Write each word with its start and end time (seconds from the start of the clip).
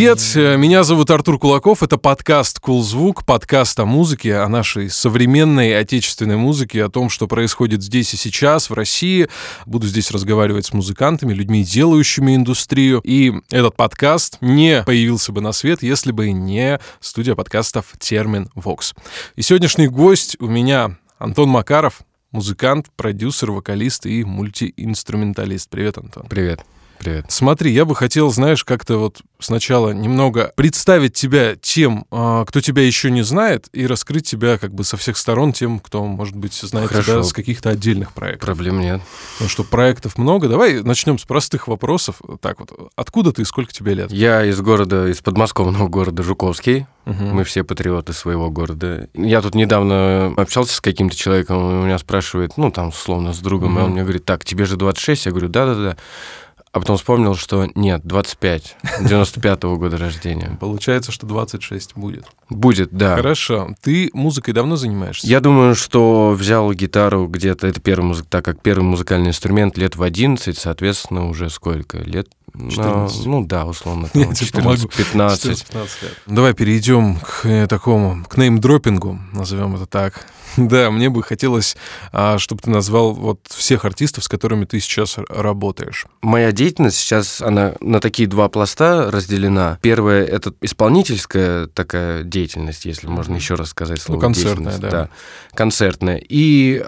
привет! 0.00 0.58
Меня 0.58 0.82
зовут 0.82 1.10
Артур 1.10 1.38
Кулаков. 1.38 1.82
Это 1.82 1.98
подкаст 1.98 2.58
«Кул 2.58 2.82
Звук», 2.82 3.26
подкаст 3.26 3.78
о 3.80 3.84
музыке, 3.84 4.36
о 4.36 4.48
нашей 4.48 4.88
современной 4.88 5.78
отечественной 5.78 6.38
музыке, 6.38 6.82
о 6.84 6.88
том, 6.88 7.10
что 7.10 7.26
происходит 7.26 7.82
здесь 7.82 8.14
и 8.14 8.16
сейчас, 8.16 8.70
в 8.70 8.72
России. 8.72 9.28
Буду 9.66 9.86
здесь 9.86 10.10
разговаривать 10.10 10.64
с 10.64 10.72
музыкантами, 10.72 11.34
людьми, 11.34 11.62
делающими 11.64 12.34
индустрию. 12.34 13.02
И 13.04 13.34
этот 13.50 13.76
подкаст 13.76 14.38
не 14.40 14.82
появился 14.84 15.32
бы 15.32 15.42
на 15.42 15.52
свет, 15.52 15.82
если 15.82 16.12
бы 16.12 16.32
не 16.32 16.80
студия 17.00 17.34
подкастов 17.34 17.92
«Термин 17.98 18.48
Вокс». 18.54 18.94
И 19.36 19.42
сегодняшний 19.42 19.88
гость 19.88 20.34
у 20.40 20.46
меня 20.46 20.96
Антон 21.18 21.50
Макаров, 21.50 22.00
музыкант, 22.32 22.86
продюсер, 22.96 23.50
вокалист 23.50 24.06
и 24.06 24.24
мультиинструменталист. 24.24 25.68
Привет, 25.68 25.98
Антон. 25.98 26.24
Привет. 26.30 26.64
Привет. 27.00 27.24
Смотри, 27.30 27.72
я 27.72 27.86
бы 27.86 27.96
хотел, 27.96 28.30
знаешь, 28.30 28.62
как-то 28.62 28.98
вот 28.98 29.22
сначала 29.38 29.92
немного 29.92 30.52
представить 30.54 31.14
тебя 31.14 31.56
тем, 31.56 32.04
а, 32.10 32.44
кто 32.44 32.60
тебя 32.60 32.82
еще 32.82 33.10
не 33.10 33.22
знает, 33.22 33.68
и 33.72 33.86
раскрыть 33.86 34.28
тебя 34.28 34.58
как 34.58 34.74
бы 34.74 34.84
со 34.84 34.98
всех 34.98 35.16
сторон 35.16 35.54
тем, 35.54 35.78
кто, 35.80 36.04
может 36.04 36.36
быть, 36.36 36.52
знает 36.52 36.90
Хорошо. 36.90 37.12
тебя 37.12 37.22
с 37.22 37.32
каких-то 37.32 37.70
отдельных 37.70 38.12
проектов. 38.12 38.46
Проблем 38.46 38.80
нет. 38.80 39.00
Потому 39.32 39.48
что 39.48 39.64
проектов 39.64 40.18
много. 40.18 40.48
Давай 40.48 40.82
начнем 40.82 41.18
с 41.18 41.24
простых 41.24 41.68
вопросов. 41.68 42.16
Так 42.42 42.60
вот, 42.60 42.70
откуда 42.96 43.32
ты 43.32 43.42
и 43.42 43.44
сколько 43.46 43.72
тебе 43.72 43.94
лет? 43.94 44.12
Я 44.12 44.44
из 44.44 44.60
города, 44.60 45.08
из 45.08 45.22
подмосковного 45.22 45.88
города 45.88 46.22
Жуковский. 46.22 46.86
Мгм. 47.06 47.28
Мы 47.36 47.44
все 47.44 47.64
патриоты 47.64 48.12
своего 48.12 48.50
города. 48.50 49.08
Я 49.14 49.40
тут 49.40 49.54
недавно 49.54 50.34
общался 50.36 50.74
с 50.74 50.80
каким-то 50.82 51.16
человеком, 51.16 51.56
он 51.64 51.84
меня 51.86 51.96
спрашивает, 51.98 52.58
ну, 52.58 52.70
там, 52.70 52.88
условно, 52.88 53.32
с 53.32 53.38
другом, 53.38 53.70
и 53.70 53.72
Мгм. 53.76 53.84
он 53.84 53.90
мне 53.92 54.02
говорит, 54.02 54.26
так, 54.26 54.44
тебе 54.44 54.66
же 54.66 54.76
26? 54.76 55.24
Я 55.24 55.32
говорю, 55.32 55.48
да-да-да. 55.48 55.96
А 56.72 56.78
потом 56.78 56.96
вспомнил, 56.96 57.34
что 57.34 57.68
нет, 57.74 58.02
25, 58.04 58.76
95-го 59.00 59.76
года 59.76 59.96
рождения. 59.96 60.56
Получается, 60.60 61.10
что 61.10 61.26
26 61.26 61.96
будет. 61.96 62.26
Будет, 62.48 62.90
да. 62.92 63.16
Хорошо. 63.16 63.74
Ты 63.82 64.10
музыкой 64.12 64.54
давно 64.54 64.76
занимаешься? 64.76 65.26
Я 65.26 65.40
думаю, 65.40 65.74
что 65.74 66.30
взял 66.30 66.72
гитару 66.72 67.26
где-то, 67.26 67.66
это 67.66 67.80
первый 67.80 68.04
музык, 68.04 68.26
так 68.28 68.44
как 68.44 68.62
первый 68.62 68.82
музыкальный 68.84 69.30
инструмент 69.30 69.76
лет 69.78 69.96
в 69.96 70.02
11, 70.02 70.56
соответственно, 70.56 71.28
уже 71.28 71.50
сколько? 71.50 71.98
Лет? 71.98 72.28
на- 72.54 72.70
14. 72.70 73.26
ну 73.26 73.44
да, 73.44 73.64
условно, 73.66 74.08
там, 74.12 74.32
тебе 74.34 74.46
14-15. 74.46 74.86
14-15 74.92 75.88
лет. 76.02 76.18
Давай 76.26 76.54
перейдем 76.54 77.18
к 77.18 77.46
э, 77.46 77.66
такому, 77.66 78.24
к 78.24 78.36
неймдропингу, 78.36 79.18
назовем 79.32 79.76
это 79.76 79.86
так. 79.86 80.26
Да, 80.56 80.90
мне 80.90 81.08
бы 81.10 81.22
хотелось, 81.22 81.76
а, 82.12 82.38
чтобы 82.38 82.62
ты 82.62 82.70
назвал 82.70 83.12
вот 83.12 83.40
всех 83.48 83.84
артистов, 83.84 84.24
с 84.24 84.28
которыми 84.28 84.64
ты 84.64 84.80
сейчас 84.80 85.16
работаешь. 85.28 86.06
Моя 86.22 86.52
деятельность 86.52 86.98
сейчас, 86.98 87.40
она 87.42 87.74
на 87.80 88.00
такие 88.00 88.28
два 88.28 88.48
пласта 88.48 89.10
разделена. 89.10 89.78
Первое— 89.82 90.24
это 90.26 90.52
исполнительская 90.60 91.66
такая 91.68 92.22
деятельность, 92.24 92.84
если 92.84 93.06
можно 93.06 93.36
еще 93.36 93.54
раз 93.54 93.70
сказать 93.70 94.00
слово 94.00 94.16
Ну, 94.18 94.22
концертная, 94.22 94.72
деятельность. 94.72 94.90
да. 94.92 95.08
концертная. 95.54 96.16
И 96.16 96.82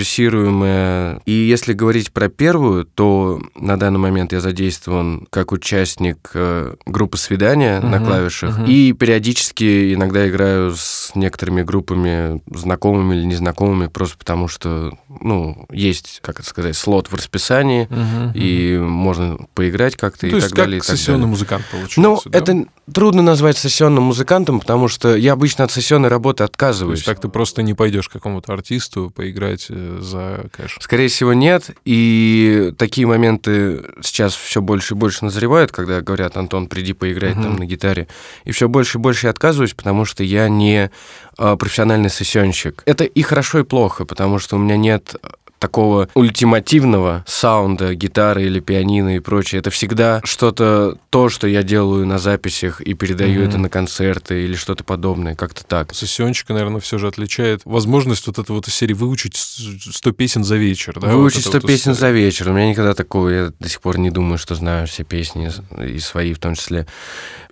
аранжировочно-продюсируемая. 0.00 1.20
И 1.26 1.32
если 1.32 1.72
говорить 1.72 2.12
про 2.12 2.28
первую, 2.28 2.84
то 2.84 3.40
на 3.54 3.78
данный 3.78 3.98
момент 3.98 4.32
я 4.32 4.40
задействован 4.40 5.26
как 5.30 5.52
участник 5.52 6.30
э, 6.34 6.74
группы 6.86 7.16
«Свидания» 7.16 7.80
на 7.80 7.98
клавишах. 7.98 8.58
мгм. 8.58 8.66
И 8.66 8.92
периодически 8.92 9.94
иногда 9.94 10.28
играю 10.28 10.74
с 10.76 11.12
некоторыми 11.14 11.62
группами, 11.62 12.40
знакомыми 12.60 13.14
или 13.16 13.24
незнакомыми, 13.24 13.88
просто 13.88 14.16
потому 14.18 14.46
что, 14.48 14.92
ну, 15.08 15.66
есть, 15.70 16.20
как 16.22 16.40
это 16.40 16.48
сказать, 16.48 16.76
слот 16.76 17.08
в 17.10 17.14
расписании, 17.14 17.88
и 18.34 18.76
можно 18.78 19.38
поиграть 19.54 19.96
как-то 19.96 20.26
Ну, 20.26 20.32
и 20.32 20.34
есть 20.36 20.48
так 20.48 20.56
как 20.56 20.64
далее. 20.66 20.78
и 20.78 20.80
так 20.80 20.96
сессионный 20.96 21.20
далее. 21.20 21.30
музыкант 21.30 21.64
получается. 21.70 22.00
Ну, 22.00 22.20
да? 22.24 22.38
это 22.38 22.64
трудно 22.92 23.22
назвать 23.22 23.56
сессионным 23.56 24.04
музыкантом, 24.04 24.60
потому 24.60 24.88
что 24.88 25.14
я 25.16 25.32
обычно 25.32 25.64
от 25.64 25.70
сессионной 25.72 26.08
работы 26.08 26.38
То 26.38 26.44
отказываюсь. 26.44 26.98
есть 26.98 27.06
так 27.06 27.20
ты 27.20 27.28
просто 27.28 27.62
не 27.62 27.74
пойдешь 27.74 28.08
к 28.08 28.12
какому-то 28.12 28.52
артисту 28.52 29.10
поиграть 29.14 29.66
э, 29.68 29.98
за 30.00 30.46
кэш. 30.56 30.76
Скорее 30.80 31.08
всего, 31.08 31.32
нет. 31.32 31.70
И 31.84 32.72
такие 32.78 33.06
моменты 33.06 33.84
сейчас 34.02 34.34
все 34.34 34.60
больше 34.60 34.94
и 34.94 34.96
больше 34.96 35.24
назревают, 35.24 35.72
когда 35.72 36.00
говорят, 36.00 36.36
Антон, 36.36 36.66
приди 36.66 36.92
поиграть 36.92 37.34
Мгм. 37.36 37.42
там 37.44 37.56
на 37.56 37.66
гитаре. 37.66 38.08
И 38.44 38.52
все 38.52 38.68
больше 38.68 38.98
и 38.98 39.00
больше 39.00 39.26
я 39.26 39.30
отказываюсь, 39.30 39.74
потому 39.74 40.04
что 40.04 40.24
я 40.24 40.48
не 40.48 40.90
а, 41.38 41.56
профессиональный 41.56 42.10
сессионщик. 42.10 42.82
Это 42.86 43.04
и 43.04 43.22
хорошо, 43.22 43.60
и 43.60 43.62
плохо, 43.62 44.04
потому 44.04 44.38
что 44.38 44.56
у 44.56 44.58
меня 44.58 44.76
нет 44.76 45.14
такого 45.60 46.08
ультимативного 46.14 47.22
саунда 47.28 47.94
гитары 47.94 48.44
или 48.44 48.58
пианино 48.60 49.14
и 49.16 49.20
прочее. 49.20 49.60
Это 49.60 49.70
всегда 49.70 50.20
что-то, 50.24 50.96
то, 51.10 51.28
что 51.28 51.46
я 51.46 51.62
делаю 51.62 52.06
на 52.06 52.18
записях 52.18 52.80
и 52.80 52.94
передаю 52.94 53.40
Мгм. 53.42 53.48
это 53.48 53.58
на 53.58 53.68
концерты 53.68 54.42
или 54.44 54.54
что-то 54.54 54.82
подобное, 54.84 55.36
как-то 55.36 55.62
так. 55.64 55.94
Сессионщика, 55.94 56.54
наверное, 56.54 56.80
все 56.80 56.98
же 56.98 57.06
отличает 57.06 57.60
возможность 57.64 58.26
вот 58.26 58.38
этого 58.38 58.56
вот 58.56 58.66
серии 58.66 58.94
выучить 58.94 59.36
с- 59.36 59.94
100 59.96 60.12
песен 60.12 60.44
за 60.44 60.56
вечер. 60.56 60.98
Да? 60.98 61.08
Выучить 61.08 61.44
Вот 61.44 61.50
100 61.50 61.58
это 61.58 61.66
вот 61.66 61.68
песен 61.72 61.92
история. 61.92 62.12
за 62.12 62.18
вечер. 62.18 62.48
У 62.48 62.52
меня 62.54 62.70
никогда 62.70 62.94
такого, 62.94 63.28
я 63.28 63.52
до 63.60 63.68
сих 63.68 63.80
пор 63.82 63.98
не 63.98 64.10
думаю, 64.10 64.38
что 64.38 64.54
знаю 64.54 64.86
все 64.86 65.04
песни, 65.04 65.50
и 65.86 65.98
свои 65.98 66.32
в 66.32 66.38
том 66.38 66.54
числе. 66.54 66.86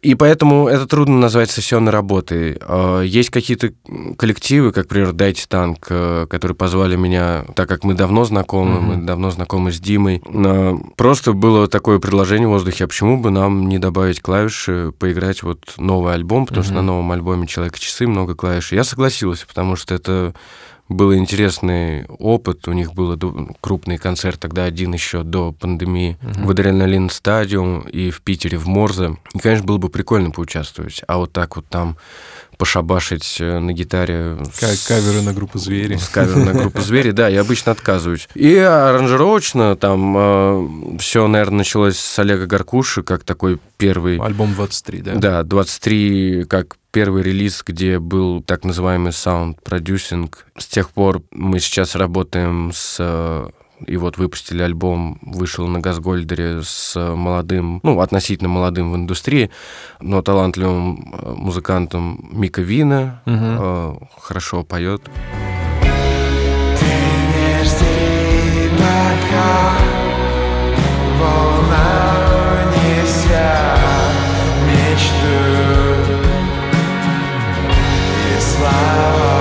И 0.02 0.14
поэтому 0.14 0.68
это 0.68 0.86
трудно 0.86 1.18
назвать 1.18 1.50
сессионной 1.50 1.90
работой. 1.92 2.56
А, 2.60 3.00
Есть 3.02 3.30
какие-то 3.30 3.72
коллективы, 4.16 4.70
как, 4.72 4.84
например, 4.84 5.12
«Дайте 5.12 5.44
танк», 5.48 5.86
э, 5.90 6.26
которые 6.30 6.54
позвали 6.56 6.96
меня, 6.96 7.44
так 7.54 7.68
как 7.68 7.84
мы 7.84 7.94
давно 7.94 8.24
знакомы, 8.24 8.80
Мгм. 8.80 8.84
мы 8.84 8.96
давно 9.06 9.30
знакомы 9.30 9.72
с 9.72 9.80
Димой. 9.80 10.22
Просто 10.96 11.32
было 11.32 11.68
такое 11.68 11.98
предложение 11.98 12.48
в 12.48 12.52
воздухе, 12.52 12.84
а 12.84 12.88
почему 12.88 13.18
бы 13.20 13.30
нам 13.30 13.68
не 13.68 13.78
добавить 13.78 14.20
клавиши, 14.20 14.92
поиграть 14.98 15.42
вот 15.42 15.60
новый 15.78 16.14
альбом, 16.14 16.46
потому 16.46 16.62
что 16.64 16.74
Мгм. 16.74 16.86
на 16.86 16.92
новом 16.92 17.12
альбоме 17.12 17.46
«Человека-часы» 17.46 18.06
много 18.06 18.34
клавиш. 18.34 18.72
Я 18.72 18.84
согласился, 18.84 19.46
потому 19.46 19.76
что 19.76 19.94
это 19.94 20.34
был 20.88 21.14
интересный 21.14 22.04
опыт. 22.06 22.66
У 22.68 22.72
них 22.72 22.94
был 22.94 23.16
крупный 23.60 23.98
концерт 23.98 24.40
тогда 24.40 24.64
один 24.64 24.92
еще 24.94 25.22
до 25.22 25.52
пандемии 25.52 26.16
Мгм. 26.22 26.46
в 26.46 26.50
Адреналин 26.50 27.10
Стадиум 27.10 27.80
и 27.80 28.10
в 28.10 28.22
Питере 28.22 28.58
в 28.58 28.66
Морзе. 28.66 29.16
И, 29.34 29.38
конечно, 29.38 29.66
было 29.66 29.78
бы 29.78 29.88
прикольно 29.88 30.30
поучаствовать. 30.30 31.02
А 31.06 31.18
вот 31.18 31.32
так 31.32 31.56
вот 31.56 31.66
там 31.68 31.96
пошабашить 32.58 33.36
э, 33.40 33.58
на 33.60 33.72
гитаре 33.72 34.36
Ка- 34.60 34.66
с- 34.66 34.86
Каверы 34.86 35.22
на 35.22 35.32
группу 35.32 35.58
«Звери». 35.58 35.96
с 35.96 36.08
кавер 36.08 36.36
на 36.36 36.52
группу 36.52 36.80
«Звери», 36.80 37.12
да, 37.12 37.28
я 37.28 37.40
обычно 37.40 37.72
отказываюсь. 37.72 38.28
И 38.34 38.56
аранжировочно 38.56 39.76
там 39.76 40.98
все, 40.98 41.26
наверное, 41.26 41.58
началось 41.58 41.96
с 41.98 42.18
Олега 42.18 42.46
Гаркуши, 42.46 43.02
как 43.02 43.24
такой 43.24 43.58
первый 43.76 44.18
Альбом 44.18 44.54
23, 44.54 45.00
да? 45.00 45.14
да, 45.14 45.42
23 45.44 46.44
как 46.48 46.76
первый 46.90 47.22
релиз, 47.22 47.62
где 47.64 47.98
был 47.98 48.42
так 48.42 48.64
называемый 48.64 49.12
саунд-продюсинг. 49.12 50.46
С 50.56 50.66
тех 50.66 50.90
пор 50.90 51.22
мы 51.30 51.60
сейчас 51.60 51.94
работаем 51.94 52.72
с... 52.74 53.50
И 53.86 53.96
вот 53.96 54.18
выпустили 54.18 54.62
альбом, 54.62 55.18
вышел 55.22 55.66
на 55.68 55.80
Газгольдере 55.80 56.62
с 56.62 56.94
молодым, 56.98 57.80
ну, 57.82 58.00
относительно 58.00 58.48
молодым 58.48 58.92
в 58.92 58.96
индустрии, 58.96 59.50
но 60.00 60.20
талантливым 60.22 61.12
э, 61.12 61.34
музыкантом 61.36 62.28
Мика 62.32 62.60
Вина. 62.62 63.22
Мгм. 63.24 63.56
э, 63.60 63.94
Хорошо 64.20 64.64
поет. 64.64 65.02
Не 66.82 67.64
жди, 67.64 68.70
пока 68.76 69.72
волна 71.20 72.16
унесет 72.64 73.78
мечту 74.66 75.38
и 78.26 78.40
слова. 78.40 79.37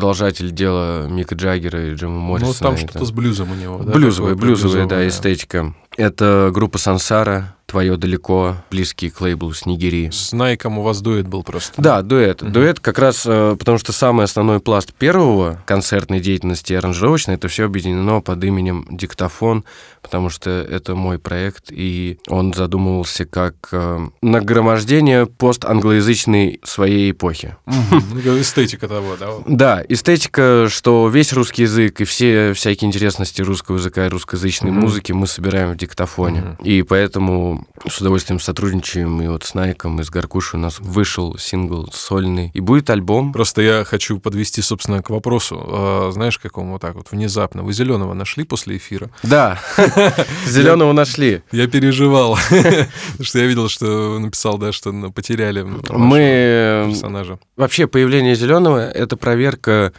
Продолжатель 0.00 0.50
дела 0.50 1.06
Мика 1.08 1.34
Джаггера 1.34 1.88
и 1.90 1.94
Джима 1.94 2.14
Ну, 2.14 2.20
Моррисона. 2.20 2.54
там 2.58 2.72
Это- 2.74 2.88
что-то 2.88 3.04
с 3.04 3.10
блюзом 3.12 3.52
у 3.52 3.54
него, 3.54 3.82
да? 3.82 3.92
Блюзовая, 3.92 4.34
блюзовая, 4.34 4.86
да, 4.86 5.06
эстетика. 5.06 5.74
Это 5.98 6.50
группа 6.54 6.78
Сансара, 6.78 7.54
«Твое 7.70 7.96
далеко», 7.96 8.56
близкий 8.68 9.10
к 9.10 9.20
лейблу 9.20 9.54
Снегири. 9.54 10.10
С 10.10 10.32
Найком 10.32 10.80
у 10.80 10.82
вас 10.82 11.00
дуэт 11.00 11.28
был 11.28 11.44
просто. 11.44 11.80
Да, 11.80 12.02
дуэт. 12.02 12.42
Мгм. 12.42 12.52
Дуэт 12.52 12.80
как 12.80 12.98
раз, 12.98 13.24
э, 13.26 13.54
потому 13.56 13.78
что 13.78 13.92
самый 13.92 14.24
основной 14.24 14.58
пласт 14.58 14.92
первого 14.92 15.62
концертной 15.66 16.18
деятельности 16.18 16.72
и 16.72 16.76
аранжировочной, 16.76 17.36
это 17.36 17.46
все 17.46 17.66
объединено 17.66 18.20
под 18.20 18.42
именем 18.42 18.88
«Диктофон», 18.90 19.64
потому 20.02 20.30
что 20.30 20.50
это 20.50 20.96
мой 20.96 21.20
проект, 21.20 21.66
и 21.70 22.18
он 22.26 22.52
задумывался 22.52 23.24
как 23.24 23.54
э, 23.70 24.08
нагромождение 24.20 25.26
постанглоязычной 25.26 26.60
своей 26.64 27.12
эпохи. 27.12 27.56
Эстетика 27.66 28.88
того, 28.88 29.16
да? 29.18 29.28
Да, 29.46 29.84
эстетика, 29.88 30.66
что 30.68 31.08
весь 31.08 31.32
русский 31.32 31.62
язык 31.62 32.00
и 32.00 32.04
все 32.04 32.52
всякие 32.52 32.88
интересности 32.88 33.42
русского 33.42 33.76
языка 33.76 34.06
и 34.06 34.08
русскоязычной 34.08 34.72
музыки 34.72 35.12
мы 35.12 35.28
собираем 35.28 35.72
в 35.72 35.76
диктофоне. 35.76 36.56
И 36.62 36.82
поэтому 36.82 37.59
с 37.88 38.00
удовольствием 38.00 38.40
сотрудничаем. 38.40 39.22
И 39.22 39.28
вот 39.28 39.44
с 39.44 39.54
Найком, 39.54 40.00
и 40.00 40.04
с 40.04 40.10
Гаркушей 40.10 40.58
у 40.58 40.62
нас 40.62 40.78
вышел 40.80 41.36
сингл 41.38 41.88
сольный. 41.92 42.50
И 42.54 42.60
будет 42.60 42.90
альбом. 42.90 43.32
Просто 43.32 43.62
я 43.62 43.84
хочу 43.84 44.18
подвести, 44.18 44.62
собственно, 44.62 45.02
к 45.02 45.10
вопросу. 45.10 45.62
А, 45.66 46.10
знаешь, 46.12 46.38
какому 46.38 46.72
вот 46.72 46.80
так 46.80 46.94
вот 46.94 47.10
внезапно. 47.10 47.62
Вы 47.62 47.72
зеленого 47.72 48.14
нашли 48.14 48.44
после 48.44 48.76
эфира? 48.76 49.10
Да, 49.22 49.58
зеленого 50.46 50.92
нашли. 50.92 51.42
Я 51.52 51.66
переживал, 51.68 52.36
что 53.20 53.38
я 53.38 53.46
видел, 53.46 53.68
что 53.68 54.18
написал, 54.18 54.58
да, 54.58 54.72
что 54.72 54.92
потеряли 55.10 55.62
Мы 55.62 56.86
персонажа. 56.88 57.38
Вообще 57.56 57.86
появление 57.86 58.34
зеленого 58.34 58.78
это 58.78 59.16
проверка 59.16 59.92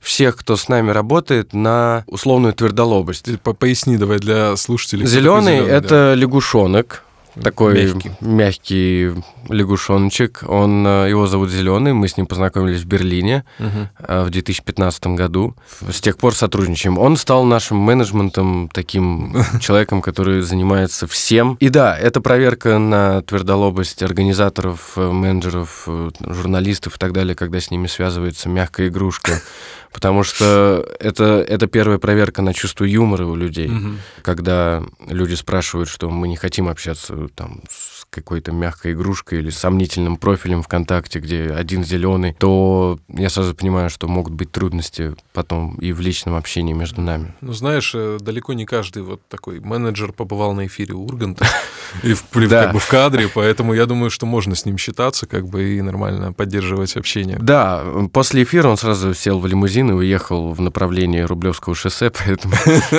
всех, 0.00 0.36
кто 0.36 0.56
с 0.56 0.68
нами 0.68 0.90
работает, 0.90 1.52
на 1.52 2.04
условную 2.06 2.54
твердолобость. 2.54 3.24
Ты 3.24 3.36
по- 3.38 3.52
Поясни 3.52 3.96
давай 3.96 4.18
для 4.18 4.56
слушателей. 4.56 5.06
Зеленый 5.06 5.58
такой 5.58 5.66
зелёный, 5.66 5.76
это 5.78 6.14
лягушонок, 6.16 7.04
такой 7.42 7.84
Мягкий. 7.92 8.10
мягкий, 8.20 9.10
лягушоночек. 9.48 10.44
Он, 10.48 10.86
э, 10.86 11.08
его 11.10 11.26
зовут 11.26 11.50
Зеленый. 11.50 11.92
Мы 11.92 12.08
с 12.08 12.16
ним 12.16 12.26
познакомились 12.26 12.80
в 12.80 12.86
Берлине 12.86 13.44
э, 13.58 14.24
в 14.24 14.30
2015 14.30 15.06
году. 15.08 15.54
С 15.90 16.00
тех 16.00 16.16
пор 16.18 16.34
сотрудничаем. 16.34 16.98
Он 16.98 17.16
стал 17.16 17.44
нашим 17.44 17.76
менеджментом, 17.78 18.68
таким 18.72 19.36
человеком, 19.60 20.02
который 20.02 20.40
занимается 20.42 21.06
всем. 21.06 21.56
И 21.60 21.68
да, 21.68 21.96
это 21.96 22.20
проверка 22.20 22.78
на 22.78 23.22
твердолобость 23.22 24.02
организаторов, 24.02 24.92
э, 24.96 25.10
менеджеров, 25.10 25.86
журналистов 26.20 26.96
и 26.96 26.98
так 26.98 27.12
далее, 27.12 27.34
когда 27.34 27.60
с 27.60 27.70
ними 27.70 27.86
связывается 27.86 28.48
мягкая 28.48 28.88
игрушка. 28.88 29.40
Потому 29.92 30.22
что 30.22 30.88
это, 31.00 31.44
это 31.48 31.66
первая 31.66 31.98
проверка 31.98 32.42
на 32.42 32.54
чувство 32.54 32.84
юмора 32.84 33.26
у 33.26 33.34
людей 33.34 33.66
Мгм. 33.66 33.98
когда 34.22 34.84
люди 35.08 35.34
спрашивают, 35.34 35.88
что 35.88 36.08
мы 36.10 36.28
не 36.28 36.36
хотим 36.36 36.68
общаться 36.68 37.19
там 37.28 37.62
с 37.68 37.99
какой-то 38.10 38.52
мягкой 38.52 38.92
игрушкой 38.92 39.38
или 39.38 39.50
сомнительным 39.50 40.16
профилем 40.16 40.62
ВКонтакте, 40.62 41.20
где 41.20 41.50
один 41.50 41.84
зеленый, 41.84 42.34
то 42.38 42.98
я 43.08 43.30
сразу 43.30 43.54
понимаю, 43.54 43.88
что 43.90 44.08
могут 44.08 44.34
быть 44.34 44.50
трудности 44.50 45.14
потом 45.32 45.76
и 45.76 45.92
в 45.92 46.00
личном 46.00 46.34
общении 46.34 46.72
между 46.72 47.00
нами. 47.00 47.34
Ну, 47.40 47.52
знаешь, 47.52 47.92
э, 47.94 48.18
далеко 48.20 48.52
не 48.52 48.66
каждый 48.66 49.02
вот 49.02 49.20
такой 49.28 49.60
менеджер 49.60 50.12
побывал 50.12 50.52
на 50.54 50.66
эфире 50.66 50.94
Урганта 50.94 51.46
и 52.02 52.14
в, 52.14 52.24
как 52.48 52.72
бы 52.72 52.78
в 52.78 52.88
кадре, 52.88 53.28
поэтому 53.32 53.74
я 53.74 53.86
думаю, 53.86 54.10
что 54.10 54.26
можно 54.26 54.54
с 54.54 54.64
ним 54.64 54.76
считаться 54.76 55.26
как 55.26 55.46
бы 55.46 55.76
и 55.76 55.82
нормально 55.82 56.32
поддерживать 56.32 56.96
общение. 56.96 57.38
Да, 57.40 57.84
после 58.12 58.42
эфира 58.42 58.68
он 58.68 58.76
сразу 58.76 59.14
сел 59.14 59.38
в 59.38 59.46
лимузин 59.46 59.90
и 59.90 59.94
уехал 59.94 60.52
в 60.52 60.60
направлении 60.60 61.20
Рублевского 61.20 61.74
шоссе, 61.74 62.10
поэтому, 62.24 62.54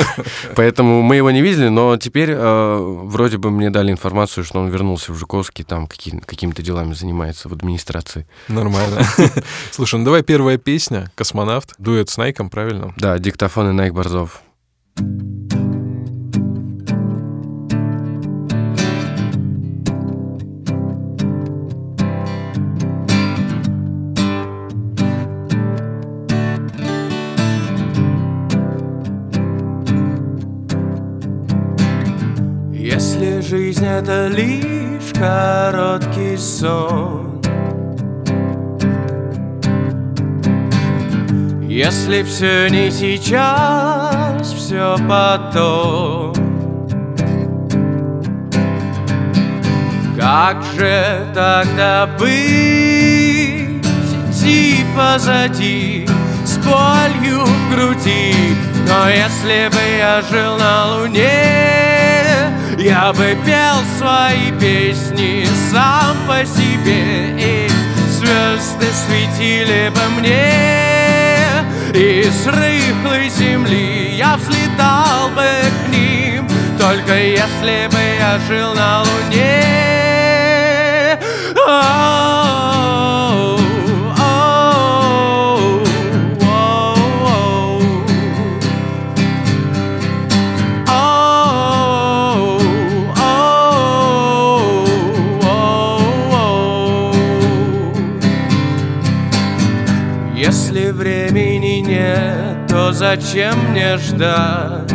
поэтому 0.55 1.01
мы 1.01 1.17
его 1.17 1.31
не 1.31 1.41
видели, 1.41 1.67
но 1.67 1.97
теперь 1.97 2.31
э, 2.31 2.77
вроде 3.03 3.37
бы 3.37 3.51
мне 3.51 3.69
дали 3.69 3.91
информацию, 3.91 4.43
что 4.43 4.59
он 4.59 4.69
вернулся 4.69 5.00
в 5.09 5.15
Жуковский, 5.15 5.63
там 5.63 5.87
какие, 5.87 6.19
какими-то 6.19 6.61
делами 6.61 6.93
занимается 6.93 7.49
в 7.49 7.53
администрации. 7.53 8.27
Нормально. 8.47 9.03
Слушай, 9.71 9.99
ну 9.99 10.05
давай 10.05 10.23
первая 10.23 10.57
песня 10.57 11.11
«Космонавт». 11.15 11.73
Дуэт 11.77 12.09
с 12.09 12.17
Найком, 12.17 12.49
правильно? 12.49 12.93
Да, 12.97 13.17
диктофон 13.17 13.69
и 13.69 13.73
Найк 13.73 13.93
Борзов. 13.93 14.41
Если 32.73 33.39
жизнь 33.41 33.85
это 33.85 34.27
лишь 34.27 34.70
короткий 35.21 36.35
сон. 36.35 37.39
Если 41.69 42.23
все 42.23 42.67
не 42.69 42.89
сейчас, 42.89 44.51
все 44.51 44.97
потом. 45.07 46.33
Как 50.19 50.63
же 50.75 51.27
тогда 51.35 52.07
быть, 52.19 53.85
идти 54.29 54.85
позади 54.95 56.07
С 56.45 56.57
болью 56.57 57.45
в 57.45 57.75
груди. 57.75 58.33
Но 58.87 59.07
если 59.07 59.69
бы 59.69 59.97
я 59.99 60.21
жил 60.29 60.57
на 60.57 60.95
луне 60.95 62.00
Я 62.77 63.13
бы 63.13 63.37
пел 63.45 63.83
свои 63.97 64.51
песни 64.59 65.45
сам 65.71 66.17
по 66.27 66.45
себе 66.45 67.35
И 67.37 67.69
звезды 68.09 68.87
светили 68.93 69.89
бы 69.89 70.01
мне. 70.19 70.51
И 71.93 72.23
с 72.23 72.47
рыхлой 72.47 73.29
земли 73.29 74.15
я 74.15 74.37
взлетал 74.37 75.29
бы 75.35 75.49
к 75.85 75.89
ним 75.89 76.47
Только 76.79 77.17
если 77.17 77.87
бы 77.91 77.99
я 78.19 78.39
жил 78.47 78.73
на 78.73 79.01
луне. 79.01 79.81
Оу, 81.67 83.20
зачем 103.01 103.71
мне 103.71 103.97
ждать? 103.97 104.91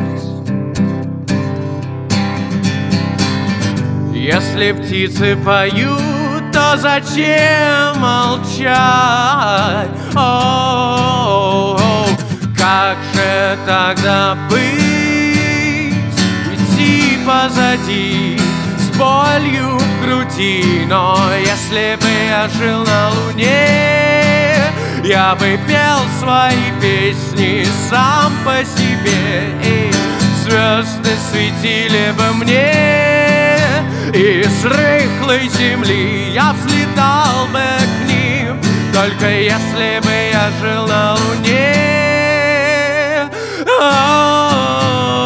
Если 4.14 4.70
птицы 4.70 5.36
поют, 5.44 6.52
то 6.52 6.76
зачем 6.76 7.98
молчать? 7.98 9.88
О, 10.14 11.76
как 12.56 12.96
же 13.12 13.58
тогда 13.66 14.36
быть? 14.50 14.62
Идти 16.54 17.18
позади 17.26 18.38
с 18.78 18.96
болью 18.96 19.78
в 19.78 20.04
груди 20.04 20.84
Но 20.86 21.18
если 21.40 21.98
бы 22.00 22.08
я 22.30 22.48
жил 22.56 22.84
на 22.84 23.10
луне 23.10 24.55
Я 25.08 25.36
бы 25.36 25.56
пел 25.68 26.00
свои 26.18 26.72
песни 26.82 27.64
сам 27.88 28.32
по 28.44 28.64
себе 28.64 29.54
И 29.62 29.92
звезды 30.42 31.10
светили 31.30 32.10
бы 32.10 32.32
мне. 32.34 32.72
И 34.12 34.42
с 34.42 34.64
рыхлой 34.64 35.48
земли 35.48 36.32
я 36.32 36.52
взлетал 36.54 37.46
бы 37.52 37.60
к 37.60 38.08
ним 38.08 38.60
Только 38.92 39.30
если 39.30 40.00
бы 40.02 40.10
я 40.32 40.50
жил 40.60 40.88
на 40.88 41.14
луне. 41.14 41.76
Оу, 43.80 45.25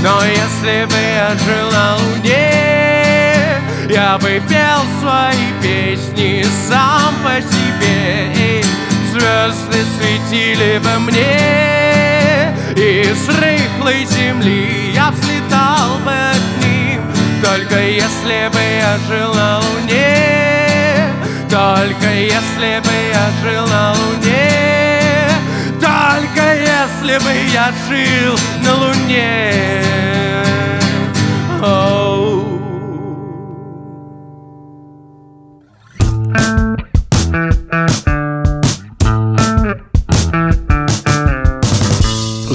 Но 0.00 0.24
если 0.24 0.84
бы 0.84 0.94
я 0.94 1.30
жил 1.30 1.70
на 1.72 1.96
луне 1.96 3.58
Я 3.88 4.16
бы 4.18 4.40
пел 4.48 4.84
свои 5.00 5.52
песни 5.60 6.44
сам 6.68 7.14
по 7.24 7.40
себе. 7.40 8.32
И 8.32 8.62
звезды 9.10 9.84
светили 9.98 10.78
бы 10.78 11.00
мне 11.00 12.54
И 12.76 13.12
с 13.12 13.28
рыхлой 13.28 14.04
земли 14.04 14.92
я 14.94 15.10
взлетал 15.10 15.98
бы 16.04 16.12
к 16.12 16.64
ним. 16.64 17.02
Только 17.42 17.80
если 17.80 18.48
бы 18.52 18.60
я 18.60 18.98
жил 19.08 19.34
на 19.34 19.58
луне 19.58 21.12
Только 21.50 22.12
если 22.14 22.80
бы 22.84 22.92
я 23.12 23.30
жил 23.42 23.66
на 23.66 23.94
луне 23.94 24.97
Только 26.38 26.54
если 26.54 27.18
бы 27.18 27.32
я 27.52 27.72
жил 27.88 28.36
на 28.62 28.74
луне 28.74 29.52
Оу. 31.60 32.17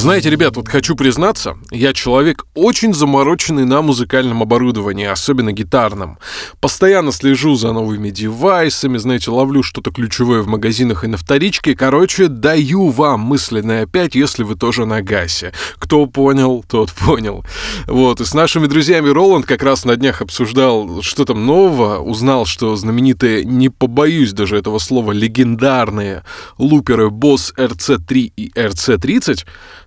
Знаете, 0.04 0.30
ребят, 0.30 0.58
вот 0.58 0.68
хочу 0.68 0.98
признаться, 0.98 1.56
я 1.72 1.94
человек 1.94 2.46
очень 2.56 2.94
замороченный 2.94 3.64
на 3.64 3.82
музыкальном 3.82 4.42
оборудовании, 4.42 5.06
особенно 5.06 5.54
гитарном. 5.54 6.20
Постоянно 6.60 7.14
слежу 7.14 7.56
за 7.56 7.72
новыми 7.72 8.10
девайсами, 8.10 8.98
знаете, 8.98 9.32
ловлю 9.32 9.64
что-то 9.64 9.92
ключевое 9.92 10.42
в 10.42 10.48
магазинах 10.48 11.06
и 11.06 11.08
на 11.08 11.16
вторичке. 11.16 11.74
Короче, 11.74 12.28
даю 12.28 12.90
вам 12.90 13.22
мысленное 13.22 13.84
опять, 13.84 14.14
если 14.14 14.44
вы 14.44 14.56
тоже 14.56 14.86
на 14.86 15.02
гасе. 15.02 15.54
Кто 15.78 16.06
понял, 16.06 16.66
тот 16.68 16.92
понял. 16.92 17.46
Вот, 17.88 18.20
и 18.20 18.26
с 18.26 18.34
нашими 18.34 18.68
друзьями 18.68 19.08
Роланд 19.08 19.46
как 19.46 19.64
раз 19.64 19.86
на 19.86 19.96
днях 19.96 20.22
обсуждал, 20.22 21.02
что 21.02 21.24
там 21.24 21.46
нового, 21.46 22.00
узнал, 22.00 22.46
что 22.46 22.76
знаменитые, 22.76 23.46
не 23.46 23.70
побоюсь 23.70 24.34
даже 24.34 24.58
этого 24.58 24.80
слова, 24.80 25.14
легендарные 25.14 26.26
луперы 26.58 27.08
Boss 27.08 27.56
RC3 27.56 28.34
и 28.36 28.52
RC30 28.54 29.46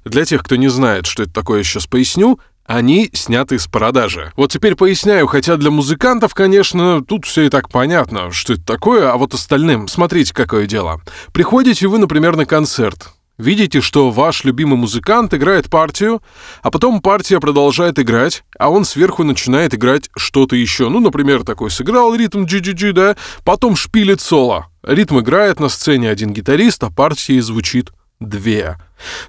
для 0.09 0.25
тех, 0.25 0.43
кто 0.43 0.57
не 0.57 0.69
знает, 0.69 1.07
что 1.07 1.25
это 1.25 1.33
такое, 1.33 1.63
сейчас 1.63 1.87
поясню, 1.87 2.41
они 2.65 3.11
сняты 3.13 3.59
с 3.59 3.67
продажи. 3.67 4.33
Вот 4.37 4.51
теперь 4.51 4.75
поясняю, 4.75 5.27
хотя 5.27 5.57
для 5.57 5.71
музыкантов, 5.71 6.35
конечно, 6.35 7.05
тут 7.05 7.25
все 7.25 7.43
и 7.43 7.49
так 7.49 7.69
понятно, 7.69 8.31
что 8.33 8.55
это 8.55 8.65
такое, 8.65 9.13
а 9.13 9.17
вот 9.17 9.35
остальным, 9.35 9.89
смотрите, 9.89 10.35
какое 10.35 10.67
дело. 10.67 11.01
Приходите 11.33 11.87
вы, 11.87 11.99
например, 11.99 12.37
на 12.37 12.47
концерт, 12.47 13.13
Видите, 13.39 13.83
что 13.83 14.11
ваш 14.11 14.45
любимый 14.45 14.79
музыкант 14.79 15.35
играет 15.35 15.69
партию, 15.69 16.23
а 16.63 16.71
потом 16.71 17.03
партия 17.03 17.39
продолжает 17.39 17.99
играть, 17.99 18.45
а 18.59 18.71
он 18.71 18.87
сверху 18.87 19.25
начинает 19.25 19.75
играть 19.75 20.09
что-то 20.17 20.57
еще. 20.57 20.89
Ну, 20.89 21.01
например, 21.01 21.45
такой 21.45 21.71
сыграл 21.71 22.15
ритм 22.15 22.45
GGG, 22.45 22.93
да, 22.93 23.17
потом 23.45 23.77
шпилит 23.77 24.23
соло. 24.23 24.69
Ритм 24.83 25.21
играет 25.21 25.61
на 25.61 25.69
сцене 25.69 26.09
один 26.09 26.33
гитарист, 26.33 26.83
а 26.85 26.91
партия 26.91 27.43
звучит 27.43 27.93
две. 28.21 28.77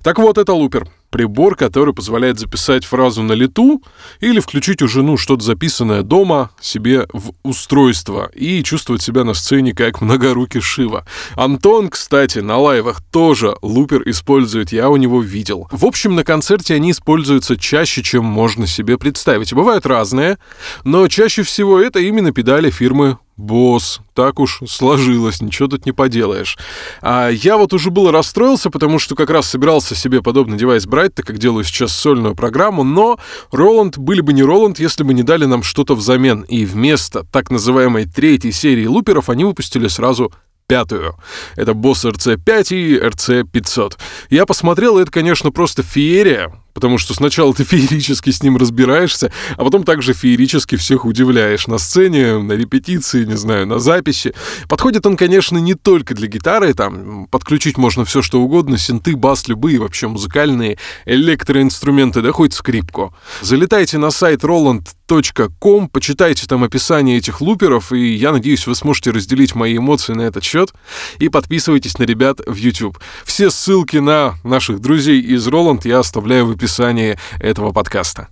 Так 0.02 0.20
вот, 0.20 0.38
это 0.38 0.54
лупер. 0.54 0.88
Прибор, 1.10 1.56
который 1.56 1.94
позволяет 1.94 2.38
записать 2.38 2.84
фразу 2.84 3.24
на 3.24 3.32
лету 3.32 3.82
или 4.20 4.42
включить 4.42 4.82
уже 4.82 5.04
ну, 5.04 5.16
что-то 5.16 5.44
записанное 5.44 6.02
дома 6.02 6.52
себе 6.60 7.08
в 7.14 7.32
устройство 7.44 8.30
и 8.34 8.62
чувствовать 8.62 9.02
себя 9.02 9.24
на 9.24 9.34
сцене 9.34 9.74
как 9.74 10.02
многорукий 10.02 10.60
Шива. 10.60 11.06
Антон, 11.36 11.90
кстати, 11.90 12.40
на 12.40 12.58
лайвах 12.58 13.02
тоже 13.02 13.56
лупер 13.62 14.04
использует, 14.10 14.74
я 14.74 14.90
у 14.90 14.98
него 14.98 15.22
видел. 15.22 15.70
В 15.72 15.86
общем, 15.86 16.14
на 16.16 16.26
концерте 16.26 16.76
они 16.76 16.92
используются 16.92 17.56
чаще, 17.56 18.04
чем 18.04 18.26
можно 18.26 18.68
себе 18.68 18.98
представить. 18.98 19.54
Бывают 19.54 19.86
разные, 19.86 20.38
но 20.84 21.08
чаще 21.08 21.44
всего 21.44 21.80
это 21.80 22.00
именно 22.00 22.34
педали 22.34 22.70
фирмы 22.70 23.18
Босс, 23.38 24.02
так 24.16 24.40
уж 24.40 24.62
сложилось, 24.68 25.42
ничего 25.42 25.68
тут 25.68 25.86
не 25.86 25.92
поделаешь. 25.92 26.58
А 27.02 27.30
я 27.30 27.58
вот 27.58 27.72
уже 27.72 27.92
был 27.92 28.10
расстроился, 28.10 28.72
потому 28.72 28.98
что 28.98 29.16
как 29.16 29.30
раз 29.30 29.48
собирался 29.48 29.94
себе 29.94 30.24
подобный 30.24 30.58
девайс 30.58 30.88
брать, 30.88 31.14
так 31.14 31.28
как 31.28 31.38
делаю 31.38 31.64
сейчас 31.64 31.92
сольную 31.96 32.34
программу, 32.34 32.84
но 32.84 33.20
Роланд 33.52 34.00
были 34.00 34.22
бы 34.22 34.34
не 34.34 34.42
Роланд, 34.42 34.80
если 34.80 35.04
бы 35.04 35.14
не 35.14 35.22
дали 35.22 35.46
нам 35.46 35.62
что-то 35.62 35.96
взамен. 35.96 36.42
И 36.42 36.66
вместо 36.66 37.24
так 37.24 37.52
называемой 37.52 38.06
третьей 38.06 38.52
серии 38.52 38.88
луперов 38.88 39.30
они 39.30 39.44
выпустили 39.44 39.88
сразу 39.88 40.34
пятую. 40.68 41.16
Это 41.56 41.72
Boss 41.72 42.12
RC5 42.12 42.76
и 42.76 42.98
RC500. 43.00 43.98
Я 44.30 44.46
посмотрел, 44.46 44.98
это, 44.98 45.12
конечно, 45.12 45.52
просто 45.52 45.84
феерия 45.84 46.52
потому 46.78 47.00
что 47.00 47.16
сначала 47.16 47.56
ты 47.56 47.64
феерически 47.64 48.30
с 48.30 48.44
ним 48.44 48.56
разбираешься, 48.56 49.32
а 49.56 49.64
потом 49.64 49.84
также 49.84 50.14
феерически 50.14 50.76
всех 50.76 51.06
удивляешь 51.06 51.66
на 51.66 51.80
сцене, 51.80 52.38
на 52.38 52.52
репетиции, 52.54 53.26
не 53.26 53.36
знаю, 53.36 53.66
на 53.66 53.80
записи. 53.80 54.36
Подходит 54.70 55.04
он, 55.08 55.18
конечно, 55.18 55.58
не 55.58 55.74
только 55.74 56.14
для 56.14 56.28
гитары, 56.28 56.76
там 56.76 57.26
подключить 57.32 57.80
можно 57.80 58.06
все 58.06 58.22
что 58.22 58.40
угодно, 58.40 58.78
синты, 58.78 59.16
бас, 59.16 59.48
любые 59.48 59.80
вообще 59.80 60.08
музыкальные 60.08 60.78
электроинструменты, 61.06 62.22
да 62.22 62.32
хоть 62.32 62.54
скрипку. 62.54 63.12
Залетайте 63.42 63.98
на 63.98 64.12
сайт 64.12 64.44
roland.com, 64.44 65.90
почитайте 65.90 66.46
там 66.46 66.64
описание 66.64 67.18
этих 67.18 67.42
луперов, 67.42 67.92
и 67.92 68.14
я 68.14 68.32
надеюсь, 68.32 68.68
вы 68.68 68.76
сможете 68.76 69.10
разделить 69.10 69.56
мои 69.56 69.78
эмоции 69.78 70.14
на 70.14 70.22
этот 70.22 70.44
счет, 70.44 70.76
и 71.18 71.30
подписывайтесь 71.30 71.98
на 71.98 72.04
ребят 72.04 72.40
в 72.46 72.54
YouTube. 72.54 73.00
Все 73.26 73.50
ссылки 73.50 73.98
на 73.98 74.36
наших 74.44 74.80
друзей 74.80 75.20
из 75.20 75.48
Roland 75.48 75.82
я 75.86 76.00
оставляю 76.00 76.46
в 76.46 76.52
описании 76.52 76.67
описании 76.68 77.18
этого 77.40 77.72
подкаста. 77.72 78.28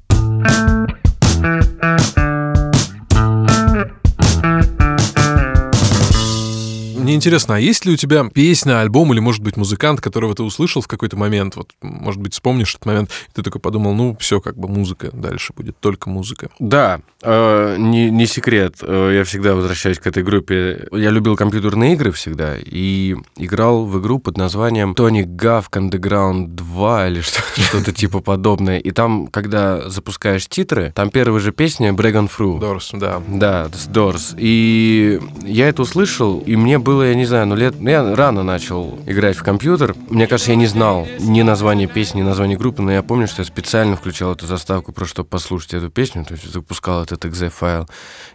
Мне 7.05 7.13
интересно, 7.13 7.57
а 7.57 7.59
есть 7.59 7.85
ли 7.85 7.93
у 7.93 7.97
тебя 7.97 8.27
песня, 8.33 8.81
альбом 8.81 9.13
или, 9.13 9.19
может 9.19 9.43
быть, 9.43 9.57
музыкант, 9.57 10.01
которого 10.01 10.33
ты 10.33 10.41
услышал 10.41 10.81
в 10.81 10.87
какой-то 10.87 11.15
момент? 11.15 11.55
Вот, 11.55 11.69
может 11.83 12.19
быть, 12.19 12.33
вспомнишь 12.33 12.73
этот 12.73 12.87
момент, 12.87 13.11
и 13.29 13.31
ты 13.31 13.43
такой 13.43 13.61
подумал, 13.61 13.93
ну, 13.93 14.17
все, 14.19 14.41
как 14.41 14.57
бы 14.57 14.67
музыка, 14.67 15.11
дальше 15.13 15.53
будет 15.55 15.79
только 15.79 16.09
музыка. 16.09 16.49
Да, 16.57 17.01
э, 17.21 17.75
не, 17.77 18.09
не 18.09 18.25
секрет. 18.25 18.77
Э, 18.81 19.11
я 19.13 19.23
всегда 19.23 19.53
возвращаюсь 19.53 19.99
к 19.99 20.07
этой 20.07 20.23
группе. 20.23 20.87
Я 20.93 21.11
любил 21.11 21.35
компьютерные 21.35 21.93
игры 21.93 22.11
всегда 22.11 22.55
и 22.59 23.15
играл 23.37 23.85
в 23.85 23.99
игру 24.01 24.17
под 24.17 24.37
названием 24.37 24.93
Tony 24.97 25.25
Gavk 25.25 25.73
Underground 25.73 26.55
2 26.55 27.07
или 27.09 27.21
что-то 27.67 27.91
типа 27.91 28.21
подобное. 28.21 28.79
И 28.79 28.89
там, 28.89 29.27
когда 29.27 29.87
запускаешь 29.91 30.47
титры, 30.47 30.91
там 30.95 31.11
первая 31.11 31.39
же 31.39 31.51
песня 31.51 31.91
Bregan 31.91 32.31
Through. 32.35 32.61
Doors, 32.61 32.97
да. 32.97 33.21
Да, 33.27 33.69
с 33.71 33.87
Doors. 33.87 34.35
И 34.39 35.19
я 35.43 35.69
это 35.69 35.83
услышал, 35.83 36.39
и 36.39 36.55
мне 36.55 36.79
было 36.79 36.94
было, 36.95 37.03
я 37.03 37.15
не 37.15 37.25
знаю, 37.25 37.45
ну 37.47 37.55
лет... 37.55 37.75
Ну, 37.77 37.89
я 37.89 38.15
рано 38.15 38.41
начал 38.41 38.97
играть 39.05 39.35
в 39.35 39.43
компьютер. 39.43 39.95
Мне 40.09 40.27
кажется, 40.27 40.51
я 40.51 40.55
не 40.55 40.65
знал 40.65 41.05
ни 41.19 41.41
названия 41.41 41.87
песни, 41.87 42.19
ни 42.19 42.23
названия 42.23 42.55
группы, 42.55 42.81
но 42.81 42.91
я 42.91 43.03
помню, 43.03 43.27
что 43.27 43.41
я 43.41 43.45
специально 43.45 43.97
включал 43.97 44.31
эту 44.31 44.47
заставку 44.47 44.93
просто 44.93 45.15
чтобы 45.15 45.29
послушать 45.29 45.73
эту 45.73 45.89
песню, 45.89 46.25
то 46.25 46.33
есть 46.33 46.51
запускал 46.51 47.03
этот 47.03 47.23
exe-файл, 47.25 47.87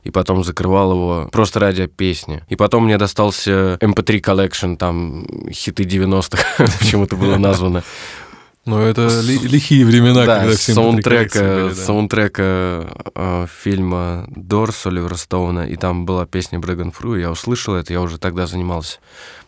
и 0.05 0.11
потом 0.11 0.45
закрывал 0.45 0.93
его 0.93 1.29
просто 1.33 1.61
ради 1.61 1.87
песни. 1.87 2.43
И 2.49 2.57
потом 2.57 2.85
мне 2.85 2.99
достался 2.99 3.79
MP3 3.81 4.14
эм 4.14 4.21
Collection, 4.21 4.76
там 4.76 5.26
хиты 5.50 5.85
90-х 5.85 6.64
почему-то 6.79 7.17
было 7.17 7.37
названо. 7.37 7.83
Ну, 8.67 8.79
это 8.81 9.09
ли, 9.23 9.38
лихие 9.38 9.87
времена, 9.87 10.26
да, 10.26 10.40
когда 10.40 10.57
все 10.57 10.75
саундтрека, 10.75 11.38
были, 11.38 11.69
да. 11.69 11.75
саундтрека 11.75 12.87
э, 13.14 13.47
фильма 13.62 14.26
Дорс 14.29 14.87
Оливера 14.87 15.14
Стоуна, 15.14 15.67
и 15.67 15.76
там 15.76 16.05
была 16.05 16.26
песня 16.26 16.59
Брэган 16.59 16.93
Фру, 16.93 17.17
я 17.17 17.31
услышал 17.31 17.75
это, 17.75 17.93
я 17.93 18.02
уже 18.02 18.19
тогда 18.19 18.47
занимался 18.47 18.99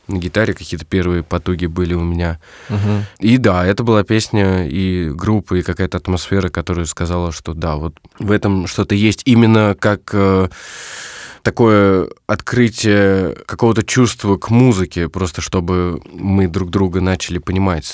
на 0.09 0.17
гитаре, 0.17 0.55
какие-то 0.55 0.87
первые 0.87 1.23
потуги 1.23 1.67
были 1.67 1.95
у 1.95 2.03
меня. 2.03 2.41
Угу. 2.69 3.05
И 3.21 3.37
да, 3.37 3.65
это 3.67 3.85
была 3.85 4.03
песня 4.03 4.67
и 4.67 5.11
группа, 5.11 5.55
и 5.55 5.63
какая-то 5.63 5.99
атмосфера, 5.99 6.49
которая 6.49 6.87
сказала, 6.87 7.33
что 7.33 7.55
да, 7.55 7.77
вот 7.77 7.95
в 8.19 8.31
этом 8.31 8.67
что-то 8.67 8.95
есть 8.95 9.23
именно 9.27 9.77
как... 9.79 10.11
Э, 10.13 10.49
такое 11.43 12.09
открытие 12.27 13.35
какого-то 13.47 13.83
чувства 13.83 14.37
к 14.37 14.51
музыке, 14.51 15.09
просто 15.09 15.41
чтобы 15.41 16.01
мы 16.13 16.49
друг 16.49 16.71
друга 16.71 17.01
начали 17.01 17.39
понимать 17.39 17.87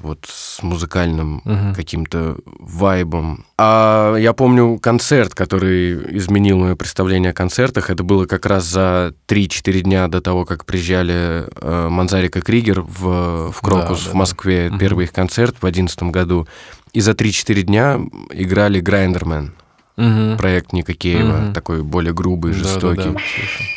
вот 0.00 0.26
с 0.28 0.62
музыкальным 0.62 1.38
угу. 1.44 1.74
каким-то 1.74 2.36
вайбом. 2.44 3.44
А 3.56 4.14
я 4.16 4.32
помню 4.32 4.78
концерт, 4.78 5.34
который 5.34 6.16
изменил 6.16 6.58
мое 6.58 6.76
представление 6.76 7.30
о 7.30 7.34
концертах. 7.34 7.90
Это 7.90 8.02
было 8.02 8.26
как 8.26 8.46
раз 8.46 8.64
за 8.64 9.14
3-4 9.26 9.80
дня 9.80 10.08
до 10.08 10.20
того, 10.20 10.44
как 10.44 10.64
приезжали 10.64 11.46
э, 11.60 11.88
Манзарик 11.88 12.36
и 12.36 12.40
Кригер 12.40 12.82
в, 12.82 13.50
в 13.50 13.60
Крокус 13.60 14.04
да, 14.04 14.10
в 14.10 14.14
Москве. 14.14 14.70
Да. 14.70 14.78
Первый 14.78 15.06
их 15.06 15.12
концерт 15.12 15.56
в 15.56 15.60
2011 15.60 16.02
году. 16.04 16.46
И 16.92 17.00
за 17.00 17.12
3-4 17.12 17.62
дня 17.62 18.00
играли 18.30 18.80
Grinderman. 18.80 19.52
Угу. 19.98 20.38
Проект 20.38 20.72
Ника 20.72 20.94
Кейва, 20.94 21.46
угу. 21.46 21.52
такой 21.52 21.82
более 21.82 22.14
грубый, 22.14 22.52
жестокий. 22.52 22.96
Да, 22.96 23.04
да, 23.04 23.12
да. 23.12 23.68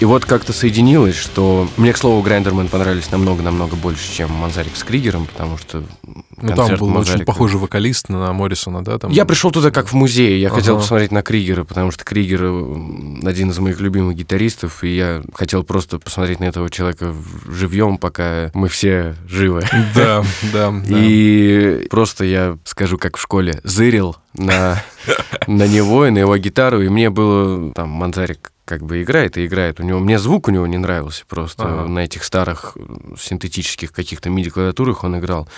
И 0.00 0.04
вот 0.04 0.24
как-то 0.24 0.52
соединилось, 0.52 1.16
что 1.16 1.68
мне, 1.76 1.92
к 1.92 1.96
слову, 1.98 2.22
Grinderman 2.22 2.68
понравились 2.68 3.10
намного-намного 3.10 3.74
больше, 3.74 4.10
чем 4.10 4.30
Манзарек 4.30 4.76
с 4.76 4.84
Кригером, 4.84 5.26
потому 5.26 5.58
что 5.58 5.82
ну, 6.40 6.54
там 6.54 6.76
был 6.76 6.88
Манзарика... 6.88 7.16
очень 7.16 7.24
похожий 7.24 7.58
вокалист 7.58 8.08
на 8.08 8.32
Моррисона, 8.32 8.84
да? 8.84 8.98
Там... 8.98 9.10
Я 9.10 9.24
пришел 9.24 9.50
туда 9.50 9.70
как 9.70 9.88
в 9.88 9.94
музей. 9.94 10.38
Я 10.40 10.48
ага. 10.48 10.56
хотел 10.56 10.76
посмотреть 10.78 11.12
на 11.12 11.22
Кригера, 11.22 11.64
потому 11.64 11.90
что 11.90 12.04
Кригер 12.04 12.42
один 13.26 13.50
из 13.50 13.58
моих 13.58 13.80
любимых 13.80 14.16
гитаристов, 14.16 14.84
и 14.84 14.94
я 14.94 15.22
хотел 15.34 15.64
просто 15.64 15.98
посмотреть 15.98 16.40
на 16.40 16.44
этого 16.44 16.70
человека 16.70 17.14
живьем, 17.48 17.98
пока 17.98 18.50
мы 18.54 18.68
все 18.68 19.16
живы. 19.26 19.62
Да, 19.94 20.22
да. 20.52 20.72
И 20.86 21.86
просто 21.90 22.24
я 22.24 22.58
скажу, 22.64 22.98
как 22.98 23.16
в 23.16 23.20
школе, 23.20 23.60
зырил 23.64 24.16
на, 24.34 24.82
на 25.46 25.66
него 25.66 26.06
и 26.06 26.10
на 26.10 26.18
его 26.18 26.36
гитару, 26.36 26.82
и 26.82 26.88
мне 26.88 27.10
было 27.10 27.72
там 27.72 27.88
Манзарик 27.88 28.52
как 28.68 28.82
бы 28.82 29.02
играет 29.02 29.38
и 29.38 29.46
играет. 29.46 29.80
У 29.80 29.82
него 29.82 29.98
мне 29.98 30.18
звук 30.18 30.48
у 30.48 30.50
него 30.50 30.66
не 30.66 30.76
нравился 30.76 31.24
просто 31.26 31.64
ага. 31.64 31.88
на 31.88 32.00
этих 32.00 32.22
старых 32.22 32.76
синтетических 33.18 33.92
каких-то 33.92 34.28
MIDI 34.28 34.50
клавиатурах 34.50 35.04
он 35.04 35.18
играл. 35.18 35.48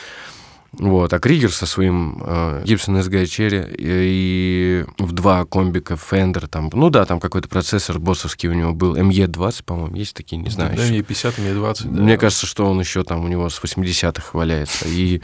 Вот, 0.72 1.12
а 1.12 1.18
Кригер 1.18 1.52
со 1.52 1.66
своим 1.66 2.22
э, 2.24 2.62
Gibson 2.64 3.00
SG 3.00 3.24
Cherry 3.24 3.74
и, 3.76 4.84
и 4.98 5.02
в 5.02 5.12
два 5.12 5.44
комбика 5.44 5.94
Fender, 5.94 6.46
там, 6.46 6.70
ну 6.72 6.90
да, 6.90 7.04
там 7.04 7.18
какой-то 7.18 7.48
процессор 7.48 7.98
боссовский 7.98 8.48
у 8.48 8.52
него 8.52 8.72
был, 8.72 8.96
ME20, 8.96 9.64
по-моему, 9.64 9.96
есть 9.96 10.14
такие, 10.14 10.36
не 10.36 10.48
знаю. 10.48 10.76
Да, 10.76 10.88
ME50, 10.88 11.34
ME20. 11.38 11.76
Да. 11.84 12.02
Мне 12.02 12.16
кажется, 12.16 12.46
что 12.46 12.66
он 12.66 12.78
еще 12.78 13.02
там 13.02 13.24
у 13.24 13.28
него 13.28 13.48
с 13.48 13.60
80-х 13.60 14.30
валяется, 14.32 14.86
и 14.86 15.20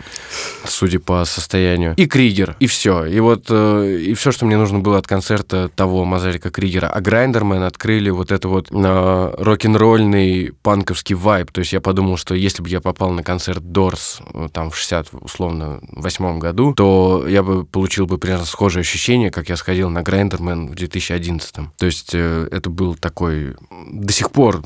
судя 0.64 0.98
по 0.98 1.24
состоянию. 1.24 1.94
И 1.96 2.06
Кригер, 2.06 2.56
и 2.58 2.66
все. 2.66 3.04
И 3.04 3.20
вот, 3.20 3.46
э, 3.48 3.98
и 4.00 4.14
все, 4.14 4.32
что 4.32 4.46
мне 4.46 4.56
нужно 4.56 4.80
было 4.80 4.98
от 4.98 5.06
концерта 5.06 5.70
того 5.74 6.04
Мазарика 6.04 6.50
Кригера. 6.50 6.88
А 6.88 7.00
Грайндермен 7.00 7.62
открыли 7.62 8.10
вот 8.10 8.32
это 8.32 8.48
вот 8.48 8.68
э, 8.72 9.34
рок-н-ролльный 9.38 10.52
панковский 10.62 11.14
вайб. 11.14 11.52
То 11.52 11.60
есть 11.60 11.72
я 11.72 11.80
подумал, 11.80 12.16
что 12.16 12.34
если 12.34 12.62
бы 12.62 12.68
я 12.68 12.80
попал 12.80 13.10
на 13.10 13.22
концерт 13.22 13.60
Дорс 13.72 14.20
э, 14.34 14.48
там 14.52 14.70
в 14.70 14.76
60 14.76 15.08
условно 15.36 15.80
восьмом 15.92 16.38
году, 16.38 16.72
то 16.74 17.26
я 17.28 17.42
бы 17.42 17.64
получил 17.64 18.06
бы 18.06 18.16
примерно 18.16 18.46
схожее 18.46 18.80
ощущение, 18.80 19.30
как 19.30 19.50
я 19.50 19.56
сходил 19.56 19.90
на 19.90 20.02
Грайндермен 20.02 20.68
в 20.68 20.74
2011. 20.74 21.54
То 21.76 21.86
есть 21.86 22.14
э, 22.14 22.48
это 22.50 22.70
был 22.70 22.94
такой 22.94 23.54
до 23.90 24.12
сих 24.12 24.30
пор, 24.30 24.62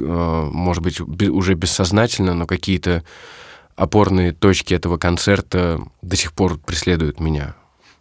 э, 0.00 0.48
может 0.52 0.82
быть, 0.82 1.00
уже 1.00 1.54
бессознательно, 1.54 2.34
но 2.34 2.46
какие-то 2.46 3.04
опорные 3.76 4.32
точки 4.32 4.74
этого 4.74 4.98
концерта 4.98 5.80
до 6.02 6.16
сих 6.16 6.32
пор 6.32 6.58
преследуют 6.58 7.20
меня 7.20 7.54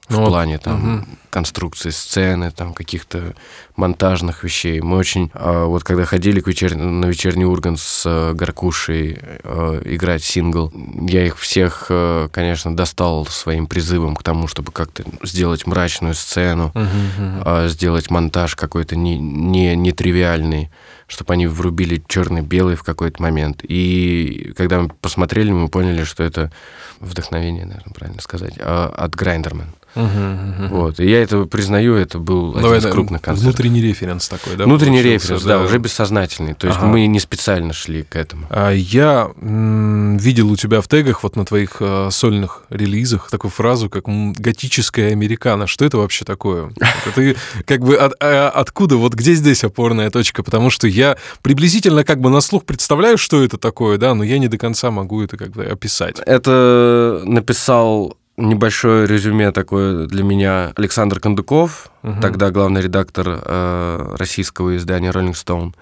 ну, 0.10 0.24
в 0.24 0.28
плане 0.28 0.58
там 0.58 1.00
угу. 1.00 1.06
конструкции 1.30 1.90
сцены, 1.90 2.52
там 2.52 2.74
каких-то 2.74 3.34
монтажных 3.76 4.44
вещей. 4.44 4.80
Мы 4.80 4.98
очень, 4.98 5.30
э, 5.34 5.66
вот 5.66 5.84
когда 5.84 6.06
ходили 6.06 6.40
к 6.40 6.48
вечер... 6.48 6.76
на 6.76 7.06
вечерний 7.06 7.46
Ургант 7.46 7.80
с 7.80 8.04
э, 8.06 8.34
Гаркушей 8.34 9.20
э, 9.22 9.82
играть 9.86 10.24
сингл, 10.24 10.72
я 11.02 11.26
их 11.26 11.38
всех, 11.38 11.88
э, 11.90 12.30
конечно, 12.32 12.76
достал 12.76 13.26
своим 13.26 13.68
призывом 13.68 14.16
к 14.16 14.24
тому, 14.24 14.48
чтобы 14.48 14.72
как-то 14.72 15.04
сделать 15.24 15.68
мрачную 15.68 16.14
сцену, 16.14 16.72
угу, 16.74 16.80
угу. 16.80 17.44
Э, 17.46 17.68
сделать 17.68 18.10
монтаж 18.10 18.56
какой-то 18.56 18.96
не, 18.96 19.18
не, 19.18 19.76
нетривиальный 19.76 20.70
чтобы 21.08 21.34
они 21.34 21.48
врубили 21.48 22.04
черный-белый 22.06 22.76
в 22.76 22.84
какой-то 22.84 23.22
момент. 23.22 23.62
И 23.64 24.54
когда 24.58 24.82
мы 24.82 24.90
посмотрели, 24.90 25.52
мы 25.52 25.70
поняли, 25.70 26.04
что 26.04 26.24
это 26.24 26.52
вдохновение, 27.00 27.66
наверное, 27.66 27.94
правильно 27.94 28.22
сказать, 28.22 28.56
а, 28.60 28.94
от 28.96 29.16
Грайндермен. 29.16 29.68
Угу, 29.98 30.66
угу. 30.68 30.76
Вот. 30.76 31.00
И 31.00 31.10
я 31.10 31.22
это 31.22 31.46
признаю, 31.46 31.96
это 31.96 32.20
был 32.20 32.54
Но 32.54 32.60
один 32.60 32.74
это 32.74 32.88
из 32.88 32.92
крупных 32.92 33.22
концертов. 33.22 33.54
Внутренний 33.56 33.82
референс 33.82 34.28
такой, 34.28 34.56
да? 34.56 34.66
Внутренний 34.66 35.02
референс, 35.02 35.44
да, 35.44 35.60
да, 35.60 35.66
уже 35.66 35.78
бессознательный. 35.80 36.54
То 36.54 36.68
есть 36.68 36.80
ага. 36.80 36.88
мы 36.88 37.06
не 37.08 37.20
специально 37.20 37.74
шли 37.74 38.04
к 38.04 38.16
этому. 38.16 38.48
А 38.50 38.72
я 38.72 39.32
м- 39.42 40.18
видел 40.18 40.52
у 40.52 40.56
тебя 40.56 40.82
в 40.82 40.88
тегах, 40.88 41.24
вот 41.24 41.36
на 41.36 41.46
твоих 41.46 41.78
э, 41.80 42.10
сольных 42.12 42.64
релизах, 42.70 43.30
такую 43.30 43.52
фразу, 43.52 43.90
как 43.90 44.06
«готическая 44.08 45.12
американо». 45.12 45.68
Что 45.68 45.86
это 45.86 45.98
вообще 45.98 46.26
такое? 46.26 46.72
Ты 47.16 47.36
как 47.66 47.82
бы 47.82 47.96
от, 47.96 48.14
а, 48.22 48.50
откуда, 48.50 48.98
вот 48.98 49.14
где 49.14 49.34
здесь 49.34 49.64
опорная 49.64 50.10
точка? 50.10 50.44
Потому 50.44 50.70
что 50.70 50.88
я 50.88 51.18
приблизительно 51.42 52.04
как 52.04 52.20
бы 52.22 52.30
на 52.30 52.42
слух 52.42 52.66
представляю, 52.66 53.18
что 53.18 53.44
это 53.44 53.58
такое, 53.58 53.98
да, 53.98 54.14
но 54.14 54.24
я 54.24 54.38
не 54.40 54.48
до 54.48 54.58
конца 54.58 54.92
могу 54.92 55.22
это 55.22 55.38
как 55.38 55.52
бы 55.52 55.66
описать. 55.66 56.20
Это 56.26 57.22
написал 57.26 58.18
небольшое 58.38 59.08
резюме 59.08 59.52
такое 59.52 60.06
для 60.06 60.24
меня 60.24 60.72
Александр 60.76 61.20
Кондуков, 61.20 61.90
угу. 62.04 62.22
тогда 62.22 62.52
главный 62.52 62.82
редактор 62.82 63.42
э, 63.44 64.16
российского 64.18 64.78
издания 64.78 65.10
Rolling 65.10 65.34
Stone. 65.34 65.74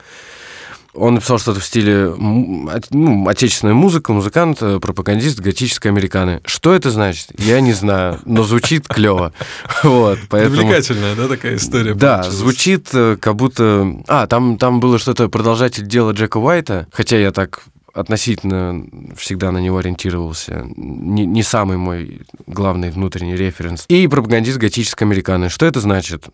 Он 0.95 1.15
написал 1.15 1.39
что-то 1.39 1.59
в 1.59 1.65
стиле 1.65 2.13
ну, 2.17 3.27
отечественная 3.27 3.73
музыка, 3.73 4.13
музыкант, 4.13 4.59
э, 4.61 4.79
пропагандист, 4.79 5.39
готической 5.39 5.91
американы. 5.91 6.41
Что 6.45 6.73
это 6.73 6.89
значит? 6.89 7.29
Я 7.37 7.59
не 7.59 7.73
знаю, 7.73 8.19
но 8.25 8.43
звучит 8.43 8.87
клево. 8.87 9.33
Вот, 9.83 10.19
поэтому... 10.29 10.55
Привлекательная, 10.55 11.15
да, 11.15 11.27
такая 11.27 11.57
история? 11.57 11.93
Да, 11.93 12.17
получилась. 12.17 12.37
звучит 12.37 12.87
э, 12.93 13.17
как 13.19 13.35
будто... 13.35 13.97
А, 14.07 14.25
там, 14.27 14.57
там 14.57 14.79
было 14.79 14.97
что-то 14.97 15.27
продолжатель 15.27 15.85
дела 15.85 16.11
Джека 16.11 16.37
Уайта, 16.37 16.87
хотя 16.91 17.17
я 17.17 17.31
так 17.31 17.63
относительно 17.95 18.85
всегда 19.15 19.51
на 19.51 19.59
него 19.59 19.77
ориентировался. 19.77 20.67
Не, 20.75 21.25
не 21.25 21.43
самый 21.43 21.77
мой 21.77 22.21
главный 22.45 22.91
внутренний 22.91 23.35
референс. 23.35 23.85
И 23.87 24.07
пропагандист 24.07 24.57
готической 24.57 25.07
американы. 25.07 25.49
Что 25.49 25.65
это 25.65 25.79
значит? 25.79 26.25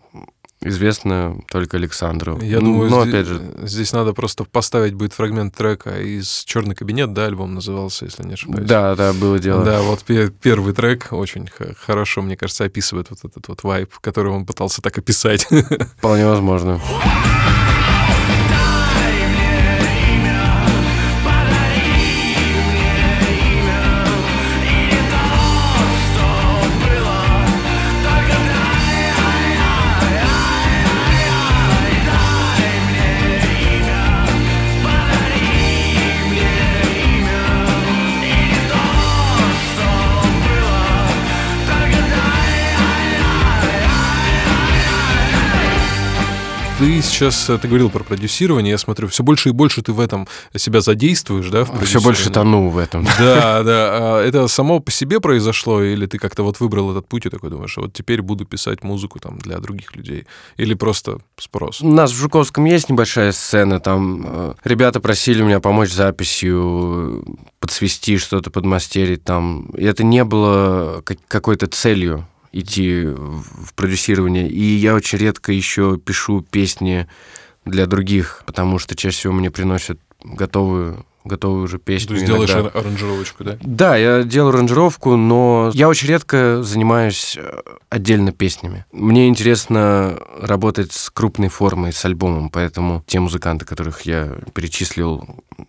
Известно 0.64 1.40
только 1.50 1.78
Александру. 1.78 2.40
Я 2.40 2.60
думаю, 2.60 2.90
но, 2.90 3.02
здесь, 3.02 3.14
опять 3.14 3.28
же... 3.28 3.42
здесь 3.64 3.94
надо 3.94 4.14
просто 4.14 4.44
поставить 4.44 4.94
будет 4.94 5.14
фрагмент 5.14 5.56
трека 5.56 6.00
из 6.00 6.44
Черный 6.46 6.76
кабинет, 6.76 7.14
да, 7.14 7.26
альбом 7.26 7.56
назывался, 7.56 8.06
если 8.06 8.24
не 8.24 8.34
ошибаюсь. 8.34 8.68
Да, 8.68 8.96
да, 8.96 9.12
было 9.14 9.40
дело. 9.40 9.64
Да, 9.64 9.82
вот 9.82 10.04
первый 10.04 10.74
трек 10.74 11.08
очень 11.12 11.48
хорошо, 11.80 12.22
мне 12.22 12.38
кажется, 12.38 12.66
описывает 12.66 13.10
вот 13.10 13.20
этот 13.24 13.48
вот 13.48 13.64
вайп, 13.64 13.98
который 14.02 14.32
он 14.32 14.46
пытался 14.46 14.84
так 14.84 14.98
описать. 15.00 15.46
Вполне 15.98 16.28
возможно. 16.28 16.80
Ты 46.82 47.00
сейчас, 47.04 47.48
э, 47.48 47.60
ты 47.60 47.68
говорил 47.68 47.92
про 47.92 48.04
продюсирование, 48.04 48.72
я 48.72 48.78
смотрю, 48.80 49.08
все 49.08 49.22
больше 49.22 49.50
и 49.50 49.52
больше 49.52 49.84
ты 49.84 49.94
в 49.94 50.00
этом 50.00 50.28
себя 50.56 50.82
задействуешь, 50.82 51.48
да? 51.50 51.64
Все 51.84 52.02
больше 52.02 52.32
тону 52.32 52.70
в 52.70 52.78
этом. 52.80 53.04
Да, 53.20 53.62
да. 53.62 53.90
А 53.92 54.24
это 54.24 54.48
само 54.48 54.80
по 54.80 54.90
себе 54.90 55.20
произошло, 55.20 55.84
или 55.84 56.08
ты 56.08 56.18
как-то 56.18 56.42
вот 56.42 56.60
выбрал 56.60 56.90
этот 56.90 57.08
путь 57.08 57.28
и 57.28 57.30
такой 57.30 57.52
думаешь, 57.52 57.78
вот 57.78 57.94
теперь 57.94 58.24
буду 58.24 58.46
писать 58.46 58.84
музыку 58.84 59.20
там 59.20 59.38
для 59.38 59.60
других 59.60 59.96
людей? 59.96 60.26
Или 60.58 60.74
просто 60.74 61.20
спрос? 61.38 61.82
У 61.82 61.92
нас 61.92 62.12
в 62.12 62.16
Жуковском 62.16 62.66
есть 62.66 62.90
небольшая 62.90 63.32
сцена, 63.32 63.80
там 63.80 64.26
э, 64.26 64.54
ребята 64.64 65.00
просили 65.00 65.44
меня 65.44 65.60
помочь 65.60 65.92
записью, 65.92 67.24
подсвести 67.60 68.18
что-то, 68.18 68.50
подмастерить 68.50 69.24
там. 69.24 69.68
И 69.78 69.86
это 69.86 70.04
не 70.04 70.24
было 70.24 71.04
какой-то 71.28 71.68
целью 71.68 72.26
идти 72.52 73.04
в 73.06 73.74
продюсирование. 73.76 74.50
И 74.50 74.62
я 74.62 74.94
очень 74.96 75.18
редко 75.18 75.52
еще 75.52 75.98
пишу 75.98 76.42
песни 76.42 77.08
для 77.66 77.86
других, 77.86 78.44
потому 78.46 78.80
что 78.80 78.96
чаще 78.96 79.18
всего 79.18 79.34
мне 79.34 79.52
приносят 79.52 80.00
готовую 80.24 81.06
готовую 81.24 81.64
уже 81.64 81.78
песню. 81.78 82.10
То 82.10 82.14
есть 82.16 82.26
делаешь 82.26 82.50
аранжировочку, 82.50 83.44
да? 83.44 83.58
Да, 83.62 83.96
я 83.96 84.24
делаю 84.24 84.56
аранжировку, 84.56 85.16
но 85.16 85.72
я 85.74 85.88
очень 85.88 86.08
редко 86.08 86.64
занимаюсь 86.64 87.38
э, 87.38 87.62
отдельно 87.90 88.32
песнями. 88.32 88.86
Мне 88.92 89.28
интересно 89.28 90.20
работать 90.40 90.92
с 90.92 91.10
крупной 91.10 91.50
формой, 91.50 91.94
с 91.94 92.04
альбомом, 92.06 92.50
поэтому 92.50 93.04
те 93.06 93.20
музыканты, 93.20 93.66
которых 93.66 94.02
я 94.04 94.36
перечислил, 94.54 95.24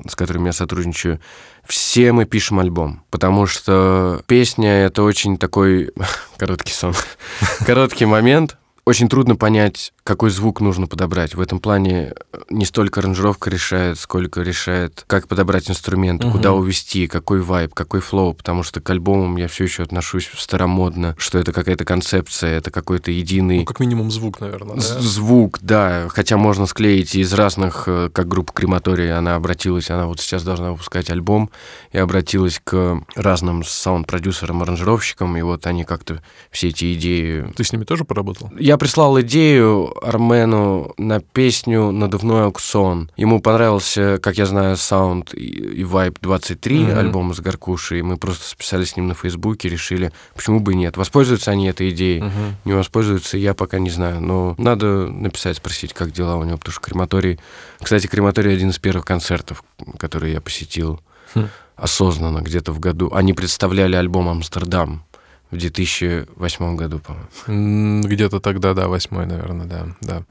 с 0.07 0.17
которыми 0.17 0.47
я 0.47 0.53
сотрудничаю, 0.53 1.21
все 1.67 2.13
мы 2.13 2.25
пишем 2.25 2.59
альбом, 2.59 3.03
потому 3.11 3.47
что 3.47 4.23
песня— 4.27 4.71
это 4.87 5.03
очень 5.03 5.37
такой 5.37 5.93
короткий 6.39 6.73
сон, 6.73 6.95
короткий 7.67 8.07
момент, 8.07 8.57
очень 8.85 9.09
трудно 9.09 9.37
понять, 9.37 9.93
какой 10.05 10.31
звук 10.31 10.61
нужно 10.61 10.87
подобрать. 10.87 11.35
В 11.35 11.41
этом 11.41 11.61
плане 11.61 12.13
э, 12.33 12.39
не 12.51 12.65
столько 12.65 13.01
аранжировка 13.01 13.51
решает, 13.51 13.99
сколько 13.99 14.43
решает, 14.43 15.05
как 15.07 15.29
подобрать 15.29 15.71
инструмент, 15.71 16.25
угу. 16.25 16.33
куда 16.33 16.53
увести, 16.53 17.07
какой 17.07 17.41
вайб, 17.41 17.73
какой 17.73 18.01
флоу, 18.01 18.35
потому 18.35 18.65
что 18.65 18.81
к 18.81 18.91
альбомам 18.91 19.37
я 19.37 19.47
все 19.47 19.65
еще 19.65 19.85
отношусь 19.85 20.29
старомодно, 20.37 21.15
что 21.19 21.39
это 21.39 21.53
какая-то 21.53 21.85
концепция, 21.85 22.59
это 22.59 22.71
какой-то 22.71 23.13
единый... 23.13 23.61
Ну, 23.61 23.65
как 23.65 23.79
минимум 23.79 24.11
звук, 24.11 24.41
наверное, 24.41 24.77
да? 24.77 24.83
Звук, 24.83 25.59
да. 25.61 26.09
Хотя 26.09 26.37
можно 26.37 26.67
склеить 26.67 27.15
из 27.15 27.33
разных, 27.33 27.85
э, 27.87 28.11
как 28.13 28.27
группа 28.27 28.53
Крематория, 28.53 29.17
она 29.17 29.37
обратилась, 29.37 29.91
она 29.91 30.07
вот 30.07 30.21
сейчас 30.21 30.43
должна 30.43 30.73
выпускать 30.73 31.11
альбом, 31.11 31.51
и 31.93 31.99
обратилась 31.99 32.61
к 32.63 33.01
разным 33.15 33.63
саунд-продюсерам, 33.63 34.63
аранжировщикам, 34.63 35.37
и 35.37 35.43
вот 35.43 35.67
они 35.67 35.85
как-то 35.85 36.23
все 36.51 36.69
эти 36.69 36.93
идеи... 36.95 37.47
Ты 37.57 37.63
с 37.63 37.73
ними 37.73 37.85
тоже 37.85 38.05
поработал? 38.05 38.51
Я 38.59 38.77
прислал 38.79 39.21
идею, 39.21 39.92
Армену 40.01 40.95
на 40.99 41.21
песню 41.21 41.91
«Надувной 41.91 42.45
аукцион». 42.45 43.11
Ему 43.17 43.41
понравился, 43.41 44.19
как 44.23 44.37
я 44.37 44.47
знаю, 44.47 44.77
саунд 44.77 45.35
и 45.35 45.85
вайб 45.85 46.19
23 46.21 46.79
mm-hmm. 46.79 46.99
альбома 46.99 47.35
с 47.35 47.41
Гаркушей. 47.41 48.01
И 48.01 48.03
мы 48.03 48.17
просто 48.17 48.49
списали 48.49 48.85
с 48.85 48.97
ним 48.97 49.09
на 49.09 49.15
Фейсбуке, 49.15 49.69
решили, 49.69 50.13
почему 50.35 50.61
бы 50.61 50.73
и 50.73 50.77
нет. 50.77 50.97
Воспользуются 50.97 51.51
они 51.51 51.69
этой 51.69 51.91
идеей, 51.91 52.21
mm-hmm. 52.21 52.53
не 52.65 52.73
воспользуются, 52.73 53.37
я 53.37 53.55
пока 53.55 53.79
не 53.79 53.91
знаю. 53.91 54.21
Но 54.21 54.55
надо 54.59 55.09
написать, 55.09 55.57
спросить, 55.57 55.93
как 55.93 56.13
дела 56.13 56.37
у 56.37 56.45
него, 56.45 56.59
потому 56.59 56.73
что 56.73 56.81
крематорий... 56.81 57.39
Кстати, 57.81 58.07
крематорий 58.07 58.55
один 58.55 58.71
из 58.71 58.79
первых 58.79 59.05
концертов, 59.05 59.65
который 59.99 60.33
я 60.33 60.41
посетил 60.41 61.01
хм. 61.35 61.49
осознанно 61.77 62.41
где-то 62.41 62.73
в 62.73 62.81
году. 62.81 63.11
Они 63.13 63.33
представляли 63.33 63.97
альбом 63.97 64.29
«Амстердам» 64.29 65.05
в 65.53 65.57
2008 65.59 66.77
году, 66.77 66.99
по-моему. 66.99 68.03
Где-то 68.09 68.41
тогда, 68.41 68.73
да, 68.73 68.89
восьмой, 68.89 69.27
наверное, 69.27 69.67
да, 69.67 69.87
да. 70.01 70.23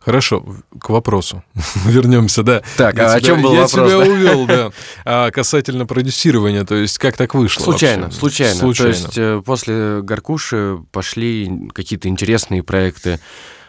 Хорошо, 0.00 0.44
к 0.80 0.88
вопросу. 0.88 1.42
Вернемся, 1.84 2.44
да. 2.44 2.62
Так, 2.76 2.96
я 2.96 3.12
а 3.12 3.20
тебя, 3.20 3.32
о 3.32 3.34
чем 3.34 3.42
был 3.42 3.54
я 3.54 3.62
вопрос? 3.62 3.90
Я 3.90 4.04
тебя 4.04 4.12
увел, 4.12 4.46
да. 4.46 4.70
А 5.04 5.30
касательно 5.32 5.84
продюсирования, 5.84 6.64
то 6.64 6.76
есть 6.76 6.96
как 6.98 7.16
так 7.16 7.34
вышло? 7.34 7.64
Случайно, 7.64 8.04
вообще? 8.04 8.18
случайно. 8.18 8.54
Случайно. 8.54 8.92
То 8.92 8.98
есть 8.98 9.18
э, 9.18 9.42
после 9.44 10.00
Гаркуши 10.02 10.78
пошли 10.92 11.68
какие-то 11.74 12.08
интересные 12.08 12.62
проекты. 12.62 13.18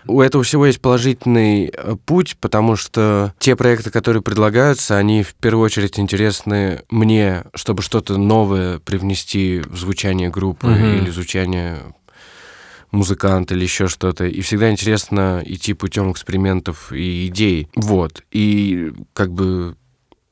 У 0.09 0.21
этого 0.21 0.43
всего 0.43 0.65
есть 0.65 0.81
положительный 0.81 1.67
э, 1.71 1.95
путь, 2.05 2.35
потому 2.41 2.75
что 2.75 3.33
те 3.37 3.55
проекты, 3.55 3.91
которые 3.91 4.23
предлагаются, 4.23 4.97
они 4.97 5.21
в 5.21 5.35
первую 5.35 5.63
очередь 5.63 5.99
интересны 5.99 6.81
мне, 6.89 7.43
чтобы 7.53 7.83
что-то 7.83 8.17
новое 8.17 8.79
привнести 8.79 9.61
в 9.67 9.77
звучание 9.77 10.29
группы 10.29 10.67
mm-hmm. 10.67 10.97
или 10.97 11.11
звучание 11.11 11.77
музыканта 12.91 13.53
или 13.53 13.63
еще 13.63 13.87
что-то. 13.87 14.25
И 14.25 14.41
всегда 14.41 14.71
интересно 14.71 15.43
идти 15.45 15.73
путем 15.73 16.11
экспериментов 16.11 16.91
и 16.91 17.27
идей. 17.27 17.69
Вот. 17.75 18.23
И 18.31 18.91
как 19.13 19.31
бы 19.31 19.75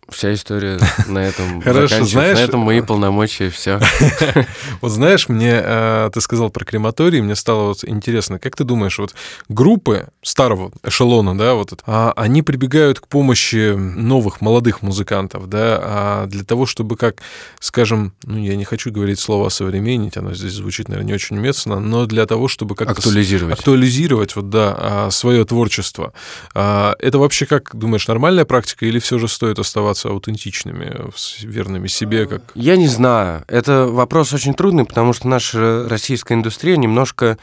Вся 0.10 0.34
история 0.34 0.80
на 1.08 1.20
этом 1.20 1.62
Хорошо, 1.62 2.06
знаешь... 2.06 2.38
На 2.38 2.42
этом 2.42 2.62
мои 2.62 2.82
полномочия, 2.82 3.50
все. 3.50 3.80
Вот 4.82 4.92
знаешь, 4.92 5.28
мне 5.28 5.60
э, 5.62 6.10
ты 6.14 6.22
сказал 6.22 6.50
про 6.50 6.64
крематорий, 6.64 7.22
мне 7.22 7.36
стало 7.36 7.70
вот 7.70 7.84
интересно, 7.84 8.40
как 8.40 8.56
ты 8.56 8.64
думаешь, 8.64 9.00
вот 9.00 9.16
группы 9.50 10.08
старого 10.22 10.72
эшелона, 10.84 11.38
да, 11.38 11.56
вот 11.56 11.74
а, 11.86 12.14
они 12.16 12.42
прибегают 12.42 13.00
к 13.00 13.08
помощи 13.08 13.74
новых 13.76 14.40
молодых 14.40 14.82
музыкантов, 14.82 15.50
да, 15.50 15.80
а 15.82 16.26
для 16.28 16.44
того, 16.44 16.66
чтобы 16.66 16.96
как, 16.96 17.22
скажем, 17.60 18.14
ну 18.24 18.38
я 18.38 18.56
не 18.56 18.66
хочу 18.66 18.92
говорить 18.92 19.20
слово 19.20 19.50
современнить, 19.50 20.16
оно 20.16 20.34
здесь 20.34 20.54
звучит, 20.54 20.88
наверное, 20.88 21.08
не 21.08 21.14
очень 21.14 21.38
уместно, 21.38 21.80
но 21.80 22.06
для 22.06 22.26
того, 22.26 22.48
чтобы 22.48 22.76
как 22.76 22.90
актуализировать, 22.92 23.60
актуализировать, 23.60 24.36
вот 24.36 24.50
да, 24.50 24.76
а, 24.78 25.12
свое 25.12 25.44
творчество. 25.44 26.14
Это 26.54 27.18
вообще 27.18 27.46
как 27.46 27.76
думаешь 27.76 28.08
нормальная 28.08 28.46
практика 28.46 28.86
или 28.86 29.00
все 29.00 29.18
же 29.18 29.28
стоит 29.28 29.60
оставаться 29.60 29.97
оставаться 29.98 30.10
аутентичными, 30.10 31.12
верными 31.42 31.88
себе? 31.88 32.28
Как... 32.28 32.42
Я 32.56 32.78
не 32.78 32.88
знаю. 32.88 33.44
Это 33.48 33.88
вопрос 33.88 34.34
очень 34.34 34.54
трудный, 34.54 34.86
потому 34.86 35.14
что 35.14 35.28
наша 35.28 35.88
российская 35.90 36.36
индустрия 36.36 36.78
немножко, 36.78 37.38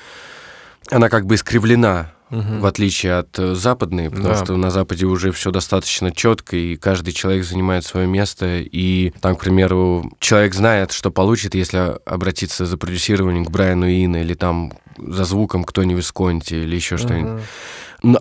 она 0.91 1.09
как 1.09 1.27
бы 1.27 1.35
искривлена 1.35 2.13
угу. 2.31 2.61
в 2.61 2.67
отличие 2.67 3.19
от 3.19 3.39
э, 3.39 3.55
западной, 3.55 4.11
потому 4.11 4.29
да. 4.29 4.45
что 4.45 4.57
на 4.57 4.71
Западе 4.71 5.07
уже 5.07 5.31
все 5.33 5.51
достаточно 5.51 6.11
четко, 6.11 6.57
и 6.57 6.77
каждый 6.77 7.13
человек 7.13 7.45
занимает 7.45 7.85
свое 7.85 8.07
место, 8.07 8.61
и 8.61 9.13
там, 9.21 9.37
к 9.37 9.41
примеру, 9.41 10.11
человек 10.21 10.55
знает, 10.55 10.93
что 10.93 11.11
получит, 11.11 11.55
если 11.55 11.99
обратиться 12.05 12.67
за 12.67 12.77
продюсированием 12.77 13.45
к 13.45 13.51
Брайану 13.51 13.87
Ина, 13.89 14.17
или 14.17 14.35
там 14.35 14.73
за 14.97 15.25
звуком 15.25 15.65
кто 15.65 15.85
не 15.85 15.95
Висконти, 15.95 16.55
или 16.55 16.77
еще 16.77 16.97
угу. 16.97 17.03
что-нибудь. 17.03 17.43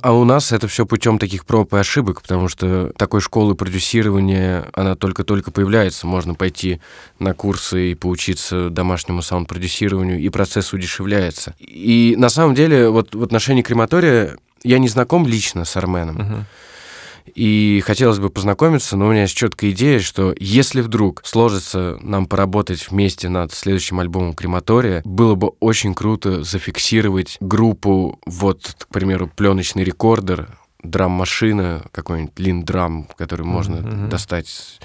А 0.01 0.13
у 0.13 0.23
нас 0.23 0.51
это 0.51 0.67
все 0.67 0.85
путем 0.85 1.19
таких 1.19 1.45
проб 1.45 1.73
и 1.73 1.77
ошибок, 1.77 2.21
потому 2.21 2.47
что 2.47 2.91
такой 2.97 3.21
школы 3.21 3.53
продюсирования, 3.55 4.69
она 4.73 4.95
только-только 4.95 5.51
появляется. 5.51 6.07
Можно 6.07 6.35
пойти 6.35 6.79
на 7.19 7.33
курсы 7.33 7.91
и 7.91 7.95
поучиться 7.95 8.69
домашнему 8.69 9.21
саунд-продюсированию, 9.21 10.19
и 10.19 10.29
процесс 10.29 10.73
удешевляется. 10.73 11.55
И 11.59 12.15
на 12.17 12.29
самом 12.29 12.55
деле 12.55 12.89
вот 12.89 13.13
в 13.13 13.23
отношении 13.23 13.61
крематория 13.61 14.37
я 14.63 14.79
не 14.79 14.87
знаком 14.87 15.27
лично 15.27 15.65
с 15.65 15.75
Арменом. 15.75 16.17
Uh-huh. 16.17 16.43
И 17.35 17.81
хотелось 17.85 18.19
бы 18.19 18.29
познакомиться, 18.29 18.95
но 18.95 19.07
у 19.07 19.11
меня 19.11 19.21
есть 19.21 19.35
четкая 19.35 19.71
идея, 19.71 19.99
что 19.99 20.35
если 20.39 20.81
вдруг 20.81 21.21
сложится 21.25 21.97
нам 22.01 22.27
поработать 22.27 22.89
вместе 22.89 23.29
над 23.29 23.51
следующим 23.53 23.99
альбомом 23.99 24.33
Крематория, 24.33 25.01
было 25.05 25.35
бы 25.35 25.49
очень 25.59 25.93
круто 25.93 26.43
зафиксировать 26.43 27.37
группу, 27.39 28.19
вот, 28.25 28.75
к 28.79 28.93
примеру, 28.93 29.29
пленочный 29.33 29.83
рекордер, 29.83 30.49
драм-машина, 30.83 31.85
какой-нибудь 31.91 32.37
лин-драм, 32.37 33.07
который 33.17 33.45
можно 33.45 33.75
mm-hmm. 33.75 34.09
достать 34.09 34.79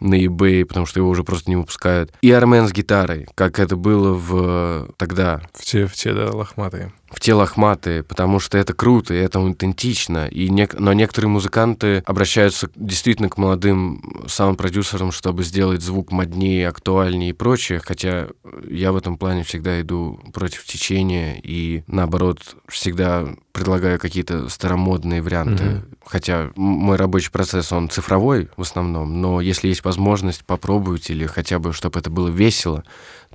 на 0.00 0.14
eBay, 0.14 0.64
потому 0.64 0.86
что 0.86 1.00
его 1.00 1.10
уже 1.10 1.24
просто 1.24 1.50
не 1.50 1.56
выпускают. 1.56 2.12
И 2.22 2.30
Армен 2.30 2.68
с 2.68 2.72
гитарой, 2.72 3.26
как 3.34 3.58
это 3.58 3.76
было 3.76 4.14
в 4.14 4.88
тогда. 4.96 5.42
В 5.52 5.64
те, 5.64 5.86
в 5.86 5.94
те, 5.94 6.12
да, 6.14 6.30
лохматые 6.30 6.92
в 7.10 7.18
те 7.18 7.34
лохматые, 7.34 8.02
потому 8.02 8.38
что 8.38 8.56
это 8.56 8.72
круто, 8.72 9.12
и 9.12 9.18
это 9.18 9.40
аутентично. 9.40 10.28
И 10.28 10.48
не... 10.48 10.68
Но 10.78 10.92
некоторые 10.92 11.28
музыканты 11.28 12.02
обращаются 12.06 12.70
действительно 12.76 13.28
к 13.28 13.36
молодым 13.36 14.24
саунд-продюсерам, 14.28 15.10
чтобы 15.10 15.42
сделать 15.42 15.82
звук 15.82 16.12
моднее, 16.12 16.68
актуальнее 16.68 17.30
и 17.30 17.34
прочее, 17.34 17.80
хотя 17.84 18.28
я 18.68 18.92
в 18.92 18.96
этом 18.96 19.18
плане 19.18 19.42
всегда 19.42 19.80
иду 19.80 20.20
против 20.32 20.64
течения 20.64 21.40
и, 21.42 21.82
наоборот, 21.88 22.56
всегда 22.68 23.26
предлагаю 23.52 23.98
какие-то 23.98 24.48
старомодные 24.48 25.20
варианты. 25.20 25.64
Mm-hmm. 25.64 25.96
Хотя 26.06 26.50
мой 26.54 26.96
рабочий 26.96 27.30
процесс, 27.30 27.72
он 27.72 27.90
цифровой 27.90 28.48
в 28.56 28.62
основном, 28.62 29.20
но 29.20 29.40
если 29.40 29.68
есть 29.68 29.84
возможность, 29.84 30.44
попробовать 30.44 31.10
или 31.10 31.26
хотя 31.26 31.58
бы, 31.58 31.72
чтобы 31.72 31.98
это 31.98 32.10
было 32.10 32.28
весело, 32.28 32.84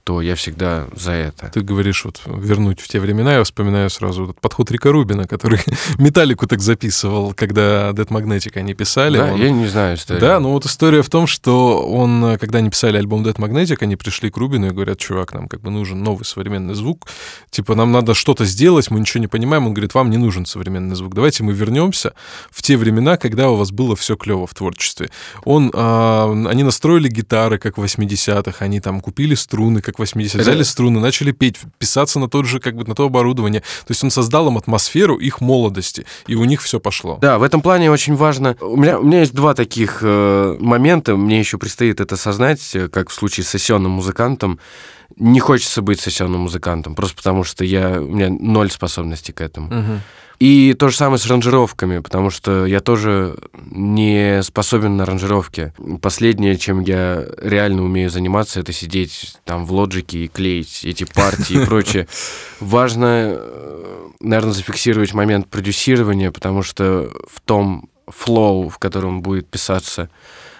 то 0.05 0.21
я 0.21 0.35
всегда 0.35 0.87
за 0.95 1.13
это. 1.13 1.49
Ты 1.51 1.61
говоришь, 1.61 2.05
вот 2.05 2.21
вернуть 2.27 2.79
в 2.79 2.87
те 2.87 2.99
времена, 2.99 3.33
я 3.33 3.43
вспоминаю 3.43 3.89
сразу 3.89 4.25
этот 4.25 4.39
подход 4.39 4.69
Рика 4.69 4.91
Рубина, 4.91 5.25
который 5.25 5.59
Металлику 5.97 6.45
так 6.45 6.61
записывал, 6.61 7.33
когда 7.33 7.89
Dead 7.89 8.07
Magnetic 8.09 8.51
они 8.55 8.75
писали. 8.75 9.17
Да, 9.17 9.33
он... 9.33 9.41
я 9.41 9.49
не 9.49 9.65
знаю 9.65 9.97
историю. 9.97 10.21
Да, 10.21 10.39
ну 10.39 10.51
вот 10.51 10.65
история 10.67 11.01
в 11.01 11.09
том, 11.09 11.25
что 11.25 11.83
он, 11.87 12.37
когда 12.37 12.59
они 12.59 12.69
писали 12.69 12.97
альбом 12.97 13.23
Dead 13.23 13.35
Magnetic, 13.37 13.77
они 13.81 13.95
пришли 13.95 14.29
к 14.29 14.37
Рубину 14.37 14.67
и 14.67 14.69
говорят, 14.69 14.99
чувак, 14.99 15.33
нам 15.33 15.47
как 15.47 15.61
бы 15.61 15.71
нужен 15.71 16.03
новый 16.03 16.23
современный 16.23 16.75
звук, 16.75 17.07
типа 17.49 17.73
нам 17.73 17.91
надо 17.91 18.13
что-то 18.13 18.45
сделать, 18.45 18.91
мы 18.91 18.99
ничего 18.99 19.21
не 19.21 19.27
понимаем. 19.27 19.65
Он 19.65 19.73
говорит, 19.73 19.95
вам 19.95 20.11
не 20.11 20.17
нужен 20.17 20.45
современный 20.45 20.95
звук, 20.95 21.15
давайте 21.15 21.41
мы 21.41 21.53
вернемся 21.53 22.13
в 22.51 22.61
те 22.61 22.77
времена, 22.77 23.17
когда 23.17 23.49
у 23.49 23.55
вас 23.55 23.71
было 23.71 23.95
все 23.95 24.15
клево 24.15 24.45
в 24.45 24.53
творчестве. 24.53 25.09
Он, 25.45 25.71
а, 25.73 26.31
они 26.47 26.61
настроили 26.61 27.09
гитары, 27.09 27.57
как 27.57 27.79
в 27.79 27.83
80-х, 27.83 28.63
они 28.63 28.79
там 28.79 29.01
купили 29.01 29.33
струны, 29.33 29.81
как 29.81 29.94
как 29.95 29.99
80 29.99 30.41
взяли 30.41 30.63
струны, 30.63 30.99
начали 30.99 31.31
петь, 31.31 31.58
писаться 31.77 32.19
на 32.19 32.29
тот 32.29 32.45
же, 32.45 32.60
как 32.60 32.75
бы 32.75 32.84
на 32.86 32.95
то 32.95 33.05
оборудование. 33.05 33.62
То 33.62 33.91
есть 33.91 34.03
он 34.03 34.12
создал 34.12 34.47
им 34.47 34.58
атмосферу 34.58 35.15
их 35.15 35.41
молодости, 35.41 36.05
и 36.27 36.36
у 36.36 36.43
них 36.43 36.62
все 36.62 36.79
пошло. 36.79 37.17
Да, 37.21 37.38
в 37.39 37.43
этом 37.43 37.62
плане 37.62 37.89
очень 37.89 38.15
важно. 38.15 38.58
У 38.60 38.75
меня, 38.75 38.99
у 38.99 39.03
меня 39.03 39.21
есть 39.21 39.34
два 39.34 39.53
таких 39.53 39.99
э, 40.01 40.58
момента, 40.60 41.15
мне 41.15 41.39
еще 41.39 41.58
предстоит 41.58 42.01
это 42.01 42.15
осознать, 42.15 42.75
э, 42.75 42.89
как 42.89 43.10
в 43.10 43.13
случае 43.13 43.45
с 43.45 43.49
сессионным 43.49 43.91
музыкантом. 43.91 44.60
Не 45.17 45.39
хочется 45.39 45.81
быть 45.81 45.99
сессионным 45.99 46.41
музыкантом, 46.41 46.95
просто 46.95 47.15
потому 47.15 47.43
что 47.43 47.63
я, 47.63 48.01
у 48.01 48.07
меня 48.07 48.29
ноль 48.29 48.71
способностей 48.71 49.33
к 49.33 49.41
этому. 49.41 49.67
Угу. 49.67 49.99
И 50.39 50.75
то 50.77 50.89
же 50.89 50.97
самое 50.97 51.17
с 51.17 51.25
аранжировками, 51.25 51.99
потому 51.99 52.29
что 52.29 52.65
я 52.65 52.81
тоже 52.81 53.37
не 53.71 54.43
способен 54.43 54.97
на 54.97 55.03
аранжировки. 55.03 55.73
Последнее, 56.01 56.57
чем 56.57 56.81
я 56.81 57.25
реально 57.41 57.83
умею 57.83 58.09
заниматься, 58.09 58.59
это 58.59 58.73
сидеть 58.73 59.37
там 59.45 59.65
в 59.65 59.71
лоджике 59.71 60.25
и 60.25 60.27
клеить 60.27 60.83
эти 60.83 61.05
партии 61.05 61.61
и 61.61 61.65
прочее. 61.65 62.07
Важно, 62.59 63.37
э, 63.37 64.09
наверное, 64.19 64.53
зафиксировать 64.53 65.13
момент 65.13 65.47
продюсирования, 65.47 66.31
потому 66.31 66.63
что 66.63 67.09
в 67.31 67.39
том 67.39 67.89
флоу, 68.07 68.69
в 68.69 68.77
котором 68.77 69.21
будет 69.21 69.47
писаться 69.47 70.09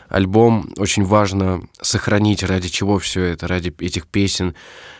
альбом, 0.10 0.72
очень 0.78 1.04
важно 1.04 1.62
сохранить, 1.82 2.44
ради 2.44 2.70
чего 2.70 3.00
все 3.00 3.24
это, 3.24 3.48
ради 3.48 3.74
этих 3.80 4.08
песен. 4.08 4.56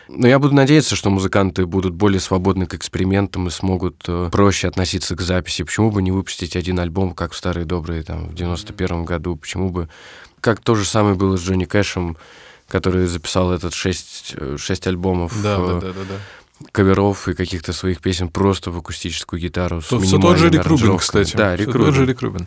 Но 0.08 0.28
я 0.28 0.38
буду 0.38 0.54
надеяться, 0.54 0.96
что 0.96 1.10
музыканты 1.10 1.66
будут 1.66 1.94
более 1.94 2.20
свободны 2.20 2.66
к 2.66 2.74
экспериментам 2.74 3.48
и 3.48 3.50
смогут 3.50 4.04
э, 4.06 4.28
проще 4.30 4.68
относиться 4.68 5.16
к 5.16 5.20
записи. 5.20 5.64
Почему 5.64 5.90
бы 5.90 6.02
не 6.02 6.12
выпустить 6.12 6.54
один 6.54 6.78
альбом, 6.78 7.12
как 7.12 7.32
в 7.32 7.36
старые 7.36 7.64
добрые, 7.64 8.02
там, 8.02 8.28
в 8.28 8.34
91 8.34 9.04
году? 9.04 9.36
Почему 9.36 9.70
бы... 9.70 9.88
Как 10.40 10.60
то 10.60 10.74
же 10.74 10.84
самое 10.84 11.16
было 11.16 11.36
с 11.36 11.40
Джонни 11.40 11.64
Кэшем, 11.64 12.16
который 12.68 13.06
записал 13.06 13.52
этот 13.52 13.74
шесть, 13.74 14.34
э, 14.36 14.56
шесть 14.58 14.86
альбомов. 14.86 15.32
Да, 15.42 15.58
да, 15.58 15.80
да, 15.80 15.80
да, 15.80 15.92
да 15.92 16.16
каверов 16.72 17.28
и 17.28 17.34
каких-то 17.34 17.72
своих 17.72 18.00
песен 18.00 18.28
просто 18.28 18.70
в 18.70 18.78
акустическую 18.78 19.40
гитару 19.40 19.82
с 19.82 19.86
Все 19.86 20.18
тот 20.18 20.38
же 20.38 20.48
Рик 20.48 20.64
Рубин, 20.66 20.96
кстати. 20.96 21.36
Да, 21.36 21.54
Рик 21.54 21.68
Рубин. 21.68 21.84
тот 21.84 21.94
же 21.94 22.06
Рик 22.06 22.22
Рубин. 22.22 22.46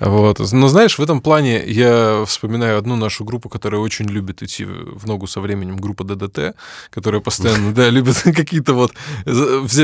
Вот. 0.00 0.40
Но 0.52 0.68
знаешь, 0.68 0.98
в 0.98 1.02
этом 1.02 1.20
плане 1.20 1.64
я 1.64 2.24
вспоминаю 2.26 2.78
одну 2.78 2.96
нашу 2.96 3.24
группу, 3.24 3.48
которая 3.48 3.80
очень 3.80 4.06
любит 4.06 4.42
идти 4.42 4.64
в 4.64 5.06
ногу 5.06 5.26
со 5.26 5.40
временем, 5.40 5.76
группа 5.76 6.04
ДДТ, 6.04 6.56
которая 6.90 7.20
постоянно, 7.20 7.72
да, 7.72 7.90
любит 7.90 8.20
какие-то 8.24 8.74
вот, 8.74 8.92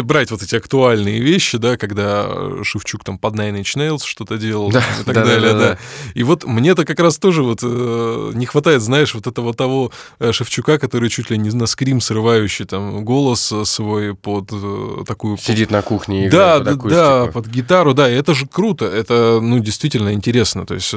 брать 0.02 0.30
вот 0.30 0.42
эти 0.42 0.56
актуальные 0.56 1.20
вещи, 1.20 1.58
да, 1.58 1.76
когда 1.76 2.28
Шевчук 2.64 3.04
там 3.04 3.18
под 3.18 3.34
Nine 3.34 3.60
Inch 3.60 3.76
Nails 3.76 4.04
что-то 4.04 4.36
делал 4.36 4.70
да, 4.70 4.82
и 5.00 5.04
так 5.04 5.14
да, 5.14 5.24
далее, 5.24 5.52
да, 5.52 5.58
да, 5.58 5.68
да. 5.70 5.78
И 6.14 6.22
вот 6.24 6.44
мне-то 6.44 6.84
как 6.84 6.98
раз 6.98 7.18
тоже 7.18 7.42
вот 7.42 7.60
э, 7.62 8.32
не 8.34 8.46
хватает, 8.46 8.82
знаешь, 8.82 9.14
вот 9.14 9.26
этого 9.26 9.54
того 9.54 9.92
э, 10.18 10.32
Шевчука, 10.32 10.78
который 10.78 11.08
чуть 11.08 11.30
ли 11.30 11.38
не 11.38 11.50
на 11.50 11.66
скрим 11.66 12.00
срывающий 12.00 12.64
там 12.64 13.04
голос, 13.04 13.52
э, 13.52 13.59
свой 13.64 14.14
под 14.14 14.50
э, 14.52 15.04
такую... 15.06 15.36
Сидит 15.36 15.70
на 15.70 15.82
кухне 15.82 16.26
и 16.26 16.30
да, 16.30 16.58
играет 16.58 16.64
да, 16.64 16.70
под 16.76 16.90
да, 16.90 17.26
под 17.26 17.46
гитару, 17.46 17.94
да, 17.94 18.10
и 18.10 18.14
это 18.14 18.34
же 18.34 18.46
круто, 18.46 18.84
это, 18.84 19.40
ну, 19.42 19.58
действительно 19.58 20.12
интересно, 20.12 20.66
то 20.66 20.74
есть 20.74 20.94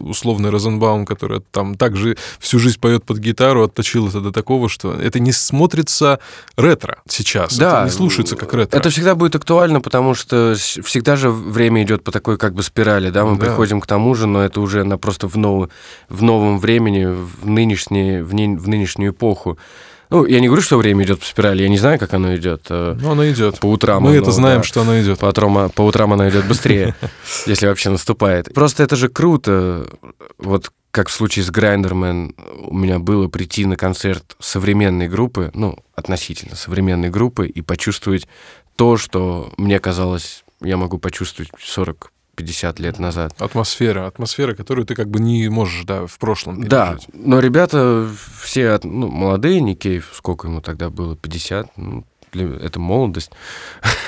условный 0.00 0.50
Розенбаум, 0.50 1.06
который 1.06 1.40
там 1.50 1.74
также 1.76 2.16
всю 2.38 2.58
жизнь 2.58 2.78
поет 2.80 3.04
под 3.04 3.18
гитару, 3.18 3.64
отточил 3.64 4.08
это 4.08 4.20
до 4.20 4.32
такого, 4.32 4.68
что 4.68 4.92
это 4.92 5.18
не 5.20 5.32
смотрится 5.32 6.18
ретро 6.56 7.02
сейчас, 7.08 7.56
Да, 7.56 7.78
это 7.78 7.84
не 7.84 7.90
слушается 7.90 8.36
как 8.36 8.52
ретро. 8.54 8.78
Это 8.78 8.90
всегда 8.90 9.14
будет 9.14 9.34
актуально, 9.36 9.80
потому 9.80 10.14
что 10.14 10.54
всегда 10.56 11.16
же 11.16 11.30
время 11.30 11.82
идет 11.82 12.02
по 12.04 12.12
такой 12.12 12.36
как 12.38 12.54
бы 12.54 12.62
спирали, 12.62 13.10
да, 13.10 13.24
мы 13.24 13.36
Да. 13.38 13.46
приходим 13.46 13.80
к 13.80 13.86
тому 13.86 14.14
же, 14.14 14.26
но 14.26 14.42
это 14.42 14.60
уже 14.60 14.84
на 14.84 14.98
просто 14.98 15.28
в, 15.28 15.36
нов- 15.36 15.68
в 16.08 16.22
новом 16.22 16.58
времени, 16.58 17.04
в, 17.06 17.46
нынешнее, 17.46 18.24
в, 18.24 18.34
не- 18.34 18.56
в 18.56 18.68
нынешнюю 18.68 19.12
эпоху. 19.12 19.58
Ну, 20.10 20.24
я 20.26 20.40
не 20.40 20.46
говорю, 20.46 20.62
что 20.62 20.76
время 20.78 21.04
идет 21.04 21.20
по 21.20 21.26
спирали, 21.26 21.62
я 21.62 21.68
не 21.68 21.78
знаю, 21.78 21.98
как 21.98 22.14
оно 22.14 22.34
идет. 22.36 22.66
э, 22.70 22.96
Ну, 23.00 23.12
оно 23.12 23.28
идет. 23.28 23.58
По 23.60 23.66
утрам. 23.66 24.02
Мы 24.02 24.10
оно, 24.10 24.18
это 24.18 24.30
знаем, 24.30 24.58
да. 24.58 24.64
что 24.64 24.82
оно 24.82 25.00
идет. 25.00 25.18
По 25.18 25.26
утрам, 25.26 25.70
по 25.70 25.82
утрам 25.82 26.12
она 26.12 26.28
идет 26.28 26.46
быстрее, 26.46 26.94
если 27.46 27.66
вообще 27.66 27.90
наступает. 27.90 28.52
Просто 28.54 28.82
это 28.82 28.96
же 28.96 29.08
круто. 29.08 29.86
Вот 30.38 30.70
как 30.90 31.08
в 31.08 31.12
случае 31.12 31.44
с 31.44 31.50
Грайндермен 31.50 32.34
у 32.68 32.74
меня 32.74 32.98
было 32.98 33.28
прийти 33.28 33.66
на 33.66 33.76
концерт 33.76 34.36
современной 34.38 35.08
группы, 35.08 35.50
ну, 35.52 35.78
относительно 35.94 36.56
современной 36.56 37.10
группы, 37.10 37.46
и 37.48 37.60
почувствовать 37.60 38.26
то, 38.76 38.96
что 38.96 39.52
мне 39.58 39.78
казалось, 39.78 40.44
я 40.62 40.76
могу 40.78 40.98
почувствовать 40.98 41.50
40-50 42.40 42.80
лет 42.82 42.98
назад. 42.98 43.34
Атмосфера, 43.40 44.06
атмосфера, 44.06 44.54
которую 44.54 44.86
ты 44.86 44.94
как 44.94 45.08
бы 45.08 45.20
не 45.20 45.48
можешь, 45.48 45.84
да, 45.84 46.06
в 46.06 46.18
прошлом 46.18 46.62
Да, 46.64 46.92
пережить. 46.92 47.08
но 47.14 47.40
ребята 47.40 48.08
все 48.42 48.70
от- 48.70 48.84
ну, 48.84 49.08
молодые, 49.08 49.60
Никеев, 49.60 50.10
сколько 50.14 50.48
ему 50.48 50.60
тогда 50.60 50.90
было, 50.90 51.16
50, 51.16 51.76
ну, 51.76 52.04
это 52.32 52.78
молодость, 52.78 53.30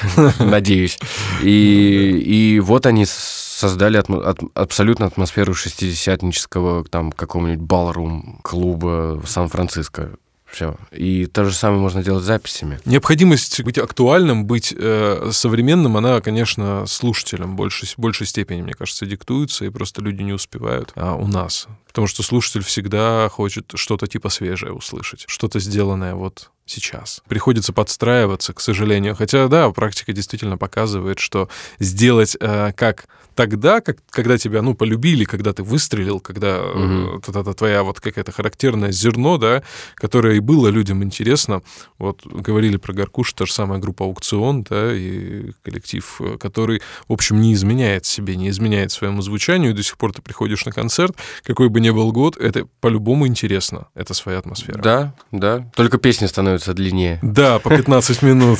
надеюсь. 0.38 0.98
И, 1.42 2.22
и 2.24 2.60
вот 2.60 2.86
они 2.86 3.04
создали 3.06 3.98
атмо- 4.00 4.22
от- 4.22 4.40
абсолютно 4.54 5.06
атмосферу 5.06 5.54
шестидесятнического 5.54 6.84
там 6.84 7.12
какого-нибудь 7.12 7.64
балрум 7.64 8.40
клуба 8.42 9.18
в 9.22 9.26
Сан-Франциско. 9.28 10.16
Все. 10.50 10.76
И 10.90 11.26
то 11.26 11.44
же 11.44 11.52
самое 11.52 11.80
можно 11.80 12.02
делать 12.02 12.24
с 12.24 12.26
записями. 12.26 12.80
Необходимость 12.84 13.62
быть 13.62 13.78
актуальным, 13.78 14.46
быть 14.46 14.74
э, 14.76 15.30
современным, 15.32 15.96
она, 15.96 16.20
конечно, 16.20 16.87
слушателям 16.87 17.52
в 17.52 17.56
большей, 17.56 17.88
большей 17.96 18.26
степени, 18.26 18.62
мне 18.62 18.74
кажется, 18.74 19.06
диктуется, 19.06 19.64
и 19.64 19.70
просто 19.70 20.02
люди 20.02 20.22
не 20.22 20.32
успевают 20.32 20.92
а, 20.94 21.14
у 21.14 21.26
нас. 21.26 21.68
Потому 21.87 22.06
что 22.06 22.22
слушатель 22.22 22.62
всегда 22.62 23.28
хочет 23.28 23.72
что-то 23.74 24.06
типа 24.06 24.28
свежее 24.30 24.72
услышать, 24.72 25.24
что-то 25.26 25.61
сделанное 25.61 26.14
вот 26.14 26.50
сейчас. 26.70 27.22
Приходится 27.28 27.72
подстраиваться, 27.72 28.52
к 28.52 28.61
сожалению. 28.61 29.14
Хотя, 29.16 29.48
да, 29.48 29.70
практика 29.70 30.12
действительно 30.12 30.57
показывает, 30.59 31.18
что 31.18 31.48
сделать 31.78 32.37
э, 32.40 32.72
как 32.76 33.07
тогда, 33.35 33.81
как, 33.81 33.98
когда 34.11 34.37
тебя, 34.37 34.62
ну, 34.62 34.74
полюбили, 34.74 35.22
когда 35.22 35.52
ты 35.52 35.62
выстрелил, 35.62 36.18
когда 36.18 36.57
э, 36.59 36.72
Мгм. 36.74 37.22
вот 37.24 37.37
это 37.37 37.54
твоя 37.54 37.85
вот 37.85 38.00
какая-то 38.00 38.33
характерное 38.33 38.90
зерно, 38.90 39.38
да, 39.38 39.62
которое 39.94 40.35
и 40.35 40.40
было 40.40 40.66
людям 40.66 41.04
интересно. 41.04 41.62
Вот 41.98 42.26
говорили 42.26 42.78
про 42.78 42.92
Гаркуш, 42.92 43.33
та 43.35 43.46
же 43.46 43.52
самая 43.52 43.78
группа 43.78 44.04
«Аукцион», 44.04 44.64
да, 44.68 44.92
и 44.92 45.52
коллектив, 45.62 46.16
э, 46.20 46.37
который, 46.37 46.83
в 47.07 47.12
общем, 47.12 47.40
не 47.40 47.54
изменяет 47.54 48.07
себе, 48.07 48.35
не 48.35 48.48
изменяет 48.48 48.90
своему 48.90 49.22
звучанию, 49.22 49.70
и 49.70 49.74
до 49.74 49.85
сих 49.85 49.98
пор 49.98 50.12
ты 50.12 50.20
приходишь 50.20 50.64
на 50.66 50.72
концерт, 50.72 51.16
какой 51.44 51.68
бы 51.68 51.81
ни 51.81 51.90
был 51.90 52.11
год, 52.11 52.37
это 52.38 52.66
по-любому 52.81 53.28
интересно, 53.28 53.87
это 53.94 54.14
своя 54.14 54.38
атмосфера. 54.38 54.83
Да, 54.83 55.14
да. 55.31 55.70
Только 55.76 55.98
песни 55.98 56.26
становятся 56.26 56.58
длиннее. 56.66 57.18
Да, 57.23 57.59
по 57.59 57.71
15 57.71 58.23
минут. 58.23 58.59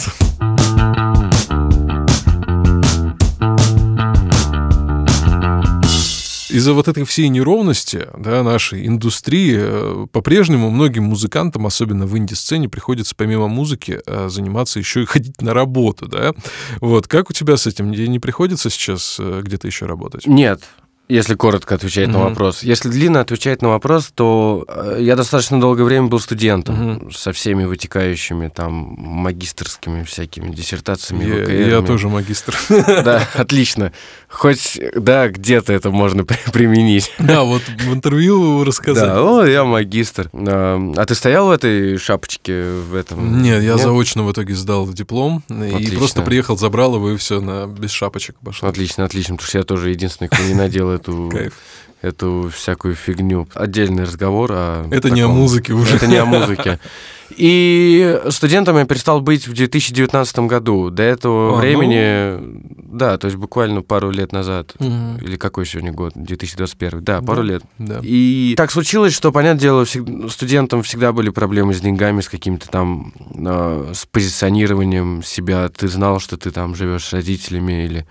Из-за 6.51 6.73
вот 6.73 6.89
этой 6.89 7.05
всей 7.05 7.29
неровности 7.29 8.09
да, 8.17 8.43
нашей 8.43 8.87
индустрии 8.87 9.57
э, 9.59 10.07
по-прежнему 10.11 10.71
многим 10.71 11.05
музыкантам, 11.05 11.67
особенно 11.67 12.07
в 12.07 12.17
инди-сцене, 12.17 12.69
приходится 12.69 13.15
помимо 13.15 13.49
музыки 13.49 14.01
э, 14.07 14.29
заниматься 14.31 14.79
еще 14.79 15.03
и 15.03 15.05
ходить 15.05 15.41
на 15.43 15.53
работу. 15.53 16.09
Да? 16.09 16.33
Вот. 16.81 17.07
Как 17.07 17.29
у 17.29 17.33
тебя 17.35 17.59
с 17.59 17.67
этим? 17.67 17.91
Не 17.91 18.19
приходится 18.19 18.71
сейчас 18.71 19.19
э, 19.21 19.43
где-то 19.45 19.67
еще 19.67 19.85
работать? 19.85 20.27
Нет, 20.27 20.63
если 21.09 21.35
коротко 21.35 21.75
отвечать 21.75 22.09
на 22.09 22.19
Мгм. 22.19 22.29
вопрос. 22.29 22.63
Если 22.63 22.89
длинно 22.89 23.21
отвечать 23.21 23.63
на 23.63 23.69
вопрос, 23.71 24.11
то 24.15 24.65
э, 24.69 24.99
я 25.01 25.17
достаточно 25.17 25.61
долгое 25.61 25.85
время 25.85 26.07
был 26.09 26.21
студентом 26.21 26.75
Мгм. 26.75 27.11
со 27.13 27.33
всеми 27.33 27.65
вытекающими 27.65 28.49
там 28.49 28.73
магистрскими 28.99 30.03
всякими 30.05 30.51
диссертациями. 30.55 31.25
Я, 31.25 31.45
ВКРами. 31.45 31.69
я 31.71 31.83
тоже 31.83 32.09
магистр. 32.09 32.57
Да, 33.09 33.27
отлично. 33.35 33.93
Хоть, 34.29 34.79
да, 34.97 35.29
где-то 35.29 35.73
это 35.73 35.91
можно 35.91 36.25
при- 36.27 36.39
применить. 36.53 37.13
Да, 37.19 37.43
вот 37.43 37.63
в 37.63 37.93
интервью 37.95 38.65
рассказать. 38.65 39.05
Да, 39.09 39.23
о, 39.23 39.45
я 39.45 39.65
магистр. 39.65 40.31
А 40.33 40.79
а 40.97 41.05
ты 41.07 41.15
стоял 41.15 41.47
в 41.49 41.51
этой 41.51 41.97
шапочке 41.99 42.65
в 42.65 42.95
этом? 42.95 43.43
Нет, 43.43 43.63
я 43.63 43.79
заочно 43.79 44.23
в 44.25 44.33
итоге 44.33 44.55
сдал 44.55 44.87
диплом 44.89 45.43
и 45.49 45.97
просто 45.97 46.23
приехал, 46.23 46.57
забрал 46.57 46.97
его 46.97 47.11
и 47.13 47.17
все, 47.17 47.41
на 47.41 47.67
без 47.67 47.91
шапочек 47.91 48.37
пошел. 48.45 48.69
Отлично, 48.69 49.05
отлично, 49.05 49.37
потому 49.37 49.49
что 49.49 49.59
я 49.59 49.65
тоже 49.65 49.91
единственный, 49.91 50.29
кто 50.29 50.43
не 50.43 50.55
надел 50.55 50.91
эту, 50.99 51.29
Кайф. 51.31 51.55
эту 52.03 52.51
всякую 52.55 52.95
фигню. 52.95 53.49
Отдельный 53.55 54.05
разговор 54.05 54.51
о 54.53 54.87
Это 54.91 55.11
не 55.11 55.21
о 55.21 55.25
таком. 55.25 55.37
музыке 55.39 55.73
уже. 55.73 55.97
Это 55.97 56.07
не 56.07 56.17
о 56.17 56.25
музыке. 56.25 56.79
И 57.37 58.21
студентом 58.31 58.77
я 58.79 58.85
перестал 58.85 59.21
быть 59.21 59.47
в 59.47 59.53
2019 59.55 60.39
году. 60.41 60.91
До 60.91 61.03
этого 61.03 61.51
А, 61.51 61.53
ну. 61.53 61.59
времени, 61.61 62.63
да, 62.77 63.19
то 63.19 63.27
есть 63.27 63.37
буквально 63.37 63.83
пару 63.83 64.11
лет 64.11 64.33
назад. 64.33 64.75
Мгм. 64.79 65.19
Или 65.19 65.37
какой 65.37 65.67
сегодня 65.67 65.93
год? 65.93 66.13
2021. 66.15 67.03
Да, 67.03 67.21
пару 67.21 67.43
Да. 67.43 67.49
лет. 67.49 67.63
Да. 67.79 68.01
И 68.03 68.55
так 68.57 68.71
случилось, 68.71 69.15
что, 69.15 69.31
понятное 69.33 69.61
дело, 69.61 69.85
всег- 69.85 70.29
студентам 70.31 70.83
всегда 70.83 71.13
были 71.13 71.31
проблемы 71.31 71.75
с 71.75 71.81
деньгами, 71.81 72.21
с 72.21 72.29
каким-то 72.29 72.69
там, 72.69 73.13
э, 73.37 73.93
с 73.95 74.07
позиционированием 74.07 75.23
себя. 75.23 75.69
Ты 75.69 75.89
знал, 75.89 76.21
что 76.21 76.37
ты 76.37 76.51
там 76.51 76.75
живешь 76.75 77.05
с 77.05 77.13
родителями 77.13 77.85
или 77.85 78.07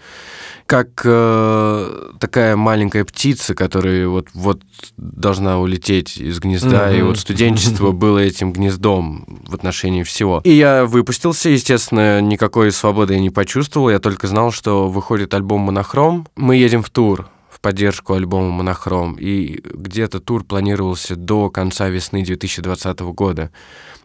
как 0.68 1.02
э, 1.06 2.12
такая 2.20 2.58
маленькая 2.58 3.06
птица, 3.06 3.56
которая 3.56 4.10
вот, 4.10 4.28
вот 4.34 4.62
должна 4.98 5.60
улететь 5.60 6.18
из 6.18 6.40
гнезда, 6.40 6.92
и 6.94 6.98
Мгм. 6.98 7.08
вот 7.08 7.20
студенчество 7.20 7.92
было 7.94 8.20
этим 8.20 8.52
гнездом 8.52 9.07
в 9.48 9.54
отношении 9.54 10.04
всего. 10.04 10.42
И 10.44 10.52
я 10.52 10.86
выпустился, 10.86 11.50
естественно, 11.50 12.22
никакой 12.22 12.72
свободы 12.72 13.16
я 13.16 13.20
не 13.20 13.30
почувствовал, 13.30 13.90
я 13.90 14.00
только 14.00 14.28
знал, 14.28 14.52
что 14.52 14.88
выходит 14.88 15.34
альбом 15.34 15.62
«Монохром». 15.62 16.28
Мы 16.36 16.56
едем 16.56 16.84
в 16.84 16.90
тур 16.90 17.30
в 17.50 17.60
поддержку 17.60 18.14
альбома 18.14 18.52
«Монохром», 18.52 19.16
и 19.20 19.60
где-то 19.64 20.20
тур 20.20 20.44
планировался 20.44 21.16
до 21.16 21.50
конца 21.50 21.90
весны 21.90 22.24
2020 22.24 23.00
года. 23.00 23.52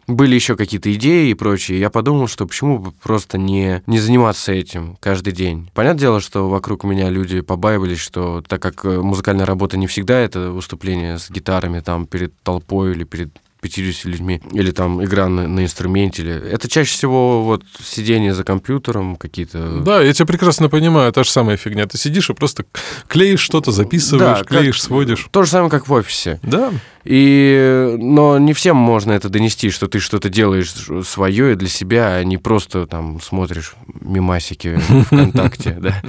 Были 0.07 0.35
еще 0.35 0.55
какие-то 0.55 0.91
идеи 0.93 1.29
и 1.29 1.33
прочее. 1.33 1.79
Я 1.79 1.89
подумал, 1.89 2.27
что 2.27 2.45
почему 2.45 2.77
бы 2.77 2.91
просто 2.91 3.37
не, 3.37 3.81
не 3.87 3.99
заниматься 3.99 4.51
этим 4.51 4.97
каждый 4.99 5.33
день. 5.33 5.69
Понятное 5.73 6.01
дело, 6.01 6.19
что 6.19 6.49
вокруг 6.49 6.83
меня 6.83 7.09
люди 7.09 7.41
побаивались, 7.41 7.99
что 7.99 8.43
так 8.45 8.61
как 8.61 8.83
э, 8.83 8.99
музыкальная 8.99 9.45
работа 9.45 9.77
не 9.77 9.87
всегда 9.87 10.19
это 10.19 10.49
выступление 10.49 11.19
с 11.19 11.29
гитарами 11.29 11.79
там 11.79 12.05
перед 12.05 12.33
толпой 12.41 12.91
или 12.91 13.05
перед 13.05 13.37
50 13.63 14.05
людьми, 14.05 14.41
или 14.51 14.71
там 14.71 15.03
игра 15.03 15.27
на, 15.27 15.47
на 15.47 15.63
инструменте, 15.63 16.21
или... 16.21 16.33
это 16.33 16.67
чаще 16.67 16.91
всего 16.91 17.43
вот 17.43 17.63
сидение 17.83 18.33
за 18.33 18.43
компьютером, 18.43 19.15
какие-то... 19.15 19.81
Да, 19.81 20.01
я 20.01 20.13
тебя 20.13 20.25
прекрасно 20.25 20.69
понимаю, 20.69 21.11
та 21.11 21.23
же 21.23 21.31
самая 21.31 21.57
фигня. 21.57 21.87
Ты 21.87 21.97
сидишь 21.97 22.29
и 22.29 22.33
просто 22.33 22.65
клеишь 23.07 23.39
что-то, 23.39 23.71
записываешь, 23.71 24.39
Да, 24.39 24.43
клеишь, 24.43 24.81
сводишь. 24.81 25.27
То 25.31 25.43
же 25.43 25.49
самое, 25.49 25.71
как 25.71 25.87
в 25.87 25.93
офисе. 25.93 26.39
Да, 26.43 26.71
И, 27.03 27.95
но 27.99 28.37
не 28.37 28.53
всем 28.53 28.77
можно 28.77 29.11
это 29.11 29.29
донести, 29.29 29.69
что 29.69 29.87
ты 29.87 29.99
что-то 29.99 30.29
делаешь 30.29 30.73
свое 31.05 31.53
и 31.53 31.55
для 31.55 31.67
себя, 31.67 32.15
а 32.15 32.23
не 32.23 32.37
просто 32.37 32.87
там 32.87 33.19
смотришь 33.21 33.75
мимасики 34.01 34.79
ВКонтакте, 35.07 35.77
да, 35.79 36.01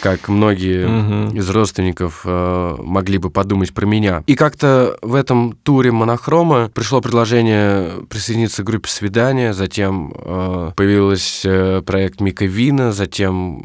как 0.00 0.28
многие 0.28 1.36
из 1.36 1.50
родственников 1.50 2.22
э, 2.24 2.76
могли 2.78 3.18
бы 3.18 3.30
подумать 3.30 3.74
про 3.74 3.86
меня. 3.86 4.22
И 4.26 4.36
как-то 4.36 4.96
в 5.02 5.14
этом 5.14 5.56
туре 5.62 5.90
монохрома 5.90 6.70
пришло 6.72 7.00
предложение 7.00 8.06
присоединиться 8.08 8.62
к 8.62 8.66
группе 8.66 8.88
«Свидания», 8.88 9.52
затем 9.52 10.14
э, 10.14 10.72
появился 10.76 11.82
проект 11.84 12.20
Мика 12.20 12.44
Вина, 12.44 12.92
затем 12.92 13.64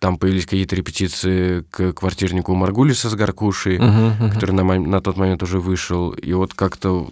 там 0.00 0.16
появились 0.16 0.46
какие-то 0.46 0.74
репетиции 0.74 1.62
к 1.70 1.92
квартирнику 1.92 2.54
Маргулиса 2.54 3.08
с 3.10 3.14
Гаркушей 3.14 3.78
Мгм, 3.78 4.06
мгм. 4.18 4.30
который 4.32 4.52
на, 4.52 4.64
на 4.64 5.00
тот 5.00 5.16
момент 5.16 5.42
уже 5.42 5.60
вышел. 5.60 6.10
И 6.12 6.32
вот 6.32 6.54
как-то 6.54 7.08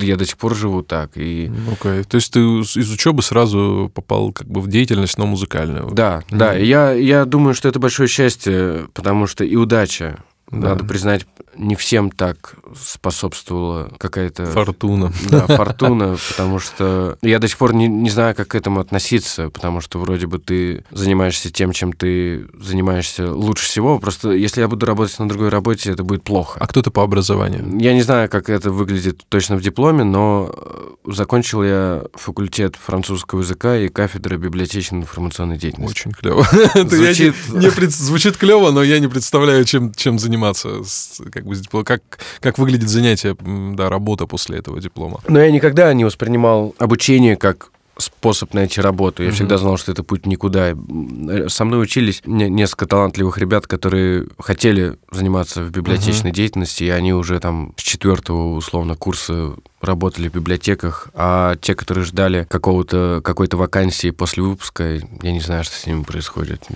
я 0.00 0.16
до 0.16 0.26
сих 0.26 0.36
пор 0.36 0.54
живу 0.54 0.82
так. 0.82 1.12
И 1.16 1.50
Окей. 1.72 2.04
То 2.04 2.16
есть 2.16 2.32
ты 2.32 2.40
из 2.40 2.90
учебы 2.92 3.22
сразу 3.22 3.90
попал 3.94 4.32
как 4.32 4.46
бы 4.48 4.60
в 4.60 4.68
деятельность, 4.68 5.16
но 5.18 5.26
музыкальную. 5.26 5.90
да, 5.90 6.22
Мгм. 6.28 6.38
да, 6.38 6.52
я, 6.54 6.92
я 6.92 7.24
думаю, 7.24 7.54
что 7.54 7.68
это 7.68 7.78
большое 7.80 8.08
счастье, 8.08 8.86
потому 8.92 9.26
что 9.26 9.44
и 9.44 9.56
удача. 9.56 10.22
Да. 10.50 10.70
Надо 10.70 10.84
признать, 10.84 11.26
не 11.56 11.76
всем 11.76 12.10
так 12.10 12.54
способствовала 13.02 13.90
какая-то... 13.98 14.46
Фортуна. 14.46 15.12
Да, 15.30 15.46
фортуна, 15.46 16.16
потому 16.30 16.58
что 16.58 17.18
я 17.22 17.38
до 17.38 17.48
сих 17.48 17.58
пор 17.58 17.74
не, 17.74 17.86
не 17.88 18.10
знаю, 18.10 18.34
как 18.34 18.48
к 18.48 18.54
этому 18.54 18.80
относиться, 18.80 19.50
потому 19.50 19.80
что 19.80 19.98
вроде 19.98 20.26
бы 20.26 20.38
ты 20.38 20.84
занимаешься 20.90 21.50
тем, 21.50 21.72
чем 21.72 21.92
ты 21.92 22.46
занимаешься 22.60 23.32
лучше 23.32 23.64
всего, 23.66 23.98
просто 23.98 24.30
если 24.32 24.60
я 24.60 24.68
буду 24.68 24.86
работать 24.86 25.18
на 25.18 25.28
другой 25.28 25.48
работе, 25.48 25.90
это 25.92 26.02
будет 26.02 26.22
плохо. 26.22 26.58
А 26.60 26.66
кто 26.66 26.82
ты 26.82 26.90
по 26.90 27.02
образованию? 27.02 27.78
Я 27.80 27.92
не 27.94 28.02
знаю, 28.02 28.28
как 28.28 28.48
это 28.48 28.70
выглядит 28.70 29.22
точно 29.28 29.56
в 29.56 29.62
дипломе, 29.62 30.04
но 30.04 30.50
э, 30.54 31.12
закончил 31.12 31.62
я 31.62 32.04
факультет 32.14 32.76
французского 32.76 33.40
языка 33.40 33.76
и 33.76 33.88
кафедра 33.88 34.36
библиотечной 34.36 35.00
информационной 35.00 35.58
деятельности. 35.58 36.00
Очень 36.08 36.12
клево. 36.12 36.44
Звучит- 36.74 37.92
Звучит 37.92 38.36
клево, 38.36 38.70
но 38.70 38.82
я 38.82 38.98
не 38.98 39.08
представляю, 39.08 39.64
чем, 39.64 39.92
чем 39.94 40.18
заниматься. 40.38 41.30
Как, 41.30 41.44
бы, 41.44 41.84
как, 41.84 42.02
как 42.40 42.58
выглядит 42.58 42.88
занятие, 42.88 43.36
да, 43.74 43.88
работа 43.88 44.26
после 44.26 44.58
этого 44.58 44.80
диплома. 44.80 45.20
Но 45.28 45.40
я 45.40 45.50
никогда 45.50 45.92
не 45.94 46.04
воспринимал 46.04 46.74
обучение 46.78 47.36
как 47.36 47.70
способ 48.00 48.54
найти 48.54 48.80
работу. 48.80 49.24
Я 49.24 49.30
Мгм. 49.30 49.34
всегда 49.34 49.58
знал, 49.58 49.76
что 49.76 49.90
это 49.90 50.04
путь 50.04 50.24
никуда. 50.24 50.68
М, 50.70 51.48
Со 51.48 51.64
мной 51.64 51.82
учились 51.82 52.22
не- 52.26 52.48
несколько 52.48 52.86
талантливых 52.86 53.38
ребят, 53.38 53.66
которые 53.66 54.28
хотели 54.38 54.96
заниматься 55.10 55.62
в 55.64 55.70
библиотечной 55.70 56.30
деятельности, 56.30 56.84
и 56.84 56.90
они 56.90 57.12
уже 57.12 57.40
там 57.40 57.72
с 57.76 57.82
четвертого, 57.82 58.54
условно, 58.54 58.94
курса 58.94 59.54
работали 59.80 60.28
в 60.28 60.34
библиотеках, 60.34 61.08
а 61.14 61.56
те, 61.56 61.74
которые 61.74 62.04
ждали 62.04 62.46
какого-то, 62.48 63.20
какой-то 63.24 63.56
вакансии 63.56 64.10
после 64.10 64.42
выпуска, 64.42 65.00
я 65.22 65.32
не 65.32 65.40
знаю, 65.40 65.64
что 65.64 65.76
с 65.76 65.86
ними 65.86 66.02
происходит. 66.02 66.66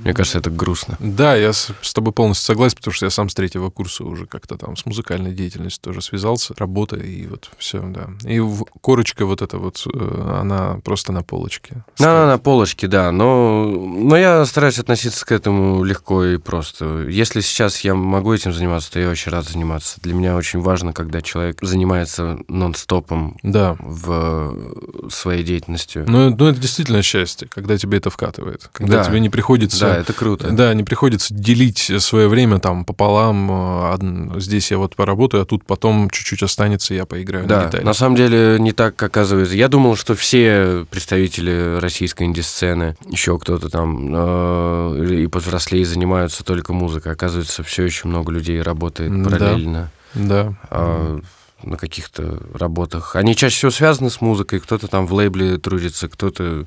Мне 0.00 0.14
кажется, 0.14 0.38
это 0.38 0.50
грустно. 0.50 0.96
Да, 1.00 1.34
я 1.34 1.52
с, 1.52 1.70
с 1.80 1.92
тобой 1.92 2.12
полностью 2.12 2.46
согласен, 2.46 2.76
потому 2.76 2.94
что 2.94 3.06
я 3.06 3.10
сам 3.10 3.28
с 3.28 3.34
третьего 3.34 3.70
курса 3.70 4.04
уже 4.04 4.26
как-то 4.26 4.56
там 4.56 4.76
с 4.76 4.86
музыкальной 4.86 5.32
деятельностью 5.32 5.82
тоже 5.82 6.02
связался, 6.02 6.54
работа 6.56 6.96
и 6.96 7.26
вот 7.26 7.50
все, 7.58 7.80
да. 7.80 8.08
И 8.28 8.40
корочка 8.80 9.26
вот 9.26 9.42
эта 9.42 9.58
вот, 9.58 9.86
э, 9.92 10.38
она 10.40 10.80
просто 10.84 11.12
на 11.12 11.22
полочке. 11.22 11.84
На, 11.98 12.26
на 12.26 12.38
полочке, 12.38 12.86
да. 12.86 13.10
Но, 13.10 13.64
но 13.66 14.16
я 14.16 14.44
стараюсь 14.44 14.78
относиться 14.78 15.24
к 15.24 15.32
этому 15.32 15.82
легко 15.84 16.24
и 16.24 16.36
просто. 16.36 17.06
Если 17.08 17.40
сейчас 17.40 17.80
я 17.80 17.94
могу 17.94 18.32
этим 18.32 18.52
заниматься, 18.52 18.92
то 18.92 19.00
я 19.00 19.08
очень 19.08 19.32
рад 19.32 19.46
заниматься. 19.46 20.00
Для 20.00 20.14
меня 20.14 20.36
очень 20.36 20.60
важно, 20.60 20.92
когда 20.92 21.22
человек 21.22 21.58
занимается 21.62 22.33
нон-стопом 22.48 23.36
Да. 23.42 23.76
в 23.80 24.54
своей 25.10 25.42
деятельностью. 25.42 26.04
Ну, 26.08 26.34
ну, 26.36 26.46
это 26.46 26.58
действительно 26.60 27.02
счастье, 27.02 27.48
когда 27.48 27.76
тебе 27.78 27.98
это 27.98 28.10
вкатывает. 28.10 28.68
Когда 28.72 28.98
Да. 28.98 29.04
тебе 29.04 29.20
не 29.20 29.30
приходится... 29.30 29.80
да, 29.86 29.96
это 29.96 30.12
круто. 30.12 30.50
Да, 30.50 30.72
не 30.74 30.82
приходится 30.84 31.32
делить 31.34 31.90
свое 31.98 32.28
время 32.28 32.58
там 32.58 32.84
пополам. 32.84 33.48
э, 33.50 34.40
Здесь 34.40 34.70
я 34.70 34.78
вот 34.78 34.96
поработаю, 34.96 35.42
а 35.42 35.46
тут 35.46 35.64
потом 35.64 36.10
чуть-чуть 36.10 36.42
останется, 36.42 36.94
и 36.94 36.96
я 36.96 37.04
поиграю 37.06 37.44
на 37.44 37.48
Да, 37.48 37.66
гитаре. 37.66 37.84
на 37.84 37.92
самом 37.94 38.16
деле 38.16 38.56
не 38.58 38.72
так 38.72 39.00
оказывается. 39.02 39.54
Я 39.54 39.68
думал, 39.68 39.96
что 39.96 40.14
все 40.14 40.86
представители 40.90 41.78
российской 41.80 42.24
инди-сцены, 42.24 42.96
еще 43.08 43.38
кто-то 43.38 43.68
там 43.68 44.10
э, 44.14 45.06
и 45.22 45.26
повзрослее 45.26 45.84
занимаются 45.84 46.44
только 46.44 46.72
музыкой. 46.72 47.12
Оказывается, 47.12 47.62
все 47.62 47.84
еще 47.84 48.08
много 48.08 48.32
людей 48.32 48.60
работает 48.62 49.10
М, 49.10 49.22
да. 49.24 49.30
параллельно. 49.30 49.90
Да. 50.14 50.54
а, 50.70 51.20
на 51.64 51.76
каких-то 51.76 52.42
работах. 52.52 53.16
Они 53.16 53.34
чаще 53.34 53.56
всего 53.56 53.70
связаны 53.70 54.10
с 54.10 54.20
музыкой. 54.20 54.60
Кто-то 54.60 54.88
там 54.88 55.06
в 55.06 55.12
лейбле 55.12 55.58
трудится, 55.58 56.08
кто-то 56.08 56.66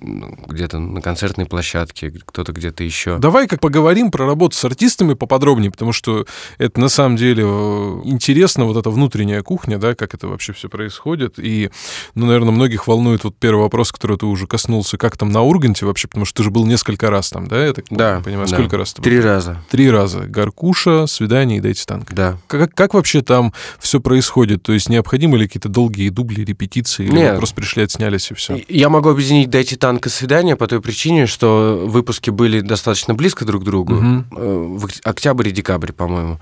где-то 0.00 0.78
на 0.78 1.00
концертной 1.00 1.46
площадке, 1.46 2.12
кто-то 2.24 2.52
где-то 2.52 2.84
еще. 2.84 3.18
Давай 3.18 3.46
как 3.46 3.60
поговорим 3.60 4.10
про 4.10 4.26
работу 4.26 4.56
с 4.56 4.64
артистами 4.64 5.14
поподробнее, 5.14 5.70
потому 5.70 5.92
что 5.92 6.26
это 6.58 6.80
на 6.80 6.88
самом 6.88 7.16
деле 7.16 7.44
э, 7.46 8.00
интересно, 8.04 8.64
вот 8.64 8.76
эта 8.76 8.90
внутренняя 8.90 9.42
кухня, 9.42 9.78
да, 9.78 9.94
как 9.94 10.14
это 10.14 10.28
вообще 10.28 10.52
все 10.52 10.68
происходит. 10.68 11.34
И, 11.38 11.70
ну, 12.14 12.26
наверное, 12.26 12.52
многих 12.52 12.86
волнует 12.86 13.24
вот 13.24 13.36
первый 13.38 13.62
вопрос, 13.62 13.92
который 13.92 14.16
ты 14.18 14.26
уже 14.26 14.46
коснулся, 14.46 14.98
как 14.98 15.16
там 15.16 15.30
на 15.30 15.42
Урганте 15.42 15.86
вообще, 15.86 16.08
потому 16.08 16.24
что 16.26 16.36
ты 16.38 16.44
же 16.44 16.50
был 16.50 16.66
несколько 16.66 17.10
раз 17.10 17.30
там, 17.30 17.46
да, 17.46 17.64
я 17.66 17.72
так 17.72 17.86
Да, 17.90 18.20
понимаю, 18.24 18.48
да. 18.48 18.54
сколько 18.56 18.76
раз 18.76 18.92
ты 18.92 19.02
был? 19.02 19.04
Три 19.04 19.20
раза. 19.20 19.62
Три 19.70 19.90
раза. 19.90 20.20
Гаркуша, 20.26 21.06
свидание 21.06 21.58
и 21.58 21.60
дайте 21.60 21.84
танк. 21.84 22.12
Да. 22.12 22.38
Как, 22.46 22.74
как 22.74 22.94
вообще 22.94 23.22
там 23.22 23.52
все 23.78 24.00
происходит? 24.00 24.62
То 24.62 24.72
есть 24.72 24.88
необходимы 24.88 25.38
ли 25.38 25.46
какие-то 25.46 25.68
долгие 25.68 26.08
дубли, 26.10 26.44
репетиции? 26.44 27.04
Или 27.06 27.16
Нет. 27.16 27.32
вы 27.32 27.38
просто 27.38 27.56
пришли, 27.56 27.82
отснялись 27.82 28.30
и 28.30 28.34
все? 28.34 28.62
Я 28.68 28.88
могу 28.88 29.08
объединить 29.10 29.50
«Дайте 29.50 29.76
танк» 29.76 29.85
и 30.06 30.10
«Свидание» 30.10 30.56
по 30.56 30.66
той 30.66 30.80
причине, 30.80 31.26
что 31.26 31.84
выпуски 31.86 32.30
были 32.30 32.60
достаточно 32.60 33.14
близко 33.14 33.44
друг 33.44 33.62
к 33.62 33.64
другу. 33.64 33.94
Э, 33.94 34.22
В 34.76 34.84
ок- 34.84 35.00
октябре 35.04 35.50
и 35.50 35.54
декабре, 35.54 35.92
по-моему. 35.92 36.38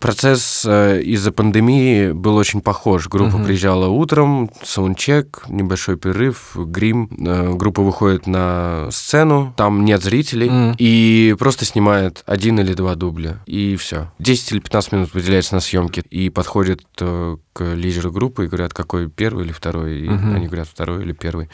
Процесс 0.00 0.64
э, 0.64 1.00
из-за 1.02 1.32
пандемии 1.32 2.12
был 2.12 2.36
очень 2.36 2.60
похож. 2.60 3.08
Группа 3.08 3.36
Мгм. 3.38 3.44
приезжала 3.46 3.88
утром, 3.88 4.48
саундчек, 4.62 5.42
небольшой 5.48 5.96
перерыв, 5.96 6.52
грим. 6.56 7.10
Э, 7.26 7.52
Группа 7.54 7.82
выходит 7.82 8.26
на 8.28 8.88
сцену, 8.92 9.52
там 9.56 9.84
нет 9.84 10.02
зрителей, 10.02 10.50
Мгм. 10.50 10.76
и 10.78 11.34
просто 11.38 11.64
снимает 11.64 12.22
один 12.26 12.60
или 12.60 12.74
два 12.74 12.94
дубля, 12.94 13.40
и 13.46 13.74
все. 13.76 14.12
10 14.20 14.52
или 14.52 14.60
15 14.60 14.92
минут 14.92 15.14
выделяется 15.14 15.54
на 15.54 15.60
съемки, 15.60 16.04
и 16.10 16.30
подходит 16.30 16.82
э, 17.00 17.36
к 17.52 17.64
лидеру 17.74 18.12
группы 18.12 18.44
и 18.44 18.48
говорят, 18.48 18.72
какой 18.72 19.08
первый 19.08 19.46
или 19.46 19.52
второй, 19.52 19.98
и 20.00 20.08
Мгм. 20.08 20.34
они 20.36 20.46
говорят, 20.46 20.68
второй 20.68 21.02
или 21.02 21.12
первый. 21.12 21.48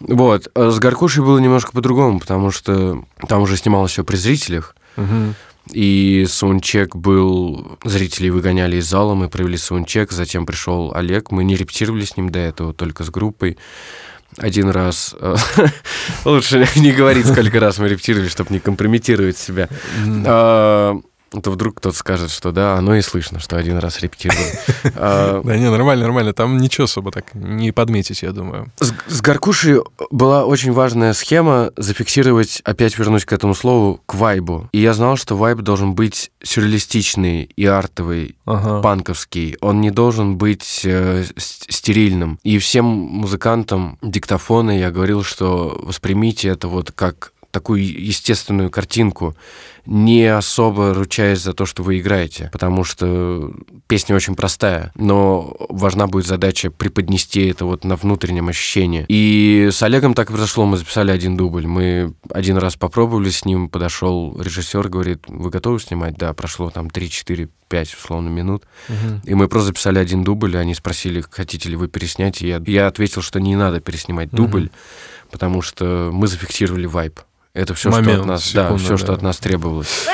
Вот. 0.00 0.48
С 0.54 0.78
Гаркушей 0.78 1.24
было 1.24 1.38
немножко 1.38 1.72
по-другому, 1.72 2.20
потому 2.20 2.52
что 2.52 3.02
там 3.28 3.42
уже 3.42 3.56
снималось 3.56 3.90
все 3.92 4.04
при 4.04 4.16
зрителях, 4.16 4.76
Мгм. 4.96 5.34
И 5.74 6.24
саундчек 6.28 6.94
был... 6.96 7.78
Зрителей 7.84 8.30
выгоняли 8.30 8.76
из 8.76 8.86
зала, 8.86 9.14
мы 9.14 9.28
провели 9.28 9.56
саундчек, 9.56 10.12
затем 10.12 10.46
пришел 10.46 10.92
Олег, 10.94 11.30
мы 11.30 11.44
не 11.44 11.56
репетировали 11.56 12.04
с 12.04 12.16
ним 12.16 12.30
до 12.30 12.38
этого, 12.38 12.72
только 12.72 13.04
с 13.04 13.10
группой. 13.10 13.58
Один 14.38 14.70
раз... 14.70 15.14
э, 15.18 15.36
Лучше 16.24 16.68
не 16.76 16.92
говорить, 16.92 17.26
сколько 17.26 17.60
раз 17.60 17.78
мы 17.78 17.88
репетировали, 17.88 18.28
чтобы 18.28 18.52
не 18.52 18.60
компрометировать 18.60 19.36
себя. 19.36 19.68
То 21.42 21.50
вдруг 21.50 21.76
кто-то 21.76 21.96
скажет, 21.96 22.30
что 22.30 22.52
да, 22.52 22.76
оно 22.76 22.94
и 22.94 23.00
слышно, 23.00 23.40
что 23.40 23.56
один 23.56 23.78
раз 23.78 24.00
репетировали. 24.00 24.44
А, 24.96 25.42
Да 25.42 25.56
не, 25.56 25.70
нормально, 25.70 26.04
нормально. 26.04 26.32
Там 26.32 26.58
ничего 26.58 26.84
особо 26.84 27.10
так 27.10 27.34
не 27.34 27.72
подметить, 27.72 28.22
я 28.22 28.32
думаю. 28.32 28.70
С, 28.78 29.20
Гаркушей 29.20 29.80
была 30.10 30.44
очень 30.44 30.72
важная 30.72 31.12
схема 31.14 31.72
зафиксировать, 31.76 32.60
опять 32.64 32.98
вернусь 32.98 33.24
к 33.24 33.32
этому 33.32 33.54
слову, 33.54 34.00
к 34.06 34.14
вайбу. 34.14 34.68
И 34.72 34.80
я 34.80 34.94
знал, 34.94 35.16
что 35.16 35.36
вайб 35.36 35.58
должен 35.58 35.94
быть 35.94 36.30
сюрреалистичный 36.42 37.44
и 37.56 37.66
артовый, 37.66 38.36
панковский. 38.44 39.56
Он 39.60 39.80
не 39.80 39.90
должен 39.90 40.36
быть 40.36 40.82
э, 40.84 41.24
стерильным. 41.36 42.38
И 42.42 42.58
всем 42.58 42.84
музыкантам 42.84 43.98
диктофона 44.02 44.78
я 44.78 44.90
говорил, 44.90 45.22
что 45.22 45.78
воспримите 45.82 46.48
это 46.48 46.68
вот 46.68 46.92
как 46.92 47.32
такую 47.54 47.80
естественную 47.82 48.68
картинку, 48.68 49.36
не 49.86 50.26
особо 50.26 50.92
ручаясь 50.92 51.40
за 51.40 51.52
то, 51.52 51.66
что 51.66 51.82
вы 51.82 52.00
играете, 52.00 52.50
потому 52.52 52.84
что 52.84 53.52
песня 53.86 54.16
очень 54.16 54.34
простая, 54.34 54.92
но 54.96 55.56
важна 55.68 56.06
будет 56.08 56.26
задача 56.26 56.70
преподнести 56.70 57.46
это 57.46 57.64
вот 57.64 57.84
на 57.84 57.94
внутреннем 57.96 58.48
ощущении. 58.48 59.06
И 59.08 59.68
с 59.70 59.82
Олегом 59.82 60.14
так 60.14 60.30
и 60.30 60.32
произошло, 60.32 60.66
мы 60.66 60.78
записали 60.78 61.12
один 61.12 61.36
дубль. 61.36 61.66
Мы 61.66 62.14
один 62.30 62.56
раз 62.56 62.74
попробовали 62.76 63.30
с 63.30 63.44
ним, 63.44 63.68
подошел 63.68 64.36
режиссер, 64.40 64.88
говорит, 64.88 65.24
вы 65.28 65.50
готовы 65.50 65.78
снимать? 65.78 66.16
Да, 66.16 66.32
прошло 66.32 66.70
там 66.70 66.90
3, 66.90 67.10
4, 67.10 67.48
5, 67.68 67.94
условно, 67.94 68.28
минут. 68.28 68.64
Мгм. 68.88 69.20
И 69.24 69.34
мы 69.34 69.46
просто 69.48 69.68
записали 69.68 69.98
один 69.98 70.24
дубль, 70.24 70.56
и 70.56 70.58
они 70.58 70.74
спросили, 70.74 71.22
хотите 71.30 71.68
ли 71.68 71.76
вы 71.76 71.86
переснять, 71.86 72.42
и 72.42 72.48
я, 72.48 72.60
я 72.66 72.88
ответил, 72.88 73.22
что 73.22 73.38
не 73.38 73.54
надо 73.54 73.80
переснимать 73.80 74.30
дубль, 74.30 74.70
потому 75.30 75.62
что 75.62 76.10
мы 76.12 76.26
зафиксировали 76.26 76.86
вайб. 76.86 77.20
Это 77.54 77.72
все, 77.74 77.90
что 77.90 78.00
Момент, 78.00 78.22
от 78.22 78.26
нас, 78.26 78.52
да, 78.52 78.64
секунда, 78.64 78.84
все, 78.84 78.96
что 78.96 79.06
да. 79.06 79.12
от 79.14 79.22
нас 79.22 79.38
требовалось. 79.38 80.06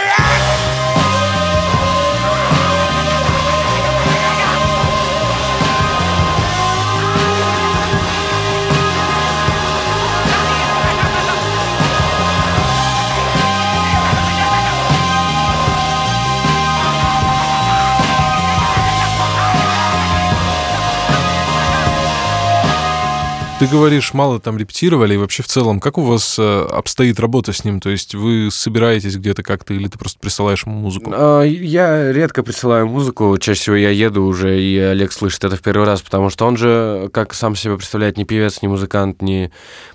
Ты 23.61 23.67
говоришь, 23.67 24.15
мало 24.15 24.41
там 24.41 24.57
репетировали, 24.57 25.13
и 25.13 25.17
вообще 25.19 25.43
в 25.43 25.47
целом, 25.47 25.81
как 25.81 25.99
у 25.99 26.01
вас 26.01 26.39
э, 26.39 26.67
обстоит 26.71 27.21
работа 27.21 27.53
с 27.53 27.63
ним? 27.63 27.79
То 27.79 27.91
есть 27.91 28.15
вы 28.15 28.49
собираетесь 28.51 29.17
где-то 29.17 29.43
как-то, 29.43 29.75
или 29.75 29.87
ты 29.87 29.99
просто 29.99 30.19
присылаешь 30.19 30.65
ему 30.65 30.77
музыку? 30.77 31.13
А, 31.15 31.43
Я 31.43 32.11
редко 32.11 32.43
присылаю 32.43 32.87
музыку, 32.87 33.37
чаще 33.37 33.61
всего 33.61 33.77
я 33.77 33.91
еду 33.91 34.25
уже, 34.25 34.59
и 34.59 34.79
Олег 34.79 35.13
слышит 35.13 35.45
это 35.45 35.57
в 35.57 35.61
первый 35.61 35.85
раз, 35.85 36.01
потому 36.01 36.31
что 36.31 36.47
он 36.47 36.57
же, 36.57 37.11
как 37.13 37.35
сам 37.35 37.55
себя 37.55 37.77
представляет, 37.77 38.17
не 38.17 38.25
певец, 38.25 38.63
не 38.63 38.69
музыкант, 38.69 39.21
не, 39.21 39.53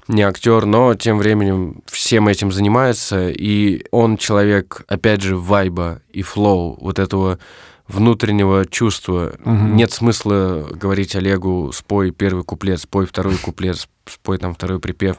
не 0.07 0.21
актер, 0.21 0.67
но 0.67 0.93
тем 0.93 1.17
временем 1.17 1.81
всем 1.87 2.27
этим 2.27 2.51
занимается, 2.51 3.29
и 3.31 3.83
он 3.89 4.17
человек, 4.17 4.83
опять 4.87 5.23
же, 5.23 5.37
вайба 5.37 6.01
и 6.13 6.21
флоу, 6.21 6.77
вот 6.79 6.99
этого 6.99 7.39
внутреннего 7.87 8.65
чувства. 8.65 9.35
Мгм. 9.43 9.75
Нет 9.75 9.91
смысла 9.91 10.67
говорить 10.71 11.15
Олегу, 11.15 11.71
спой 11.73 12.11
первый 12.11 12.43
куплет, 12.43 12.79
спой 12.79 13.05
второй 13.05 13.37
куплет, 13.37 13.87
спой 14.05 14.37
там 14.37 14.55
второй 14.55 14.79
припев. 14.79 15.17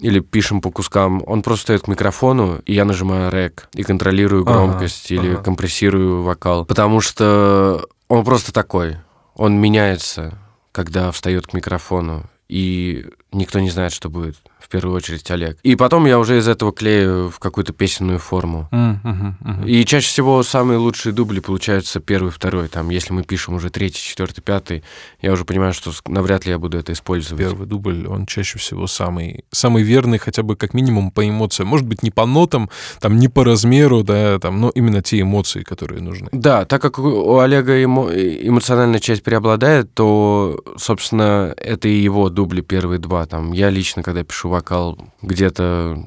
Или 0.00 0.20
пишем 0.20 0.60
по 0.60 0.70
кускам. 0.70 1.22
Он 1.26 1.42
просто 1.42 1.62
стоит 1.62 1.82
к 1.82 1.88
микрофону, 1.88 2.60
и 2.66 2.74
я 2.74 2.84
нажимаю 2.84 3.32
рек 3.32 3.68
и 3.72 3.82
контролирую 3.82 4.42
Ага, 4.42 4.52
громкость 4.52 5.10
или 5.10 5.32
ага. 5.34 5.42
компрессирую 5.42 6.22
вокал. 6.22 6.66
Потому 6.66 7.00
что 7.00 7.86
он 8.08 8.24
просто 8.24 8.52
такой. 8.52 8.98
Он 9.34 9.58
меняется, 9.58 10.38
когда 10.72 11.10
встает 11.12 11.46
к 11.46 11.54
микрофону. 11.54 12.24
И 12.48 13.06
никто 13.32 13.58
не 13.58 13.70
знает, 13.70 13.92
что 13.92 14.08
будет. 14.10 14.36
В 14.66 14.68
первую 14.68 14.96
очередь 14.96 15.30
Олег. 15.30 15.58
И 15.62 15.76
потом 15.76 16.06
я 16.06 16.18
уже 16.18 16.38
из 16.38 16.48
этого 16.48 16.72
клею 16.72 17.30
в 17.30 17.38
какую-то 17.38 17.72
песенную 17.72 18.18
форму. 18.18 18.68
Мгм, 18.72 19.36
мгм. 19.40 19.64
И 19.64 19.84
чаще 19.84 20.08
всего 20.08 20.42
самые 20.42 20.78
лучшие 20.78 21.12
дубли 21.12 21.38
получаются 21.38 22.00
первый, 22.00 22.32
второй. 22.32 22.66
Там, 22.66 22.90
если 22.90 23.12
мы 23.12 23.22
пишем 23.22 23.54
уже 23.54 23.70
третий, 23.70 24.00
четвертый, 24.02 24.40
пятый, 24.40 24.82
я 25.22 25.30
уже 25.32 25.44
понимаю, 25.44 25.72
что 25.72 25.92
навряд 26.08 26.46
ли 26.46 26.50
я 26.50 26.58
буду 26.58 26.78
это 26.78 26.92
использовать. 26.92 27.38
Первый 27.44 27.68
дубль, 27.68 28.08
он 28.08 28.26
чаще 28.26 28.58
всего 28.58 28.88
самый, 28.88 29.44
самый 29.52 29.84
верный, 29.84 30.18
хотя 30.18 30.42
бы 30.42 30.56
как 30.56 30.74
минимум 30.74 31.12
по 31.12 31.26
эмоциям. 31.28 31.68
Может 31.68 31.86
быть, 31.86 32.02
не 32.02 32.10
по 32.10 32.26
нотам, 32.26 32.68
там, 32.98 33.18
не 33.18 33.28
по 33.28 33.44
размеру, 33.44 34.02
да, 34.02 34.40
там, 34.40 34.60
но 34.60 34.70
именно 34.70 35.00
те 35.00 35.20
эмоции, 35.20 35.62
которые 35.62 36.02
нужны. 36.02 36.28
Да, 36.32 36.64
так 36.64 36.82
как 36.82 36.98
у- 36.98 37.02
у 37.04 37.38
Олега 37.38 37.80
эмо- 37.84 38.10
эмоциональная 38.12 38.98
часть 38.98 39.22
преобладает, 39.22 39.94
то, 39.94 40.60
собственно, 40.76 41.54
это 41.56 41.86
и 41.86 41.94
его 41.96 42.30
дубли 42.30 42.62
первые 42.62 42.98
два. 42.98 43.26
Там, 43.26 43.52
я 43.52 43.70
лично, 43.70 44.02
когда 44.02 44.24
пишу 44.24 44.48
вокал, 44.56 44.98
где-то 45.22 46.02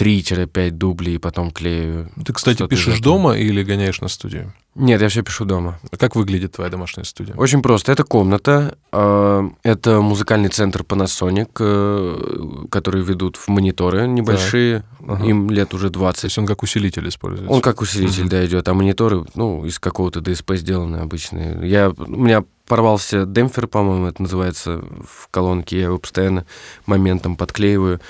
3-5 0.00 0.70
дублей, 0.70 1.16
и 1.16 1.18
потом 1.18 1.50
клею. 1.50 2.08
Ты, 2.24 2.32
кстати, 2.32 2.66
пишешь 2.66 3.00
дома 3.00 3.36
или 3.36 3.62
гоняешь 3.62 4.00
на 4.00 4.08
студию? 4.08 4.52
Нет, 4.76 5.02
я 5.02 5.08
все 5.08 5.22
пишу 5.22 5.44
дома. 5.44 5.78
Как 5.98 6.14
выглядит 6.16 6.52
твоя 6.52 6.70
домашняя 6.70 7.04
студия? 7.04 7.34
Очень 7.34 7.60
просто. 7.60 7.90
Это 7.92 8.04
комната, 8.04 8.78
э, 8.92 9.50
это 9.64 10.00
музыкальный 10.00 10.48
центр 10.48 10.82
Panasonic, 10.82 11.50
э, 11.58 12.66
который 12.70 13.02
ведут 13.02 13.36
в 13.36 13.48
мониторы 13.48 14.06
небольшие, 14.06 14.84
Ага. 15.06 15.24
им 15.26 15.50
лет 15.50 15.74
уже 15.74 15.88
То 15.88 15.94
20. 15.98 16.24
есть 16.24 16.38
он 16.38 16.46
как 16.46 16.62
усилитель 16.62 17.08
используется? 17.08 17.52
Он 17.52 17.60
как 17.60 17.80
усилитель, 17.80 18.20
Мгм. 18.22 18.28
да, 18.30 18.46
идет, 18.46 18.68
а 18.68 18.74
мониторы, 18.74 19.24
ну, 19.34 19.66
из 19.66 19.78
какого-то 19.80 20.20
DSP 20.20 20.56
сделаны 20.56 20.98
обычные. 20.98 21.68
Я, 21.68 21.90
у 21.90 22.06
меня 22.06 22.44
порвался 22.66 23.26
демпфер, 23.26 23.66
по-моему, 23.66 24.06
это 24.06 24.22
называется 24.22 24.80
в 25.04 25.26
колонке, 25.32 25.78
я 25.78 25.84
его 25.86 25.98
постоянно 25.98 26.46
моментом 26.86 27.34
подклеиваю, 27.34 28.00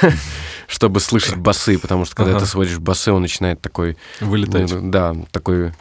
чтобы 0.66 1.00
слышать 1.00 1.36
басы, 1.36 1.78
потому 1.78 2.04
что 2.04 2.14
когда 2.16 2.32
Ага. 2.32 2.40
ты 2.40 2.46
сводишь 2.46 2.78
басы, 2.78 3.12
он 3.12 3.22
начинает 3.22 3.60
такой 3.60 3.96
Вылетать. 4.20 4.72
ну, 4.72 4.90
да, 4.90 5.14
такой 5.30 5.72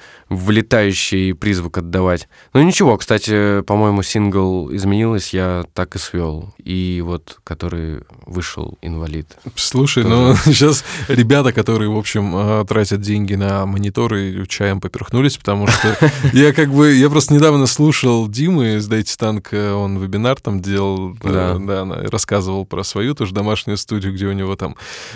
вылетающий 0.47 1.33
призвук 1.33 1.77
отдавать. 1.77 2.27
Ну 2.53 2.61
ничего, 2.63 2.97
кстати, 2.97 3.61
по-моему, 3.61 4.03
сингл 4.03 4.73
изменилось, 4.73 5.33
я 5.33 5.65
так 5.73 5.95
и 5.95 5.99
свел. 5.99 6.53
И 6.63 7.01
вот, 7.05 7.37
который 7.43 8.01
вышел 8.25 8.77
инвалид. 8.81 9.27
Слушай, 9.55 10.03
ну 10.03 10.35
сейчас 10.45 10.83
ребята, 11.07 11.51
которые, 11.53 11.89
в 11.89 11.97
общем, 11.97 12.33
э, 12.35 12.65
тратят 12.67 13.01
деньги 13.01 13.35
на 13.35 13.65
мониторы, 13.65 14.45
чаем 14.47 14.81
поперхнулись, 14.81 15.37
потому 15.37 15.67
что 15.67 15.97
я 16.33 16.53
как 16.53 16.71
бы, 16.73 16.91
я 16.93 17.09
просто 17.09 17.33
недавно 17.33 17.65
слушал 17.67 18.27
Димы 18.27 18.75
из 18.75 18.87
Дайте 18.87 19.15
Танк, 19.17 19.49
э, 19.53 19.71
он 19.71 19.97
вебинар 19.97 20.39
там 20.39 20.61
делал, 20.61 21.15
э, 21.23 21.57
Да. 21.59 21.85
рассказывал 22.09 22.65
про 22.65 22.83
свою 22.83 23.13
тоже 23.15 23.33
домашнюю 23.33 23.77
студию, 23.77 24.13
где 24.13 24.27
у 24.27 24.33
него 24.33 24.55
там 24.55 24.72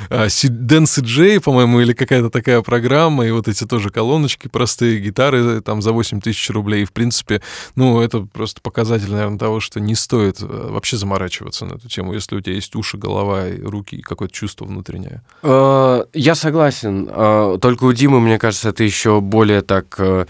э, 0.09 0.29
Си- 0.29 0.47
Дэн 0.49 0.85
Джей, 0.85 1.39
по-моему, 1.39 1.79
или 1.81 1.93
какая-то 1.93 2.29
такая 2.29 2.61
программа, 2.61 3.25
и 3.25 3.31
вот 3.31 3.47
эти 3.47 3.65
тоже 3.65 3.89
колоночки 3.89 4.47
простые, 4.47 4.99
гитары 4.99 5.61
там 5.61 5.81
за 5.81 5.91
8 5.91 6.21
тысяч 6.21 6.49
рублей. 6.49 6.83
И, 6.83 6.85
в 6.85 6.91
принципе, 6.91 7.41
ну, 7.75 7.99
это 8.01 8.21
просто 8.21 8.61
показатель, 8.61 9.11
наверное, 9.11 9.37
того, 9.39 9.59
что 9.59 9.79
не 9.79 9.95
стоит 9.95 10.41
э, 10.41 10.45
вообще 10.45 10.97
заморачиваться 10.97 11.65
на 11.65 11.73
эту 11.75 11.87
тему, 11.89 12.13
если 12.13 12.35
у 12.35 12.41
тебя 12.41 12.55
есть 12.55 12.75
уши, 12.75 12.97
голова, 12.97 13.47
и 13.47 13.61
руки 13.61 13.95
и 13.97 14.01
какое-то 14.01 14.33
чувство 14.33 14.65
внутреннее. 14.65 15.21
Э, 15.43 16.03
Я 16.13 16.35
согласен. 16.35 17.07
Э, 17.09 17.57
Только 17.61 17.83
у 17.85 17.93
Димы, 17.93 18.19
мне 18.19 18.37
кажется, 18.39 18.69
это 18.69 18.83
еще 18.83 19.19
более 19.21 19.61
так, 19.61 19.95
э, 19.99 20.25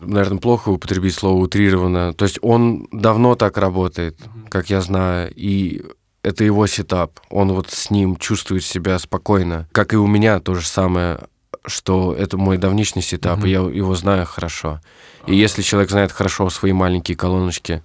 наверное, 0.00 0.38
плохо 0.38 0.68
употребить 0.70 1.14
слово 1.14 1.36
утрированно. 1.42 2.12
То 2.12 2.24
есть 2.24 2.38
он 2.42 2.86
давно 2.92 3.34
так 3.34 3.56
работает, 3.58 4.16
как 4.48 4.70
я 4.70 4.80
знаю, 4.80 5.32
и 5.34 5.82
это 6.22 6.44
его 6.44 6.66
setup. 6.66 7.20
Он 7.30 7.52
вот 7.52 7.70
с 7.70 7.90
ним 7.90 8.16
чувствует 8.16 8.64
себя 8.64 8.98
спокойно. 8.98 9.68
Как 9.72 9.92
и 9.92 9.96
у 9.96 10.06
меня 10.06 10.40
то 10.40 10.54
же 10.54 10.66
самое, 10.66 11.20
что 11.66 12.14
это 12.14 12.36
мой 12.36 12.58
давнишний 12.58 13.02
setup, 13.02 13.38
Мгм. 13.38 13.46
и 13.46 13.50
я 13.50 13.58
его 13.60 13.94
знаю 13.94 14.26
хорошо. 14.26 14.80
И 15.26 15.34
если 15.36 15.62
человек 15.62 15.90
знает 15.90 16.12
хорошо 16.12 16.48
свои 16.50 16.72
маленькие 16.72 17.16
колоночки 17.16 17.82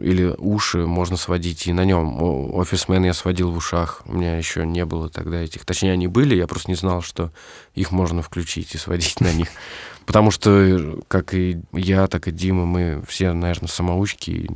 или 0.00 0.34
уши, 0.38 0.86
можно 0.86 1.16
сводить 1.16 1.66
и 1.66 1.72
на 1.72 1.84
нем. 1.84 2.20
Офисмен 2.54 3.04
я 3.04 3.14
сводил 3.14 3.50
в 3.50 3.56
ушах. 3.56 4.02
У 4.06 4.14
меня 4.14 4.36
еще 4.36 4.66
не 4.66 4.84
было 4.84 5.08
тогда 5.08 5.40
этих. 5.40 5.64
Точнее, 5.64 5.92
они 5.92 6.06
были, 6.08 6.34
я 6.34 6.46
просто 6.46 6.70
не 6.70 6.76
знал, 6.76 7.02
что 7.02 7.30
их 7.74 7.90
можно 7.92 8.22
включить 8.22 8.74
и 8.74 8.78
сводить 8.78 9.20
на 9.20 9.32
них. 9.32 9.48
Потому 10.06 10.30
что, 10.30 11.00
как 11.08 11.34
и 11.34 11.60
я, 11.72 12.06
так 12.06 12.28
и 12.28 12.32
Дима, 12.32 12.66
мы 12.66 13.02
все, 13.06 13.32
наверное, 13.32 13.68
самоучки, 13.68 14.30
и 14.30 14.50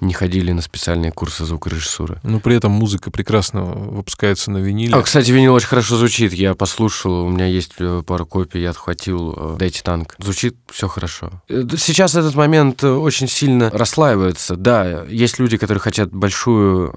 не 0.00 0.14
ходили 0.14 0.52
на 0.52 0.62
специальные 0.62 1.12
курсы 1.12 1.44
звукорежиссуры. 1.44 2.20
Но 2.22 2.40
при 2.40 2.56
этом 2.56 2.72
музыка 2.72 3.10
прекрасно 3.10 3.64
выпускается 3.64 4.50
на 4.50 4.58
виниле. 4.58 4.94
А, 4.94 5.02
кстати, 5.02 5.30
винил 5.30 5.54
очень 5.54 5.68
хорошо 5.68 5.96
звучит. 5.96 6.32
Я 6.32 6.54
послушал, 6.54 7.26
у 7.26 7.28
меня 7.28 7.46
есть 7.46 7.72
э, 7.78 8.02
пару 8.06 8.26
копий, 8.26 8.60
я 8.60 8.70
отхватил 8.70 9.34
э, 9.36 9.56
Дайте 9.58 9.82
танк. 9.82 10.16
Звучит 10.18 10.56
все 10.70 10.88
хорошо. 10.88 11.42
Э, 11.48 11.64
Сейчас 11.76 12.14
этот 12.14 12.34
момент 12.34 12.82
очень 12.82 13.28
сильно 13.28 13.70
расслаивается. 13.70 14.56
Да, 14.56 15.04
есть 15.04 15.38
люди, 15.38 15.56
которые 15.56 15.80
хотят 15.80 16.10
большую, 16.10 16.92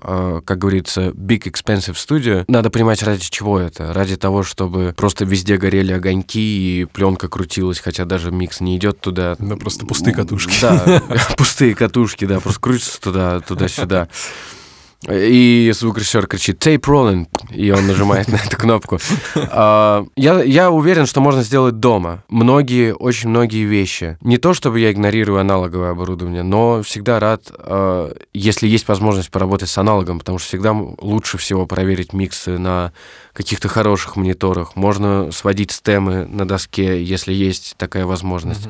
как 0.46 0.58
говорится, 0.58 1.10
big 1.10 1.44
expensive 1.44 1.98
студию. 1.98 2.46
Надо 2.48 2.70
понимать, 2.70 3.04
ради 3.04 3.30
чего 3.30 3.60
это. 3.60 3.94
Ради 3.94 4.16
того, 4.16 4.44
чтобы 4.44 4.94
просто 4.96 5.26
везде 5.26 5.58
горели 5.58 5.92
огоньки 5.92 6.82
и 6.82 6.86
пленка 6.86 7.28
крутилась, 7.34 7.80
хотя 7.80 8.06
даже 8.06 8.30
микс 8.30 8.62
не 8.62 8.78
идет 8.78 9.00
туда. 9.02 9.36
Да, 9.40 9.56
просто 9.56 9.88
пустые 9.88 10.14
катушки. 10.14 10.54
Да, 10.62 11.02
пустые 11.38 11.74
катушки, 11.74 12.26
да, 12.26 12.40
просто 12.40 12.62
крутятся 12.62 13.02
туда, 13.02 13.40
туда-сюда. 13.40 14.08
И 15.10 15.72
звукорежиссер 15.74 16.28
кричит 16.28 16.66
«Tape 16.66 16.82
rolling», 16.82 17.28
и 17.52 17.72
он 17.72 17.88
нажимает 17.88 18.28
на 18.32 18.38
эту 18.38 18.58
кнопку. 18.58 19.00
А, 19.36 20.06
Я, 20.16 20.42
я 20.44 20.72
уверен, 20.72 21.06
что 21.06 21.22
можно 21.22 21.44
сделать 21.44 21.80
дома. 21.80 22.24
Многие, 22.30 22.94
очень 22.94 23.30
многие 23.30 23.66
вещи. 23.66 24.18
Не 24.22 24.38
то, 24.38 24.54
чтобы 24.54 24.80
я 24.80 24.92
игнорирую 24.92 25.40
аналоговое 25.40 25.92
оборудование, 25.92 26.44
но 26.44 26.82
всегда 26.84 27.20
рад, 27.20 27.52
а, 27.52 28.14
если 28.34 28.68
есть 28.68 28.88
возможность 28.88 29.32
поработать 29.32 29.70
с 29.70 29.78
аналогом, 29.78 30.20
потому 30.20 30.38
что 30.40 30.48
всегда 30.48 30.72
лучше 30.74 31.38
всего 31.38 31.66
проверить 31.66 32.14
миксы 32.14 32.58
на 32.58 32.94
каких-то 33.34 33.68
хороших 33.68 34.16
мониторах. 34.16 34.76
Можно 34.76 35.32
сводить 35.32 35.72
стемы 35.72 36.26
на 36.26 36.48
доске, 36.48 37.04
если 37.04 37.34
есть 37.34 37.76
такая 37.78 38.06
возможность. 38.06 38.68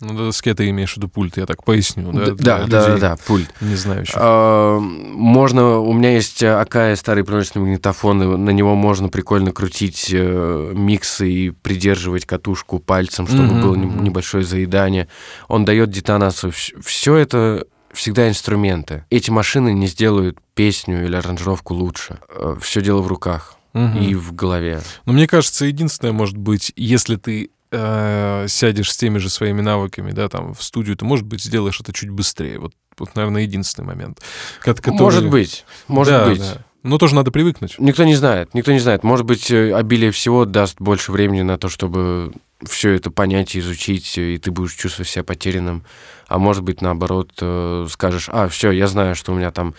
Ну, 0.00 0.14
доске 0.14 0.54
ты 0.54 0.68
имеешь 0.68 0.92
в 0.92 0.96
виду 0.98 1.08
пульт, 1.08 1.38
я 1.38 1.46
так 1.46 1.64
поясню, 1.64 2.12
да? 2.12 2.26
Да, 2.32 2.34
да, 2.34 2.66
да, 2.66 2.98
да, 2.98 3.16
пульт. 3.26 3.48
Не 3.62 3.76
знающих. 3.76 4.14
А, 4.18 4.78
Можно, 4.78 5.78
у 5.78 5.92
меня 5.94 6.12
есть 6.12 6.42
Акая 6.42 6.96
старый 6.96 7.24
пленочный 7.24 7.62
магнитофон, 7.62 8.22
и 8.22 8.36
на 8.36 8.50
него 8.50 8.74
можно 8.74 9.08
прикольно 9.08 9.52
крутить 9.52 10.10
э, 10.12 10.72
миксы 10.74 11.30
и 11.30 11.50
придерживать 11.50 12.26
катушку 12.26 12.78
пальцем, 12.78 13.26
чтобы 13.26 13.54
Мгм, 13.54 13.60
было 13.60 13.74
небольшое 13.74 14.44
заедание. 14.44 15.08
Он 15.48 15.64
дает 15.64 15.90
детонацию. 15.90 16.52
Все 16.52 17.16
это 17.16 17.64
всегда 17.92 18.28
инструменты. 18.28 19.06
Эти 19.08 19.30
машины 19.30 19.72
не 19.72 19.86
сделают 19.86 20.38
песню 20.54 21.06
или 21.06 21.16
аранжировку 21.16 21.72
лучше. 21.72 22.18
Все 22.60 22.82
дело 22.82 23.00
в 23.00 23.06
руках 23.06 23.54
Мгм. 23.72 23.98
и 23.98 24.14
в 24.14 24.34
голове. 24.34 24.82
Но 25.06 25.14
мне 25.14 25.26
кажется, 25.26 25.64
единственное, 25.64 26.12
может 26.12 26.36
быть, 26.36 26.72
если 26.76 27.16
ты 27.16 27.48
э, 27.72 28.46
сядешь 28.48 28.92
с 28.92 28.96
теми 28.96 29.18
же 29.18 29.28
своими 29.28 29.60
навыками, 29.60 30.12
да, 30.12 30.28
там, 30.28 30.54
в 30.54 30.62
студию, 30.62 30.96
ты, 30.96 31.04
может 31.04 31.26
быть, 31.26 31.42
сделаешь 31.42 31.80
это 31.80 31.92
чуть 31.92 32.10
быстрее. 32.10 32.58
Вот, 32.58 32.72
вот 32.98 33.14
наверное, 33.16 33.42
единственный 33.42 33.86
момент. 33.86 34.20
ко- 34.60 34.74
который- 34.74 34.98
Может 35.00 35.28
быть, 35.30 35.64
может 35.88 36.12
Да, 36.12 36.26
быть. 36.26 36.38
да. 36.40 36.58
Но 36.82 36.98
тоже 36.98 37.16
надо 37.16 37.32
привыкнуть. 37.32 37.76
Никто 37.80 38.04
не 38.04 38.14
знает, 38.14 38.54
никто 38.54 38.70
не 38.70 38.78
знает. 38.78 39.02
Может 39.02 39.26
быть, 39.26 39.50
э, 39.50 39.74
обилие 39.74 40.12
всего 40.12 40.44
даст 40.44 40.76
больше 40.80 41.10
времени 41.10 41.42
на 41.42 41.58
то, 41.58 41.68
чтобы 41.68 42.32
все 42.64 42.92
это 42.92 43.10
понять, 43.10 43.56
изучить, 43.56 44.16
и 44.16 44.38
ты 44.38 44.50
будешь 44.52 44.74
чувствовать 44.74 45.08
себя 45.10 45.24
потерянным. 45.24 45.82
А 46.28 46.38
может 46.38 46.62
быть, 46.62 46.80
наоборот, 46.82 47.32
э, 47.40 47.86
скажешь, 47.90 48.28
а, 48.32 48.48
все, 48.48 48.70
я 48.70 48.86
знаю, 48.86 49.14
что 49.16 49.32
у 49.32 49.34
меня 49.34 49.50
там 49.50 49.74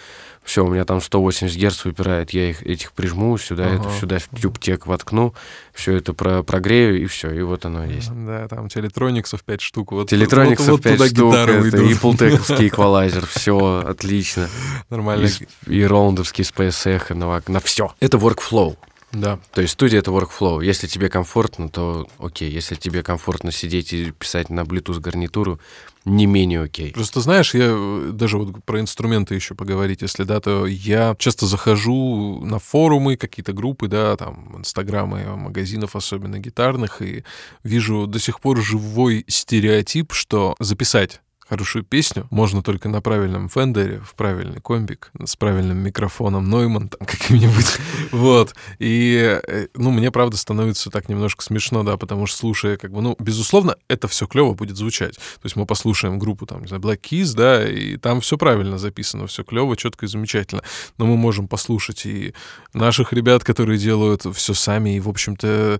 все, 0.48 0.64
у 0.64 0.70
меня 0.70 0.86
там 0.86 1.02
180 1.02 1.58
герц 1.58 1.84
выпирает, 1.84 2.30
я 2.30 2.52
их, 2.52 2.66
этих 2.66 2.94
прижму 2.94 3.38
сюда, 3.38 3.66
ага. 3.66 3.76
это 3.76 4.00
сюда 4.00 4.18
в 4.20 4.40
тюбтек 4.40 4.88
воткну, 4.88 5.34
все 5.74 5.98
это 5.98 6.14
про, 6.14 6.42
прогрею, 6.42 7.02
и 7.02 7.06
все, 7.06 7.30
и 7.32 7.42
вот 7.42 7.66
оно 7.66 7.84
есть. 7.84 8.10
Да, 8.14 8.48
там 8.48 8.70
телетрониксов 8.70 9.44
5 9.44 9.60
штук. 9.60 9.92
Вот, 9.92 10.10
телетрониксов 10.10 10.70
вот, 10.70 10.84
5 10.84 11.00
вот 11.00 11.10
штук, 11.10 11.34
это 11.34 11.84
и 11.84 11.94
пултековский 11.96 12.68
эквалайзер, 12.70 13.26
все 13.26 13.84
отлично. 13.86 14.48
Нормально. 14.90 15.28
И, 15.68 15.80
и 15.80 15.84
раундовский 15.84 16.46
Space 16.46 16.98
Echo 16.98 17.14
на, 17.14 17.44
на 17.46 17.60
все. 17.60 17.94
Это 18.00 18.18
workflow. 18.18 18.78
Да. 19.14 19.40
То 19.54 19.62
есть 19.62 19.74
студия— 19.74 20.00
это 20.02 20.12
workflow. 20.12 20.64
Если 20.64 20.88
тебе 20.88 21.10
комфортно, 21.10 21.70
то 21.70 22.08
окей. 22.20 22.52
Если 22.52 22.76
тебе 22.76 23.04
комфортно 23.04 23.52
сидеть 23.52 23.94
и 23.94 24.12
писать 24.12 24.50
на 24.50 24.62
Bluetooth 24.62 25.00
гарнитуру, 25.00 25.60
не 26.04 26.26
менее 26.26 26.62
окей. 26.62 26.92
Просто 26.92 27.22
знаешь, 27.22 27.54
я 27.54 27.68
э, 27.70 28.12
даже 28.14 28.38
вот 28.38 28.64
про 28.66 28.80
инструменты 28.80 29.36
еще 29.36 29.56
поговорить, 29.56 30.02
если 30.02 30.24
да, 30.24 30.40
то 30.40 30.66
я 30.66 31.16
часто 31.20 31.46
захожу 31.46 32.42
на 32.44 32.60
форумы, 32.60 33.18
какие-то 33.18 33.54
группы, 33.54 33.88
да, 33.88 34.16
там, 34.18 34.56
инстаграмы 34.58 35.36
магазинов, 35.36 35.96
особенно 35.96 36.40
гитарных, 36.40 37.02
и 37.02 37.24
вижу 37.64 38.08
до 38.08 38.20
сих 38.20 38.40
пор 38.40 38.62
живой 38.62 39.26
стереотип, 39.28 40.14
что 40.14 40.56
записать 40.60 41.22
хорошую 41.50 41.84
песню 41.84 42.28
можно 42.30 42.62
только 42.62 42.90
на 42.90 43.02
правильном 43.02 43.50
фендере, 43.50 44.00
в 44.00 44.16
правильный 44.16 44.60
комбик, 44.60 45.12
с 45.24 45.36
правильным 45.36 45.78
микрофоном 45.78 46.50
Нойман 46.50 46.90
там 46.90 47.00
каким-нибудь. 47.08 47.78
Вот. 48.12 48.56
И, 48.80 49.40
э, 49.48 49.68
ну, 49.76 49.92
мне, 49.92 50.12
правда, 50.12 50.38
становится 50.38 50.90
так 50.90 51.10
немножко 51.10 51.44
смешно, 51.44 51.84
да, 51.84 51.98
потому 51.98 52.26
что, 52.28 52.38
слушая, 52.38 52.78
как 52.78 52.92
бы, 52.92 53.02
ну, 53.02 53.16
безусловно, 53.20 53.76
это 53.88 54.08
все 54.08 54.28
клево 54.28 54.54
будет 54.54 54.78
звучать. 54.78 55.16
То 55.16 55.46
есть 55.46 55.56
мы 55.56 55.66
послушаем 55.66 56.20
группу, 56.20 56.46
там, 56.46 56.62
не 56.62 56.68
знаю, 56.68 56.82
Black 56.82 57.02
Keys, 57.02 57.34
да, 57.36 57.68
и 57.68 57.98
там 57.98 58.22
все 58.22 58.38
правильно 58.38 58.78
записано, 58.78 59.28
все 59.28 59.44
клево, 59.44 59.78
четко 59.78 60.06
и 60.06 60.10
замечательно. 60.10 60.62
Но 60.98 61.06
мы 61.06 61.18
можем 61.18 61.48
послушать 61.48 62.06
и 62.06 62.34
наших 62.74 63.14
ребят, 63.14 63.44
которые 63.44 63.78
делают 63.78 64.26
все 64.36 64.54
сами, 64.54 64.98
и, 64.98 65.00
в 65.00 65.10
общем-то, 65.10 65.80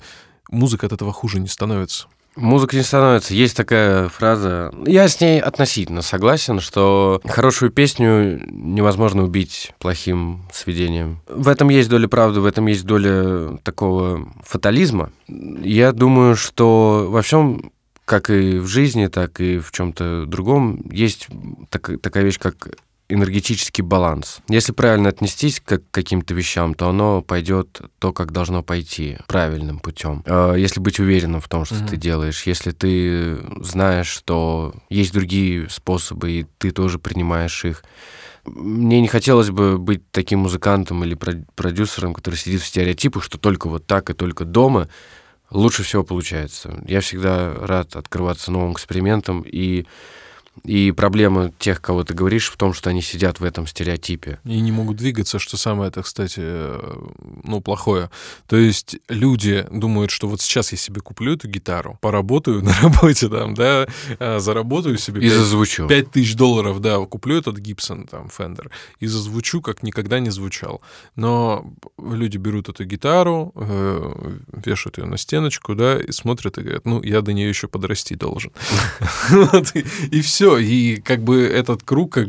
музыка 0.50 0.86
от 0.86 0.94
этого 0.94 1.12
хуже 1.12 1.40
не 1.40 1.48
становится. 1.48 2.08
Музыка 2.38 2.76
не 2.76 2.84
становится. 2.84 3.34
Есть 3.34 3.58
такая 3.58 4.10
фраза. 4.10 4.72
Я 4.86 5.08
с 5.08 5.20
ней 5.20 5.42
относительно 5.42 6.04
согласен, 6.04 6.60
что 6.60 7.20
хорошую 7.26 7.72
песню 7.72 8.40
невозможно 8.48 9.24
убить 9.24 9.74
плохим 9.80 10.44
сведением. 10.54 11.20
В 11.28 11.48
этом 11.48 11.70
есть 11.70 11.90
доля 11.90 12.08
правды, 12.08 12.40
в 12.40 12.46
этом 12.46 12.68
есть 12.68 12.86
доля 12.86 13.58
такого 13.64 14.32
фатализма. 14.44 15.12
Я 15.28 15.92
думаю, 15.92 16.36
что 16.36 17.08
во 17.10 17.22
всем 17.24 17.72
как 18.06 18.30
и 18.30 18.60
в 18.60 18.68
жизни, 18.68 19.08
так 19.08 19.42
и 19.42 19.60
в 19.60 19.72
чем-то 19.74 20.26
другом, 20.28 20.82
есть 20.90 21.28
так, 21.70 22.00
такая 22.02 22.24
вещь, 22.24 22.40
как 22.40 22.70
энергетический 23.10 23.84
баланс. 23.84 24.40
Если 24.50 24.74
правильно 24.74 25.10
отнестись 25.10 25.60
к 25.60 25.82
каким-то 25.92 26.34
вещам, 26.34 26.74
то 26.74 26.90
оно 26.90 27.22
пойдет 27.22 27.82
то, 28.00 28.12
как 28.12 28.32
должно 28.32 28.64
пойти, 28.64 29.18
правильным 29.28 29.80
путем. 29.80 30.24
А, 30.26 30.56
если 30.56 30.80
быть 30.80 31.00
уверенным 31.00 31.40
в 31.40 31.48
том, 31.48 31.66
что 31.66 31.76
mm-hmm. 31.76 31.90
ты 31.90 31.98
делаешь, 31.98 32.44
если 32.44 32.72
ты 32.72 33.38
знаешь, 33.62 34.08
что 34.08 34.74
есть 34.90 35.14
другие 35.14 35.70
способы, 35.70 36.32
и 36.32 36.46
ты 36.58 36.72
тоже 36.72 37.00
принимаешь 37.00 37.64
их. 37.66 37.84
Мне 38.46 39.02
не 39.02 39.08
хотелось 39.08 39.50
бы 39.50 39.78
быть 39.78 40.10
таким 40.12 40.40
музыкантом 40.40 41.04
или 41.04 41.16
продюсером, 41.16 42.14
который 42.14 42.36
сидит 42.36 42.62
в 42.62 42.66
стереотипах, 42.66 43.24
что 43.24 43.38
только 43.38 43.68
вот 43.68 43.86
так 43.86 44.10
и 44.10 44.14
только 44.14 44.46
дома 44.46 44.88
лучше 45.50 45.84
всего 45.84 46.04
получается. 46.04 46.82
Я 46.88 47.02
всегда 47.02 47.54
рад 47.54 47.96
открываться 47.96 48.52
новым 48.52 48.74
экспериментам 48.74 49.44
и 49.46 49.86
и 50.64 50.92
проблема 50.92 51.52
тех, 51.60 51.82
кого 51.82 52.04
ты 52.04 52.14
говоришь, 52.14 52.50
в 52.50 52.58
том, 52.58 52.74
что 52.74 52.90
они 52.90 53.02
сидят 53.02 53.40
в 53.40 53.44
этом 53.44 53.68
стереотипе. 53.68 54.40
И 54.44 54.60
не 54.60 54.72
могут 54.72 54.98
двигаться, 54.98 55.40
что 55.40 55.58
самое 55.58 55.90
это, 55.90 56.02
кстати, 56.02 56.42
ну, 57.44 57.62
плохое. 57.62 58.10
То 58.48 58.58
есть 58.58 58.98
люди 59.10 59.66
думают, 59.72 60.12
что 60.12 60.28
вот 60.28 60.42
сейчас 60.42 60.72
я 60.72 60.78
себе 60.78 61.02
куплю 61.02 61.34
эту 61.34 61.48
гитару, 61.48 61.98
поработаю 62.02 62.62
на 62.64 62.74
работе 62.82 63.30
там, 63.30 63.54
да, 63.54 63.88
а, 64.20 64.40
заработаю 64.40 64.98
себе... 64.98 65.22
И 65.22 65.30
5, 65.30 65.34
зазвучу. 65.34 65.88
5 65.88 66.12
тысяч 66.12 66.36
долларов, 66.36 66.80
да, 66.80 66.98
куплю 67.06 67.38
этот 67.38 67.58
Гибсон, 67.58 68.08
там, 68.08 68.28
Fender, 68.28 68.70
и 69.00 69.08
зазвучу, 69.08 69.62
как 69.62 69.84
никогда 69.84 70.20
не 70.20 70.30
звучал. 70.30 70.82
Но 71.16 71.74
люди 71.98 72.38
берут 72.38 72.70
эту 72.70 72.86
гитару, 72.86 73.52
э, 73.56 74.38
вешают 74.66 74.98
ее 74.98 75.06
на 75.06 75.18
стеночку, 75.18 75.76
да, 75.76 76.00
и 76.00 76.12
смотрят 76.12 76.58
и 76.58 76.62
говорят, 76.62 76.86
ну, 76.86 77.02
я 77.04 77.22
до 77.22 77.34
нее 77.34 77.50
еще 77.50 77.68
подрасти 77.68 78.16
должен. 78.16 78.52
И 80.12 80.22
все 80.22 80.47
все, 80.48 80.58
и 80.58 81.02
как 81.02 81.20
бы 81.20 81.44
этот 81.44 81.84
круг, 81.84 82.14
как, 82.14 82.28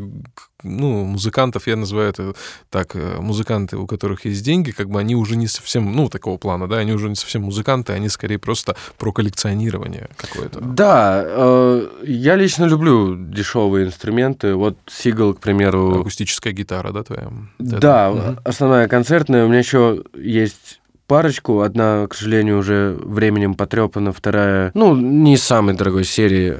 ну, 0.63 1.05
музыкантов, 1.05 1.67
я 1.67 1.75
называю 1.75 2.09
это 2.09 2.33
так, 2.69 2.95
э, 2.95 3.17
музыканты, 3.19 3.77
у 3.77 3.87
которых 3.87 4.25
есть 4.25 4.43
деньги, 4.43 4.71
как 4.71 4.89
бы 4.89 4.99
они 4.99 5.15
уже 5.15 5.35
не 5.35 5.47
совсем, 5.47 5.95
ну, 5.95 6.09
такого 6.09 6.37
плана, 6.37 6.67
да, 6.67 6.77
они 6.77 6.91
уже 6.91 7.07
не 7.09 7.15
совсем 7.15 7.43
музыканты, 7.43 7.93
они 7.93 8.09
скорее 8.09 8.37
просто 8.37 8.75
про 8.97 9.11
коллекционирование 9.11 10.09
какое-то. 10.17 10.59
Да, 10.59 11.23
э, 11.25 11.87
я 12.03 12.35
лично 12.35 12.65
люблю 12.65 13.15
дешевые 13.15 13.87
инструменты. 13.87 14.55
Вот 14.55 14.77
Сигал, 14.87 15.33
к 15.33 15.39
примеру... 15.39 16.01
Акустическая 16.01 16.53
гитара, 16.53 16.91
да, 16.91 17.03
твоя? 17.03 17.31
Да, 17.59 18.11
угу. 18.11 18.39
основная 18.43 18.87
концертная. 18.87 19.45
У 19.45 19.47
меня 19.47 19.59
еще 19.59 20.03
есть 20.13 20.78
парочку. 21.09 21.61
Одна, 21.61 22.07
к 22.07 22.13
сожалению, 22.13 22.59
уже 22.59 22.95
временем 23.01 23.55
потрепана, 23.55 24.13
вторая, 24.13 24.71
ну, 24.75 24.95
не 24.95 25.33
из 25.33 25.43
самой 25.43 25.75
дорогой 25.75 26.05
серии. 26.05 26.59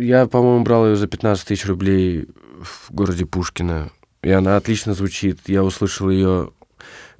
Я, 0.00 0.26
по-моему, 0.26 0.64
брал 0.64 0.88
ее 0.88 0.96
за 0.96 1.06
15 1.06 1.46
тысяч 1.46 1.66
рублей 1.66 2.26
в 2.60 2.90
городе 2.92 3.26
Пушкино. 3.26 3.90
И 4.22 4.30
она 4.30 4.56
отлично 4.56 4.94
звучит. 4.94 5.40
Я 5.46 5.62
услышал 5.62 6.08
ее, 6.08 6.50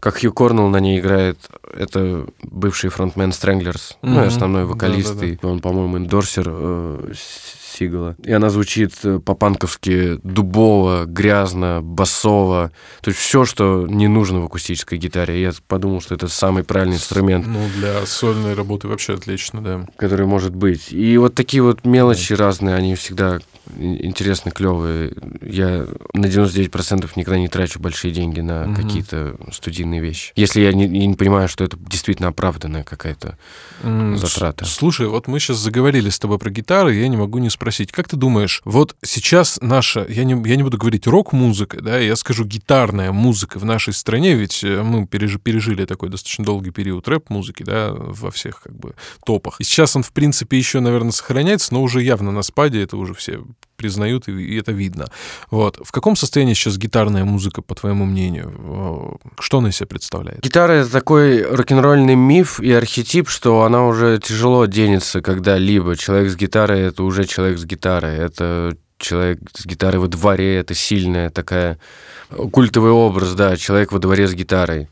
как 0.01 0.19
Хью 0.19 0.33
Корнелл 0.33 0.69
на 0.69 0.81
ней 0.81 1.01
играет. 1.01 1.39
Это 1.77 2.27
бывший 2.43 2.89
фронтмен 2.89 3.31
Stranglers, 3.31 3.93
mm-hmm. 3.93 3.97
ну 4.03 4.25
и 4.25 4.27
основной 4.27 4.65
вокалист. 4.65 5.15
Да, 5.17 5.27
да, 5.27 5.39
да. 5.43 5.49
Он, 5.49 5.61
по-моему, 5.61 5.99
эндорсер 5.99 6.47
э, 6.49 7.13
Сигала. 7.75 8.17
И 8.23 8.33
она 8.33 8.51
звучит 8.51 8.93
э, 9.05 9.19
по-панковски 9.19 10.21
дубово, 10.23 11.05
грязно, 11.07 11.81
басово. 11.83 12.71
То 13.01 13.11
есть 13.11 13.21
все, 13.21 13.45
что 13.45 13.87
не 13.89 14.09
нужно 14.09 14.41
в 14.41 14.45
акустической 14.45 14.99
гитаре. 14.99 15.41
Я 15.41 15.53
подумал, 15.67 16.01
что 16.01 16.15
это 16.15 16.29
самый 16.29 16.65
правильный 16.65 16.97
инструмент. 16.97 17.47
Ну, 17.47 17.61
для 17.77 18.07
сольной 18.07 18.55
работы 18.55 18.89
вообще 18.89 19.15
отлично, 19.15 19.63
да. 19.63 19.87
Который 19.97 20.27
может 20.27 20.55
быть. 20.55 20.93
И 20.93 21.17
вот 21.19 21.35
такие 21.35 21.63
вот 21.63 21.85
мелочи 21.85 22.37
да. 22.37 22.45
разные, 22.45 22.77
они 22.77 22.95
всегда 22.95 23.41
интересно, 23.79 24.51
клевые. 24.51 25.13
Я 25.43 25.87
на 26.13 26.27
99% 26.27 27.11
никогда 27.17 27.39
не 27.39 27.49
трачу 27.49 27.81
большие 27.81 28.13
деньги 28.13 28.41
на 28.41 28.65
угу. 28.65 28.75
какие-то 28.75 29.37
студийные 29.53 30.01
вещи. 30.01 30.33
Если 30.37 30.61
я 30.61 30.73
не, 30.73 30.85
я 30.85 31.07
не 31.07 31.15
понимаю, 31.15 31.49
что 31.49 31.65
это 31.65 31.77
действительно 31.77 32.29
оправданная 32.29 32.85
какая-то 32.85 33.39
mm, 33.83 34.17
затрата. 34.17 34.65
Слушай, 34.65 35.09
вот 35.09 35.29
мы 35.29 35.41
сейчас 35.41 35.59
заговорили 35.59 36.11
с 36.11 36.19
тобой 36.19 36.39
про 36.39 36.51
гитары, 36.51 36.95
я 36.95 37.09
не 37.09 37.17
могу 37.17 37.39
не 37.39 37.51
спросить, 37.51 37.93
как 37.93 38.09
ты 38.09 38.17
думаешь, 38.17 38.61
вот 38.65 38.97
сейчас 39.03 39.59
наша, 39.61 40.07
я 40.09 40.25
не, 40.25 40.33
я 40.49 40.57
не 40.57 40.63
буду 40.63 40.79
говорить 40.79 41.07
рок-музыка, 41.07 41.81
да, 41.81 41.99
я 41.99 42.17
скажу 42.17 42.45
гитарная 42.45 43.13
музыка 43.13 43.59
в 43.59 43.65
нашей 43.65 43.93
стране, 43.93 44.35
ведь 44.35 44.63
э, 44.63 44.83
мы 44.83 45.07
пережи, 45.07 45.39
пережили 45.39 45.85
такой 45.85 46.09
достаточно 46.09 46.45
долгий 46.45 46.71
период 46.71 47.09
рэп-музыки, 47.09 47.63
да, 47.63 47.93
во 47.93 48.31
всех 48.31 48.63
как 48.63 48.75
бы 48.77 48.95
топах. 49.25 49.61
И 49.61 49.65
сейчас 49.65 49.97
он, 49.97 50.03
в 50.03 50.13
принципе, 50.13 50.59
еще, 50.59 50.81
наверное, 50.81 51.13
сохраняется, 51.13 51.75
но 51.75 51.83
уже 51.83 52.03
явно 52.03 52.31
на 52.31 52.43
спаде, 52.43 52.83
это 52.83 52.97
уже 52.97 53.15
все 53.15 53.41
признают, 53.77 54.29
и 54.29 54.57
это 54.57 54.73
видно. 54.73 55.07
Вот. 55.51 55.79
В 55.83 55.93
каком 55.93 56.17
состоянии 56.17 56.55
сейчас 56.55 56.79
гитарная 56.79 57.25
музыка, 57.25 57.61
по 57.61 57.75
твоему 57.75 58.05
мнению? 58.05 59.19
Что 59.39 59.59
она 59.59 59.69
из 59.71 59.77
себя 59.77 59.87
представляет? 59.87 60.41
Гитара— 60.41 60.73
это 60.73 60.91
такой 60.91 61.43
рок-н-ролльный 61.43 62.15
миф 62.15 62.61
и 62.61 62.73
архетип, 62.73 63.29
что 63.29 63.63
она 63.63 63.87
уже 63.87 64.19
тяжело 64.19 64.67
денется 64.67 65.21
когда-либо. 65.21 65.97
Человек 65.97 66.31
с 66.31 66.37
гитарой— 66.37 66.81
это 66.83 67.03
уже 67.03 67.25
человек 67.25 67.59
с 67.59 67.65
гитарой. 67.65 68.17
Это 68.17 68.77
человек 68.99 69.41
с 69.53 69.67
гитарой 69.67 70.01
во 70.01 70.09
дворе, 70.09 70.57
это 70.57 70.75
сильная 70.75 71.31
такая 71.31 71.79
культовый 72.53 72.93
образ, 72.93 73.35
да, 73.35 73.57
человек 73.57 73.93
во 73.93 73.99
дворе 73.99 74.27
с 74.27 74.35
гитарой. 74.35 74.89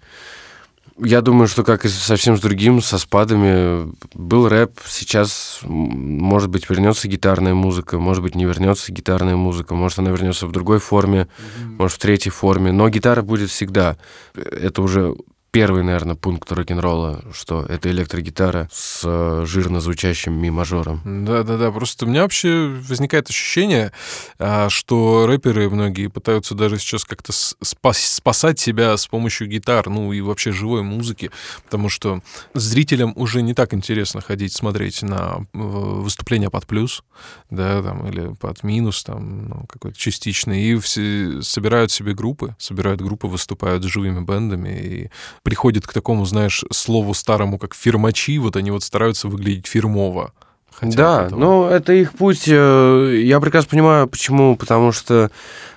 Я 1.04 1.20
думаю, 1.20 1.48
что 1.48 1.64
как 1.64 1.84
и 1.84 1.88
совсем 1.88 2.36
с 2.36 2.40
другим, 2.40 2.80
со 2.80 2.96
спадами, 2.96 3.92
был 4.14 4.48
рэп, 4.48 4.78
сейчас, 4.86 5.60
может 5.62 6.48
быть, 6.48 6.70
вернется 6.70 7.08
гитарная 7.08 7.54
музыка, 7.54 7.98
может 7.98 8.22
быть, 8.22 8.36
не 8.36 8.44
вернется 8.44 8.92
гитарная 8.92 9.34
музыка, 9.34 9.74
может, 9.74 9.98
она 9.98 10.10
вернется 10.10 10.46
в 10.46 10.52
другой 10.52 10.78
форме, 10.78 11.26
mm-hmm. 11.26 11.76
может, 11.78 11.96
в 11.96 12.00
третьей 12.00 12.30
форме, 12.30 12.70
но 12.70 12.88
гитара 12.88 13.22
будет 13.22 13.50
всегда. 13.50 13.96
Это 14.34 14.80
уже 14.80 15.16
первый, 15.52 15.84
наверное, 15.84 16.16
пункт 16.16 16.50
рок-н-ролла, 16.50 17.22
что 17.32 17.62
это 17.62 17.90
электрогитара 17.90 18.68
с 18.72 19.02
э, 19.04 19.44
жирно 19.46 19.80
звучащим 19.80 20.32
ми-мажором. 20.32 21.02
Да-да-да, 21.04 21.70
просто 21.70 22.06
у 22.06 22.08
меня 22.08 22.22
вообще 22.22 22.74
возникает 22.88 23.28
ощущение, 23.28 23.92
а, 24.38 24.70
что 24.70 25.26
рэперы 25.26 25.68
многие 25.68 26.08
пытаются 26.08 26.54
даже 26.54 26.78
сейчас 26.78 27.04
как-то 27.04 27.32
спасать 27.60 28.58
себя 28.58 28.96
с 28.96 29.06
помощью 29.06 29.46
гитар, 29.46 29.88
ну 29.90 30.12
и 30.14 30.22
вообще 30.22 30.52
живой 30.52 30.82
музыки, 30.82 31.30
потому 31.64 31.90
что 31.90 32.22
зрителям 32.54 33.12
уже 33.14 33.42
не 33.42 33.52
так 33.52 33.74
интересно 33.74 34.22
ходить 34.22 34.54
смотреть 34.54 35.02
на 35.02 35.46
выступления 35.52 36.48
под 36.48 36.66
плюс, 36.66 37.04
да, 37.50 37.82
там, 37.82 38.08
или 38.08 38.34
под 38.40 38.62
минус, 38.62 39.04
там, 39.04 39.48
ну, 39.48 39.66
какой-то 39.68 39.98
частичный, 39.98 40.62
и 40.62 40.76
все 40.78 41.42
собирают 41.42 41.92
себе 41.92 42.14
группы, 42.14 42.56
собирают 42.58 43.02
группы, 43.02 43.26
выступают 43.26 43.84
с 43.84 43.86
живыми 43.86 44.24
бендами, 44.24 44.80
и 44.82 45.10
приходит 45.42 45.86
к 45.86 45.92
такому, 45.92 46.24
знаешь, 46.24 46.64
слову 46.70 47.14
старому, 47.14 47.58
как 47.58 47.74
фирмачи, 47.74 48.38
вот 48.38 48.56
они 48.56 48.70
вот 48.70 48.82
стараются 48.82 49.28
выглядеть 49.28 49.66
фирмово. 49.66 50.32
да, 50.80 51.28
ну 51.30 51.66
это 51.66 51.92
их 51.92 52.12
путь. 52.12 52.44
Э, 52.48 53.22
я 53.24 53.40
прекрасно 53.40 53.70
понимаю, 53.70 54.08
почему. 54.08 54.56
Потому 54.56 54.92
что 54.92 55.30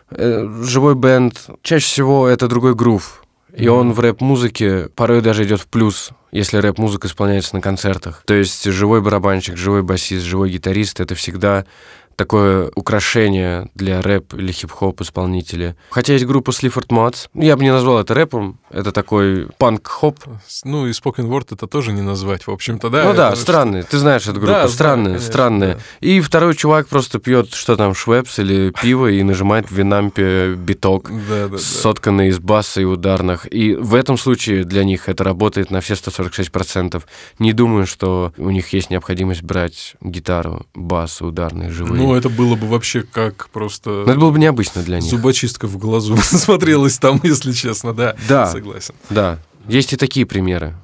э, 0.10 0.62
живой 0.64 0.96
бенд 0.96 1.50
чаще 1.62 1.86
всего 1.86 2.28
это 2.28 2.48
другой 2.48 2.76
грув. 2.76 3.22
И 3.56 3.68
он 3.70 3.94
в 3.94 4.00
рэп-музыке 4.02 4.90
порой 4.96 5.22
даже 5.22 5.46
идет 5.46 5.62
в 5.62 5.68
плюс, 5.68 6.10
если 6.32 6.58
рэп-музыка 6.58 7.08
исполняется 7.08 7.56
на 7.56 7.62
концертах. 7.62 8.24
То 8.26 8.34
есть 8.34 8.66
живой 8.66 9.02
барабанщик, 9.02 9.56
живой 9.56 9.82
басист, 9.82 10.26
живой 10.26 10.50
гитарист— 10.50 11.00
это 11.02 11.16
всегда 11.16 11.66
такое 12.16 12.72
украшение 12.76 13.70
для 13.76 14.02
рэп 14.02 14.34
или 14.36 14.52
хип-хоп 14.52 15.02
исполнителя. 15.02 15.76
Хотя 15.90 16.14
есть 16.14 16.26
группа 16.26 16.52
Слифорд 16.52 16.92
Матс. 16.92 17.28
Я 17.34 17.58
бы 17.58 17.64
не 17.64 17.72
назвал 17.72 18.00
это 18.00 18.14
рэпом. 18.14 18.60
Это 18.70 18.92
такой 18.92 19.48
панк-хоп. 19.58 20.20
Ну, 20.64 20.88
и 20.88 20.92
Spoken 20.92 21.30
Word 21.30 21.48
это 21.52 21.68
тоже 21.68 21.92
не 21.92 22.02
назвать, 22.02 22.48
в 22.48 22.52
общем-то, 22.52 22.90
да. 22.90 23.06
Ну 23.06 23.14
да, 23.14 23.36
странный. 23.36 23.84
Ты 23.84 23.98
знаешь 23.98 24.24
эту 24.24 24.34
группу. 24.34 24.48
Да, 24.48 24.68
странная, 24.68 25.20
странная. 25.20 25.76
Да. 25.76 25.80
И 26.02 26.22
второй 26.22 26.56
чувак 26.56 26.88
просто 26.88 27.20
пьет, 27.20 27.54
что 27.54 27.76
там, 27.76 27.94
швепс 27.94 28.40
или 28.40 28.72
пиво, 28.82 29.08
и 29.08 29.24
нажимает 29.24 29.70
в 29.70 29.72
винампе 29.72 30.54
биток, 30.56 31.10
да, 31.30 31.48
да, 31.48 31.58
сотканный 31.58 32.30
из 32.30 32.40
баса 32.40 32.82
и 32.82 32.86
ударных. 32.86 33.52
И 33.52 33.76
в 33.76 33.96
этом 33.96 34.18
случае 34.18 34.64
для 34.64 34.84
них 34.84 35.10
это 35.10 35.24
работает 35.24 35.72
на 35.72 35.82
все 35.82 35.94
146%. 35.94 37.04
Не 37.40 37.54
думаю, 37.54 37.86
что 37.86 38.34
у 38.38 38.50
них 38.50 38.74
есть 38.74 38.90
необходимость 38.90 39.44
брать 39.44 39.96
гитару, 40.02 40.66
бас, 40.74 41.22
ударные, 41.22 41.70
живые. 41.70 42.02
Ну, 42.02 42.05
это 42.14 42.30
было 42.30 42.56
бы 42.56 42.68
вообще 42.68 43.04
как 43.04 43.50
просто... 43.50 43.90
Но 44.06 44.12
это 44.12 44.20
было 44.20 44.32
бы 44.32 44.40
необычно 44.40 44.84
для 44.84 45.00
них. 45.00 45.10
Зубочистка 45.10 45.68
в 45.68 45.78
глазу 45.78 46.18
смотрелась 46.22 47.00
там, 47.00 47.20
если 47.24 47.54
честно, 47.54 47.94
да. 47.94 48.16
Да. 48.28 48.48
Согласен. 48.48 48.94
Да. 49.10 49.40
Есть 49.68 49.94
и 49.94 49.98
такие 49.98 50.26
примеры. 50.26 50.76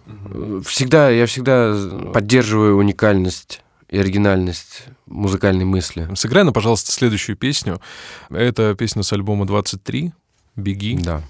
Всегда, 0.66 1.10
я 1.10 1.26
всегда 1.26 1.76
поддерживаю 2.14 2.78
уникальность 2.78 3.62
и 3.90 3.98
оригинальность 3.98 4.86
музыкальной 5.06 5.66
мысли. 5.66 6.10
Сыграй 6.16 6.44
нам, 6.44 6.54
пожалуйста, 6.54 6.92
следующую 6.92 7.36
песню. 7.36 7.82
Это 8.30 8.74
песня 8.76 9.04
с 9.04 9.12
альбома 9.12 9.46
«23», 9.46 10.12
«Беги». 10.56 10.98
Да. 10.98 11.22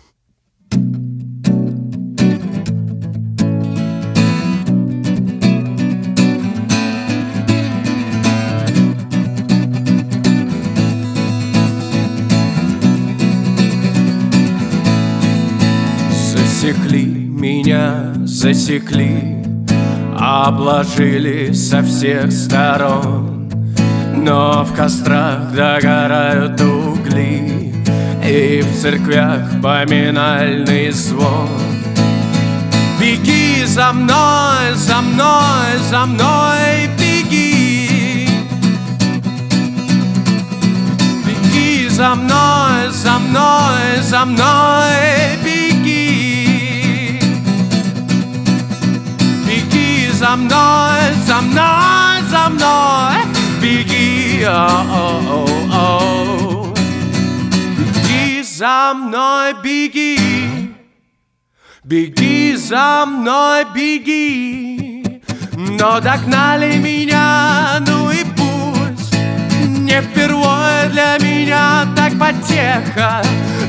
Засекли 16.62 17.06
меня, 17.06 18.14
засекли 18.24 19.44
Обложили 20.16 21.54
со 21.54 21.82
всех 21.82 22.32
сторон. 22.32 23.50
Но 24.16 24.64
в 24.64 24.76
кострах 24.76 25.52
догорают 25.56 26.62
угли 26.62 27.74
И 28.24 28.62
в 28.62 28.80
церквях 28.80 29.42
поминальный 29.64 30.92
звон. 30.92 31.50
Беги 33.00 33.66
за 33.66 33.92
мной, 33.92 34.76
за 34.76 35.02
мной, 35.02 35.80
за 35.90 36.06
мной, 36.06 36.90
беги! 37.00 38.30
Беги 41.26 41.90
за 41.90 42.14
мной, 42.14 42.92
за 42.92 43.18
мной, 43.18 44.02
за 44.04 44.26
мной, 44.26 45.41
мной, 50.36 51.14
за 51.26 51.42
мной, 51.42 52.22
за 52.30 52.50
мной 52.50 53.16
Беги, 53.62 54.44
о-о-о-о 54.44 55.92
Беги 57.78 58.44
за 58.44 58.94
мной, 58.94 59.54
беги 59.64 60.76
Беги 61.84 62.56
за 62.56 63.06
мной, 63.06 63.66
беги 63.76 65.22
Но 65.54 66.00
догнали 66.00 66.78
меня, 66.78 67.80
ну 67.88 68.12
и 68.12 68.24
пусть 68.24 69.14
Не 69.64 70.02
впервые 70.02 70.90
для 70.90 71.18
меня 71.20 71.86
так 71.96 72.18
потеха 72.20 73.22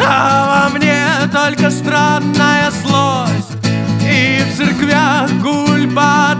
А 0.04 0.68
во 0.68 0.78
мне 0.78 1.04
только 1.32 1.70
странная 1.70 2.70
злость 2.70 3.52
и 4.04 4.42
в 4.42 4.56
церквях 4.56 5.30
гульба 5.40 6.31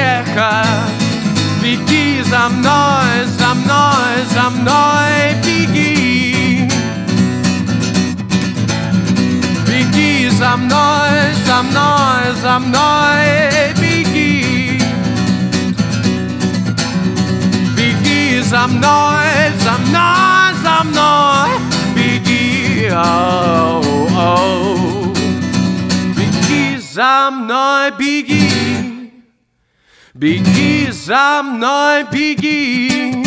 утеха 0.00 0.64
Беги 1.62 2.22
за 2.22 2.48
мной, 2.48 3.26
за 3.38 3.54
мной, 3.54 4.24
за 4.34 4.50
мной, 4.50 5.34
беги 5.44 6.68
Беги 9.66 10.30
за 10.30 10.56
мной, 10.56 11.34
за 11.46 11.62
мной, 11.62 12.34
за 12.42 12.58
мной, 12.58 13.74
беги 13.80 14.80
Беги 17.76 18.40
за 18.42 18.66
мной, 18.66 19.52
за 19.58 19.72
мной, 19.78 20.54
за 20.62 20.84
мной, 20.84 21.50
беги, 21.94 22.90
оу, 22.90 24.08
оу 24.16 24.90
за 26.92 27.30
мной 27.30 27.92
беги, 27.92 28.79
беги 30.20 30.92
за 30.92 31.42
мной, 31.42 32.04
беги. 32.12 33.24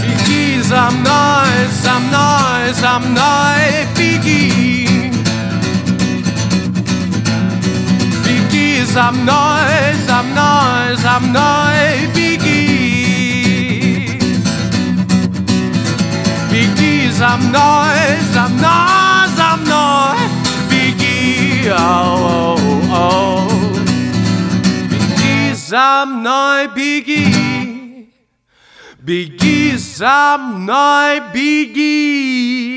Беги 0.00 0.62
за 0.62 0.90
мной, 0.92 1.50
за 1.82 1.94
мной, 1.98 2.72
за 2.72 2.98
мной, 3.00 3.86
беги. 3.98 4.65
За 8.96 9.10
мной, 9.12 9.94
за 10.08 10.22
мной, 10.22 10.96
за 10.96 11.20
мной 11.20 12.06
беги. 12.14 12.58
Беги 16.50 17.10
за 17.10 17.36
мной, 17.36 17.98
за 18.32 18.48
мной, 18.48 19.28
за 19.36 19.56
мной 19.60 20.16
беги. 20.70 21.68
Оу, 21.68 22.80
оу, 22.90 23.40
оу. 23.42 23.50
Беги 24.90 25.54
за 25.54 26.06
мной, 26.06 26.68
беги. 26.68 28.08
Беги 28.98 29.76
за 29.76 30.38
мной, 30.38 31.20
беги. 31.34 32.75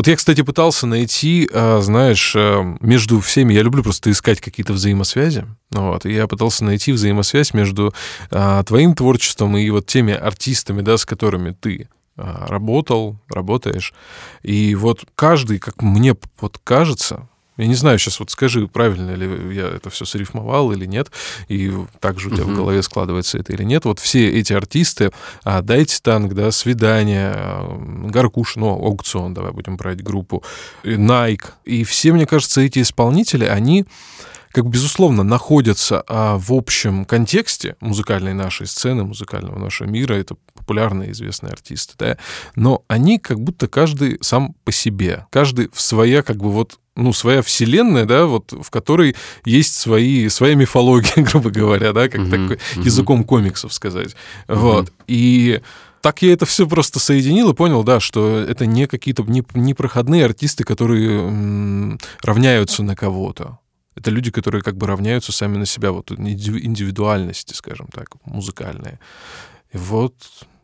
Вот 0.00 0.06
я, 0.06 0.16
кстати, 0.16 0.40
пытался 0.40 0.86
найти, 0.86 1.46
а, 1.52 1.82
знаешь, 1.82 2.32
а, 2.34 2.74
между 2.80 3.20
всеми, 3.20 3.52
я 3.52 3.60
люблю 3.60 3.82
просто 3.82 4.10
искать 4.10 4.40
какие-то 4.40 4.72
взаимосвязи, 4.72 5.44
вот, 5.70 6.06
и 6.06 6.14
я 6.14 6.26
пытался 6.26 6.64
найти 6.64 6.92
взаимосвязь 6.92 7.52
между 7.52 7.92
а, 8.30 8.62
твоим 8.62 8.94
творчеством 8.94 9.58
и 9.58 9.68
вот 9.68 9.84
теми 9.84 10.14
артистами, 10.14 10.80
да, 10.80 10.96
с 10.96 11.04
которыми 11.04 11.50
ты 11.50 11.90
работал, 12.16 13.18
работаешь. 13.28 13.92
И 14.42 14.74
вот 14.74 15.04
каждый, 15.16 15.58
как 15.58 15.82
мне 15.82 16.16
вот 16.40 16.58
кажется, 16.64 17.28
Я 17.60 17.66
не 17.66 17.74
знаю, 17.74 17.98
сейчас 17.98 18.18
вот 18.20 18.30
скажи, 18.30 18.66
правильно 18.66 19.10
ли 19.10 19.54
я 19.54 19.68
это 19.68 19.90
все 19.90 20.06
срифмовал 20.06 20.72
или 20.72 20.86
нет, 20.86 21.10
и 21.48 21.70
также 22.00 22.28
у 22.28 22.30
тебя 22.30 22.44
uh-huh. 22.44 22.52
в 22.52 22.56
голове 22.56 22.82
складывается 22.82 23.36
это 23.36 23.52
или 23.52 23.64
нет. 23.64 23.84
Вот 23.84 23.98
все 23.98 24.30
эти 24.30 24.54
артисты, 24.54 25.10
а, 25.44 25.60
Дайте 25.60 25.98
танк, 26.00 26.32
да, 26.32 26.52
Свидание, 26.52 27.32
а, 27.34 28.08
Гаркуш, 28.08 28.56
ну, 28.56 28.70
Аукцион, 28.70 29.34
давай 29.34 29.52
будем 29.52 29.76
брать 29.76 30.02
группу, 30.02 30.42
Nike, 30.84 31.44
и 31.66 31.84
все, 31.84 32.12
мне 32.12 32.26
кажется, 32.26 32.62
эти 32.62 32.80
исполнители, 32.80 33.44
они 33.44 33.84
как 34.52 34.66
безусловно, 34.66 35.22
находятся 35.22 36.02
а, 36.08 36.36
в 36.36 36.52
общем 36.52 37.04
контексте 37.04 37.76
музыкальной 37.80 38.34
нашей 38.34 38.66
сцены, 38.66 39.04
музыкального 39.04 39.58
нашего 39.58 39.86
мира, 39.86 40.14
это 40.14 40.34
популярные 40.54 41.12
известные 41.12 41.52
артисты, 41.52 41.94
да, 41.98 42.18
но 42.56 42.82
они 42.88 43.18
как 43.18 43.40
будто 43.40 43.68
каждый 43.68 44.18
сам 44.22 44.54
по 44.64 44.72
себе, 44.72 45.26
каждый 45.30 45.70
в 45.72 45.80
своя 45.80 46.22
как 46.22 46.38
бы 46.38 46.50
вот 46.50 46.79
ну, 46.96 47.12
своя 47.12 47.42
вселенная, 47.42 48.04
да, 48.04 48.26
вот 48.26 48.52
в 48.52 48.70
которой 48.70 49.16
есть 49.44 49.74
свои, 49.74 50.28
своя 50.28 50.54
мифология, 50.54 51.24
грубо 51.30 51.50
говоря, 51.50 51.92
да, 51.92 52.08
как 52.08 52.22
mm-hmm. 52.22 52.30
такой 52.30 52.56
mm-hmm. 52.56 52.84
языком 52.84 53.24
комиксов 53.24 53.72
сказать. 53.72 54.16
Mm-hmm. 54.48 54.56
Вот. 54.56 54.92
И 55.06 55.60
так 56.00 56.22
я 56.22 56.32
это 56.32 56.46
все 56.46 56.66
просто 56.66 56.98
соединил 56.98 57.50
и 57.50 57.54
понял, 57.54 57.84
да, 57.84 58.00
что 58.00 58.38
это 58.38 58.66
не 58.66 58.86
какие-то 58.86 59.22
не, 59.24 59.44
не 59.54 59.74
проходные 59.74 60.24
артисты, 60.24 60.64
которые 60.64 61.20
м, 61.20 61.98
равняются 62.22 62.82
на 62.82 62.96
кого-то. 62.96 63.58
Это 63.96 64.10
люди, 64.10 64.30
которые 64.30 64.62
как 64.62 64.76
бы 64.76 64.86
равняются 64.86 65.32
сами 65.32 65.58
на 65.58 65.66
себя, 65.66 65.92
вот 65.92 66.10
индивидуальности, 66.10 67.54
скажем 67.54 67.88
так, 67.92 68.08
музыкальные. 68.24 68.98
И 69.72 69.76
вот 69.76 70.14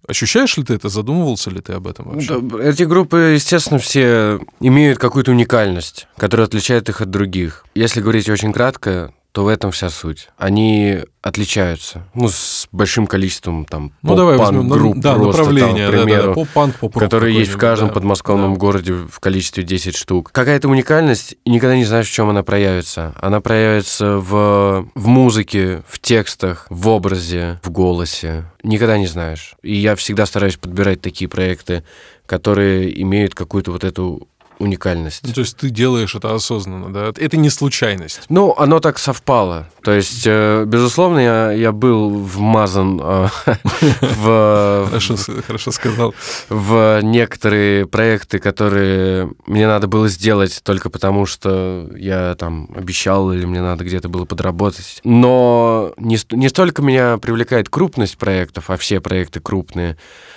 Ощущаешь 0.08 0.56
ли 0.56 0.64
ты 0.64 0.74
это? 0.74 0.88
Задумывался 0.88 1.50
ли 1.50 1.60
ты 1.60 1.72
об 1.72 1.86
этом 1.86 2.08
вообще? 2.10 2.40
Да, 2.40 2.62
эти 2.62 2.84
группы, 2.84 3.32
естественно, 3.34 3.78
все 3.78 4.40
имеют 4.60 4.98
какую-то 4.98 5.30
уникальность, 5.32 6.06
которая 6.16 6.46
отличает 6.46 6.88
их 6.88 7.00
от 7.00 7.10
других. 7.10 7.64
Если 7.74 8.00
говорить 8.00 8.28
очень 8.28 8.52
кратко, 8.52 9.12
то 9.36 9.44
в 9.44 9.48
этом 9.48 9.70
вся 9.70 9.90
суть. 9.90 10.30
Они 10.38 10.98
отличаются. 11.20 12.08
Ну, 12.14 12.30
с 12.30 12.68
большим 12.72 13.06
количеством 13.06 13.66
там 13.66 13.92
ну, 14.00 14.14
давай 14.16 14.38
возьмем, 14.38 14.66
групп 14.66 14.96
да, 14.96 15.12
просто, 15.12 15.42
направления, 15.42 15.90
там, 15.90 16.04
примеру, 16.04 16.22
да, 16.22 16.28
да, 16.28 16.32
поп-панк, 16.32 16.76
поп 16.76 16.98
которые 16.98 17.36
есть 17.36 17.52
в 17.52 17.58
каждом 17.58 17.88
да, 17.88 17.94
подмосковном 17.94 18.54
да. 18.54 18.58
городе 18.58 18.94
в 18.94 19.20
количестве 19.20 19.62
10 19.62 19.94
штук. 19.94 20.30
Какая-то 20.32 20.70
уникальность, 20.70 21.34
и 21.44 21.50
никогда 21.50 21.76
не 21.76 21.84
знаешь, 21.84 22.08
в 22.08 22.12
чем 22.14 22.30
она 22.30 22.42
проявится. 22.44 23.12
Она 23.20 23.42
проявится 23.42 24.16
в, 24.16 24.88
в 24.94 25.06
музыке, 25.06 25.82
в 25.86 25.98
текстах, 25.98 26.66
в 26.70 26.88
образе, 26.88 27.60
в 27.62 27.70
голосе. 27.70 28.50
Никогда 28.62 28.96
не 28.96 29.06
знаешь. 29.06 29.54
И 29.62 29.74
я 29.74 29.96
всегда 29.96 30.24
стараюсь 30.24 30.56
подбирать 30.56 31.02
такие 31.02 31.28
проекты, 31.28 31.84
которые 32.24 33.02
имеют 33.02 33.34
какую-то 33.34 33.70
вот 33.70 33.84
эту 33.84 34.28
уникальность. 34.58 35.22
Ну, 35.24 35.32
то 35.32 35.40
есть 35.40 35.56
ты 35.56 35.70
делаешь 35.70 36.14
это 36.14 36.34
осознанно, 36.34 36.92
да? 36.92 37.12
Это 37.16 37.36
не 37.36 37.50
случайность. 37.50 38.22
Ну, 38.28 38.54
оно 38.56 38.80
так 38.80 38.98
совпало. 38.98 39.68
То 39.82 39.92
есть, 39.92 40.24
э, 40.26 40.64
безусловно, 40.66 41.18
я, 41.18 41.52
я 41.52 41.72
был 41.72 42.10
вмазан 42.10 43.00
э, 43.02 43.28
в... 44.00 44.86
Хорошо, 44.88 45.16
хорошо 45.46 45.70
сказал. 45.70 46.14
В 46.48 47.00
некоторые 47.02 47.86
проекты, 47.86 48.38
которые 48.38 49.30
мне 49.46 49.66
надо 49.66 49.86
было 49.86 50.08
сделать 50.08 50.60
только 50.62 50.90
потому, 50.90 51.26
что 51.26 51.88
я 51.96 52.34
там 52.36 52.68
обещал 52.74 53.32
или 53.32 53.44
мне 53.44 53.60
надо 53.60 53.84
где-то 53.84 54.08
было 54.08 54.24
подработать. 54.24 55.00
Но 55.04 55.92
не, 55.98 56.18
не 56.32 56.48
столько 56.48 56.82
меня 56.82 57.18
привлекает 57.18 57.68
крупность 57.68 58.18
проектов, 58.18 58.70
а 58.70 58.76
все 58.76 59.00
проекты 59.00 59.40
крупные, 59.40 59.96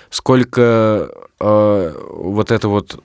сколько 0.10 1.10
э, 1.40 1.94
вот 2.12 2.52
это 2.52 2.68
вот 2.68 3.04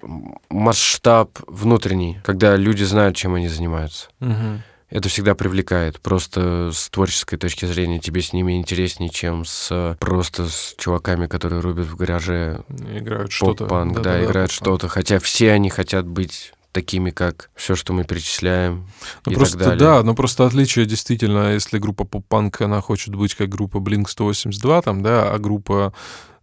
масштаб 0.49 1.30
внутренний, 1.47 2.18
когда 2.24 2.57
люди 2.57 2.85
знают, 2.85 3.16
чем 3.16 3.35
они 3.35 3.49
занимаются. 3.49 4.09
Угу. 4.20 4.62
Это 4.91 5.09
всегда 5.09 5.35
привлекает. 5.35 6.01
Просто 6.01 6.70
с 6.72 6.89
творческой 6.89 7.37
точки 7.37 7.64
зрения 7.64 7.99
тебе 7.99 8.22
с 8.22 8.32
ними 8.32 8.57
интереснее, 8.57 9.11
чем 9.11 9.45
с 9.45 9.97
просто 9.99 10.49
с 10.49 10.74
чуваками, 10.78 11.26
которые 11.26 11.61
рубят 11.61 11.87
в 11.87 11.97
гараже. 11.97 12.61
Играют 12.68 13.32
что-то. 13.32 13.66
Панк, 13.66 13.95
да, 13.97 14.03
да, 14.03 14.12
да, 14.12 14.24
играют 14.24 14.53
что-то. 14.53 14.89
Хотя 14.89 15.18
все 15.18 15.51
они 15.51 15.68
хотят 15.68 16.07
быть 16.07 16.53
такими, 16.74 17.11
как 17.11 17.51
все, 17.55 17.76
что 17.76 17.93
мы 17.93 18.05
перечисляем. 18.05 18.87
Ну, 19.26 19.32
и 19.32 19.35
просто, 19.37 19.59
так 19.59 19.66
далее. 19.66 19.78
да, 19.78 20.03
но 20.03 20.14
просто 20.14 20.45
отличие 20.45 20.87
действительно, 20.87 21.53
если 21.53 21.78
группа 21.78 22.05
поп-панк, 22.05 22.61
она 22.61 22.80
хочет 22.80 23.14
быть 23.14 23.35
как 23.35 23.49
группа 23.49 23.78
Blink 23.78 24.09
182, 24.09 24.82
там, 24.82 25.03
да, 25.03 25.32
а 25.32 25.39
группа 25.39 25.95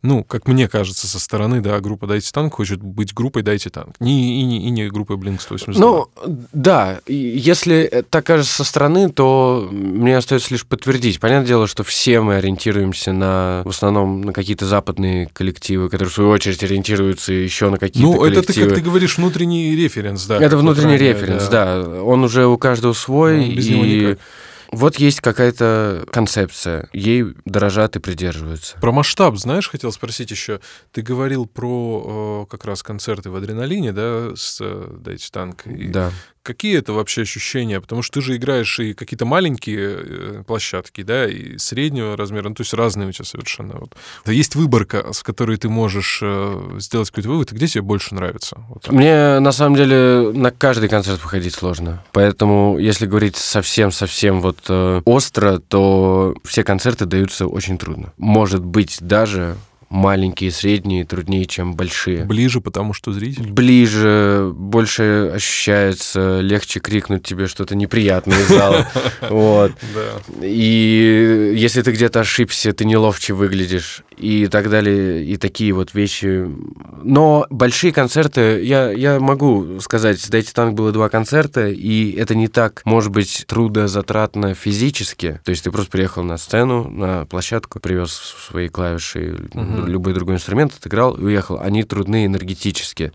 ну, 0.03 0.23
как 0.23 0.47
мне 0.47 0.67
кажется, 0.67 1.07
со 1.07 1.19
стороны, 1.19 1.61
да, 1.61 1.79
группа 1.79 2.07
«Дайте 2.07 2.31
танк» 2.31 2.55
хочет 2.55 2.81
быть 2.81 3.13
группой 3.13 3.43
«Дайте 3.43 3.69
танк». 3.69 3.95
Не, 3.99 4.41
и, 4.41 4.43
не, 4.43 4.67
и 4.67 4.69
не 4.71 4.89
группой 4.89 5.15
«Блинк-182». 5.17 5.73
Ну, 5.75 6.07
да, 6.53 7.01
если 7.07 8.03
так 8.09 8.25
кажется 8.25 8.51
со 8.51 8.63
стороны, 8.63 9.09
то 9.09 9.69
мне 9.71 10.17
остается 10.17 10.53
лишь 10.53 10.65
подтвердить. 10.65 11.19
Понятное 11.19 11.47
дело, 11.47 11.67
что 11.67 11.83
все 11.83 12.21
мы 12.21 12.35
ориентируемся 12.35 13.13
на, 13.13 13.61
в 13.63 13.69
основном, 13.69 14.21
на 14.21 14.33
какие-то 14.33 14.65
западные 14.65 15.27
коллективы, 15.31 15.89
которые, 15.89 16.09
в 16.09 16.13
свою 16.15 16.31
очередь, 16.31 16.63
ориентируются 16.63 17.33
еще 17.33 17.69
на 17.69 17.77
какие-то 17.77 18.11
Ну, 18.11 18.17
коллективы. 18.17 18.43
это, 18.43 18.53
ты, 18.53 18.65
как 18.65 18.75
ты 18.75 18.81
говоришь, 18.81 19.17
внутренний 19.17 19.75
референс, 19.75 20.25
да. 20.25 20.37
Это 20.37 20.57
внутренний 20.57 20.97
референс, 20.97 21.47
да. 21.47 21.83
да. 21.83 22.03
Он 22.03 22.23
уже 22.23 22.47
у 22.47 22.57
каждого 22.57 22.93
свой, 22.93 23.45
ну, 23.45 23.53
без 23.53 23.67
и... 23.67 23.73
него 23.73 23.85
никак. 23.85 24.19
Вот 24.71 24.95
есть 24.97 25.19
какая-то 25.19 26.05
концепция, 26.11 26.89
ей 26.93 27.35
дорожат 27.45 27.97
и 27.97 27.99
придерживаются. 27.99 28.77
Про 28.79 28.93
масштаб, 28.93 29.37
знаешь, 29.37 29.69
хотел 29.69 29.91
спросить 29.91 30.31
еще. 30.31 30.61
Ты 30.91 31.01
говорил 31.01 31.45
про 31.45 32.45
э, 32.47 32.51
как 32.51 32.65
раз 32.65 32.81
концерты 32.81 33.29
в 33.29 33.35
адреналине, 33.35 33.91
да, 33.91 34.31
с 34.35 34.59
э, 34.61 34.97
Дайте 34.99 35.29
танк. 35.29 35.67
И 35.67 35.89
да. 35.89 36.11
Какие 36.43 36.77
это 36.79 36.93
вообще 36.93 37.21
ощущения? 37.21 37.79
Потому 37.79 38.01
что 38.01 38.19
ты 38.19 38.25
же 38.25 38.35
играешь 38.35 38.79
и 38.79 38.93
какие-то 38.93 39.25
маленькие 39.25 39.97
э, 39.97 40.43
площадки, 40.45 41.03
да, 41.03 41.27
и 41.27 41.57
среднего 41.57 42.17
размера, 42.17 42.49
ну, 42.49 42.55
то 42.55 42.61
есть 42.61 42.73
разные 42.73 43.09
у 43.09 43.11
тебя 43.11 43.25
совершенно. 43.25 43.75
Вот. 43.75 43.95
Есть 44.25 44.55
выборка, 44.55 45.13
с 45.13 45.21
которой 45.23 45.57
ты 45.57 45.69
можешь 45.69 46.19
э, 46.21 46.77
сделать 46.79 47.09
какой-то 47.09 47.29
вывод, 47.29 47.51
и 47.51 47.55
где 47.55 47.67
тебе 47.67 47.81
больше 47.83 48.15
нравится? 48.15 48.57
Вот 48.69 48.91
Мне, 48.91 49.39
на 49.39 49.51
самом 49.51 49.75
деле, 49.75 50.31
на 50.33 50.51
каждый 50.51 50.89
концерт 50.89 51.21
выходить 51.23 51.53
сложно. 51.53 52.03
Поэтому, 52.11 52.77
если 52.79 53.05
говорить 53.05 53.35
совсем-совсем 53.35 54.41
вот 54.41 54.57
э, 54.67 55.01
остро, 55.05 55.59
то 55.59 56.35
все 56.43 56.63
концерты 56.63 57.05
даются 57.05 57.47
очень 57.47 57.77
трудно. 57.77 58.13
Может 58.17 58.63
быть, 58.63 58.97
даже 59.01 59.57
маленькие, 59.91 60.51
средние 60.51 61.05
труднее, 61.05 61.45
чем 61.45 61.75
большие. 61.75 62.23
Ближе, 62.23 62.61
потому 62.61 62.93
что 62.93 63.11
зритель? 63.11 63.51
Ближе, 63.51 64.51
больше 64.55 65.31
ощущается, 65.35 66.39
легче 66.39 66.79
крикнуть 66.79 67.23
тебе 67.23 67.47
что-то 67.47 67.75
неприятное 67.75 68.39
из 68.39 68.47
зала. 68.47 68.87
Вот. 69.29 69.73
И 70.41 71.53
если 71.55 71.81
ты 71.81 71.91
где-то 71.91 72.21
ошибся, 72.21 72.73
ты 72.73 72.85
неловче 72.85 73.33
выглядишь 73.33 74.03
и 74.17 74.47
так 74.47 74.69
далее, 74.69 75.25
и 75.25 75.37
такие 75.37 75.73
вот 75.73 75.93
вещи. 75.93 76.47
Но 77.03 77.45
большие 77.49 77.91
концерты, 77.91 78.63
я, 78.63 78.91
я 78.91 79.19
могу 79.19 79.79
сказать, 79.79 80.25
дайте 80.29 80.53
танк 80.53 80.75
было 80.75 80.91
два 80.91 81.09
концерта, 81.09 81.67
и 81.67 82.11
это 82.13 82.35
не 82.35 82.47
так, 82.47 82.81
может 82.85 83.11
быть, 83.11 83.45
трудозатратно 83.47 84.53
физически. 84.53 85.41
То 85.43 85.51
есть 85.51 85.63
ты 85.63 85.71
просто 85.71 85.91
приехал 85.91 86.23
на 86.23 86.37
сцену, 86.37 86.89
на 86.89 87.25
площадку, 87.25 87.79
привез 87.79 88.11
свои 88.11 88.69
клавиши. 88.69 89.49
Любой 89.85 90.13
другой 90.13 90.35
инструмент, 90.35 90.73
отыграл 90.73 91.15
и 91.15 91.23
уехал. 91.23 91.59
Они 91.59 91.83
трудны 91.83 92.25
энергетически 92.25 93.13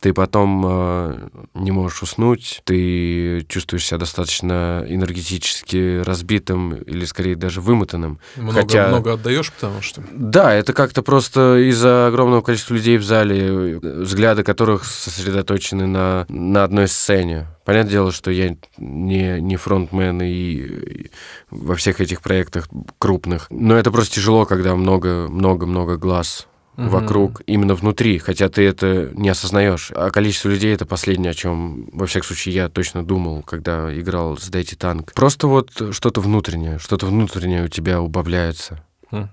ты 0.00 0.14
потом 0.14 0.64
э, 0.66 1.28
не 1.54 1.70
можешь 1.70 2.02
уснуть, 2.02 2.62
ты 2.64 3.44
чувствуешь 3.48 3.84
себя 3.84 3.98
достаточно 3.98 4.84
энергетически 4.88 6.00
разбитым 6.00 6.74
или 6.74 7.04
скорее 7.04 7.36
даже 7.36 7.60
вымотанным. 7.60 8.18
Много, 8.36 8.60
Хотя, 8.60 8.88
много 8.88 9.12
отдаешь, 9.12 9.52
потому 9.52 9.82
что. 9.82 10.02
Да, 10.10 10.54
это 10.54 10.72
как-то 10.72 11.02
просто 11.02 11.58
из-за 11.68 12.06
огромного 12.06 12.40
количества 12.40 12.74
людей 12.74 12.96
в 12.96 13.04
зале, 13.04 13.78
взгляды 13.78 14.42
которых 14.42 14.84
сосредоточены 14.84 15.86
на, 15.86 16.24
на 16.28 16.64
одной 16.64 16.88
сцене. 16.88 17.46
Понятное 17.64 17.92
дело, 17.92 18.12
что 18.12 18.30
я 18.30 18.56
не, 18.78 19.40
не 19.40 19.56
фронтмен 19.56 20.22
и, 20.22 20.26
и 20.26 21.10
во 21.50 21.76
всех 21.76 22.00
этих 22.00 22.22
проектах 22.22 22.68
крупных. 22.98 23.46
Но 23.50 23.76
это 23.76 23.90
просто 23.90 24.14
тяжело, 24.14 24.46
когда 24.46 24.74
много-много-много 24.74 25.98
глаз 25.98 26.48
угу. 26.80 26.88
вокруг, 26.88 27.42
именно 27.46 27.74
внутри, 27.74 28.18
хотя 28.18 28.48
ты 28.48 28.62
это 28.66 29.10
не 29.14 29.28
осознаешь. 29.28 29.90
А 29.94 30.10
количество 30.10 30.48
людей 30.48 30.74
это 30.74 30.86
последнее, 30.86 31.30
о 31.30 31.34
чем, 31.34 31.88
во 31.92 32.06
всяком 32.06 32.28
случае, 32.28 32.54
я 32.54 32.68
точно 32.68 33.04
думал, 33.04 33.42
когда 33.42 33.96
играл 33.98 34.36
с 34.38 34.48
Дайте 34.48 34.76
Танк. 34.76 35.12
Просто 35.12 35.46
вот 35.46 35.70
что-то 35.92 36.20
внутреннее, 36.20 36.78
что-то 36.78 37.06
внутреннее 37.06 37.64
у 37.64 37.68
тебя 37.68 38.00
убавляется. 38.00 38.82
Хм. 39.10 39.28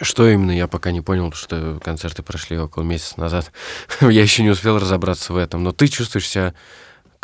Что 0.00 0.28
именно, 0.28 0.50
я 0.50 0.66
пока 0.66 0.90
не 0.90 1.00
понял, 1.00 1.32
что 1.32 1.80
концерты 1.82 2.22
прошли 2.22 2.58
около 2.58 2.82
месяца 2.82 3.18
назад. 3.18 3.50
я 4.00 4.22
еще 4.22 4.42
не 4.42 4.50
успел 4.50 4.78
разобраться 4.78 5.32
в 5.32 5.36
этом. 5.36 5.62
Но 5.64 5.72
ты 5.72 5.88
чувствуешь 5.88 6.28
себя 6.28 6.54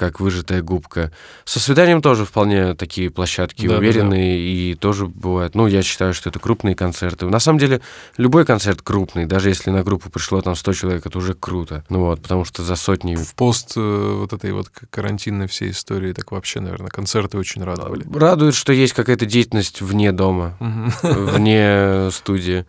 как 0.03 0.19
выжатая 0.19 0.63
губка. 0.63 1.13
Со 1.45 1.61
свиданием 1.61 2.03
тоже 2.03 2.25
вполне 2.25 2.75
такие 2.75 3.09
площадки 3.09 3.69
Да, 3.69 3.75
да, 3.75 3.79
уверенные, 3.79 4.37
и 4.37 4.75
тоже 4.75 5.07
бывают. 5.07 5.55
Ну, 5.55 5.69
я 5.69 5.83
считаю, 5.83 6.13
что 6.13 6.29
это 6.29 6.41
крупные 6.41 6.75
концерты. 6.75 7.27
На 7.27 7.39
самом 7.39 7.61
деле, 7.61 7.81
любой 8.17 8.45
концерт 8.45 8.83
крупный, 8.83 9.27
даже 9.27 9.51
если 9.51 9.71
на 9.71 9.85
группу 9.85 10.11
пришло 10.11 10.41
там 10.41 10.57
100 10.57 10.73
человек, 10.73 11.07
это 11.07 11.17
уже 11.19 11.35
круто. 11.35 11.85
Ну 11.89 12.01
вот, 12.01 12.21
потому 12.21 12.45
что 12.45 12.65
за 12.65 12.75
сотни... 12.75 13.15
В 13.15 13.33
пост 13.37 13.75
э, 13.77 14.17
вот 14.19 14.33
этой 14.33 14.51
вот 14.51 14.71
карантинной 14.91 15.47
всей 15.47 15.71
истории, 15.71 16.13
так 16.13 16.33
вообще, 16.33 16.59
наверное, 16.59 16.91
концерты 16.91 17.39
очень 17.39 17.63
радовали. 17.63 18.05
Радует, 18.13 18.57
что 18.57 18.73
есть 18.73 18.95
какая-то 18.95 19.25
деятельность 19.25 19.83
вне 19.83 20.11
дома, 20.11 20.57
вне 21.03 22.11
студии. 22.11 22.67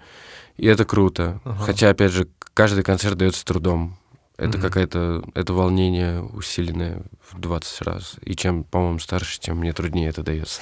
И 0.58 0.68
это 0.68 0.86
круто. 0.86 1.42
Ага. 1.46 1.64
Хотя, 1.66 1.90
опять 1.90 2.12
же, 2.12 2.28
каждый 2.54 2.84
концерт 2.84 3.18
дается 3.18 3.44
трудом. 3.44 3.98
Это 4.44 4.58
Мгм. 4.58 4.62
какая-то... 4.62 5.24
Это 5.36 5.54
волнение 5.54 6.22
усиленное 6.22 7.04
в 7.32 7.40
20 7.40 7.82
раз. 7.84 8.16
И 8.22 8.36
чем, 8.36 8.64
по-моему, 8.64 9.00
старше, 9.00 9.40
тем 9.40 9.58
мне 9.58 9.74
труднее 9.74 10.10
это 10.10 10.24
дается. 10.24 10.60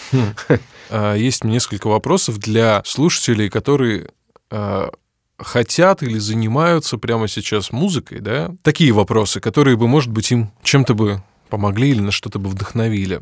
А, 0.90 1.16
Есть 1.16 1.44
несколько 1.44 1.88
вопросов 1.88 2.38
для 2.38 2.82
слушателей, 2.86 3.50
которые 3.50 4.10
а, 4.50 4.90
хотят 5.38 6.04
или 6.04 6.20
занимаются 6.20 6.98
прямо 6.98 7.28
сейчас 7.28 7.72
музыкой, 7.72 8.20
да? 8.20 8.52
Такие 8.64 8.92
вопросы, 8.92 9.40
которые 9.40 9.76
бы, 9.78 9.88
может 9.88 10.12
быть, 10.12 10.32
им 10.32 10.52
чем-то 10.64 10.94
бы 10.94 11.24
помогли 11.52 11.89
или 11.89 11.99
на 11.99 12.12
что-то 12.12 12.39
бы 12.39 12.49
вдохновили. 12.49 13.22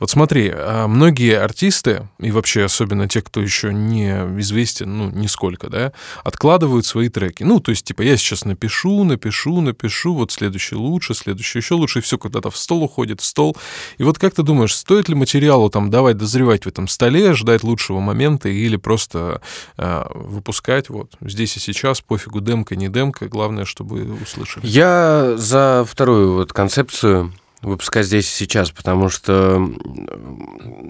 Вот 0.00 0.10
смотри, 0.10 0.50
а, 0.52 0.86
многие 0.88 1.38
артисты, 1.38 2.08
и 2.18 2.30
вообще 2.30 2.64
особенно 2.64 3.08
те, 3.08 3.22
кто 3.22 3.40
еще 3.40 3.72
не 3.72 4.10
известен, 4.40 4.98
ну, 4.98 5.10
нисколько, 5.10 5.70
да, 5.70 5.92
откладывают 6.24 6.84
свои 6.84 7.08
треки. 7.08 7.44
Ну, 7.44 7.60
то 7.60 7.70
есть, 7.70 7.84
типа, 7.84 8.02
я 8.02 8.16
сейчас 8.16 8.44
напишу, 8.44 9.04
напишу, 9.04 9.60
напишу, 9.60 10.14
вот 10.14 10.32
следующий 10.32 10.74
лучше, 10.74 11.14
следующий 11.14 11.60
еще 11.60 11.74
лучше, 11.74 12.00
и 12.00 12.02
все 12.02 12.18
куда-то 12.18 12.50
в 12.50 12.56
стол 12.56 12.82
уходит, 12.82 13.20
в 13.20 13.24
стол. 13.24 13.56
И 13.96 14.02
вот 14.02 14.18
как 14.18 14.34
ты 14.34 14.42
думаешь, 14.42 14.76
стоит 14.76 15.08
ли 15.08 15.14
материалу 15.14 15.70
там 15.70 15.90
давать 15.90 16.16
дозревать 16.16 16.64
в 16.64 16.68
этом 16.68 16.88
столе, 16.88 17.32
ждать 17.34 17.62
лучшего 17.62 18.00
момента 18.00 18.48
или 18.48 18.76
просто 18.76 19.40
э, 19.76 20.04
выпускать 20.14 20.88
вот 20.88 21.12
здесь 21.20 21.56
и 21.56 21.60
сейчас, 21.60 22.00
пофигу, 22.00 22.40
демка, 22.40 22.74
не 22.76 22.88
демка, 22.88 23.28
главное, 23.28 23.64
чтобы 23.64 24.18
услышали. 24.20 24.66
Я 24.66 25.34
за 25.36 25.86
вторую 25.88 26.34
вот 26.34 26.52
концепцию 26.52 27.32
выпускать 27.62 28.06
здесь 28.06 28.26
и 28.26 28.44
сейчас, 28.44 28.70
потому 28.70 29.08
что 29.08 29.58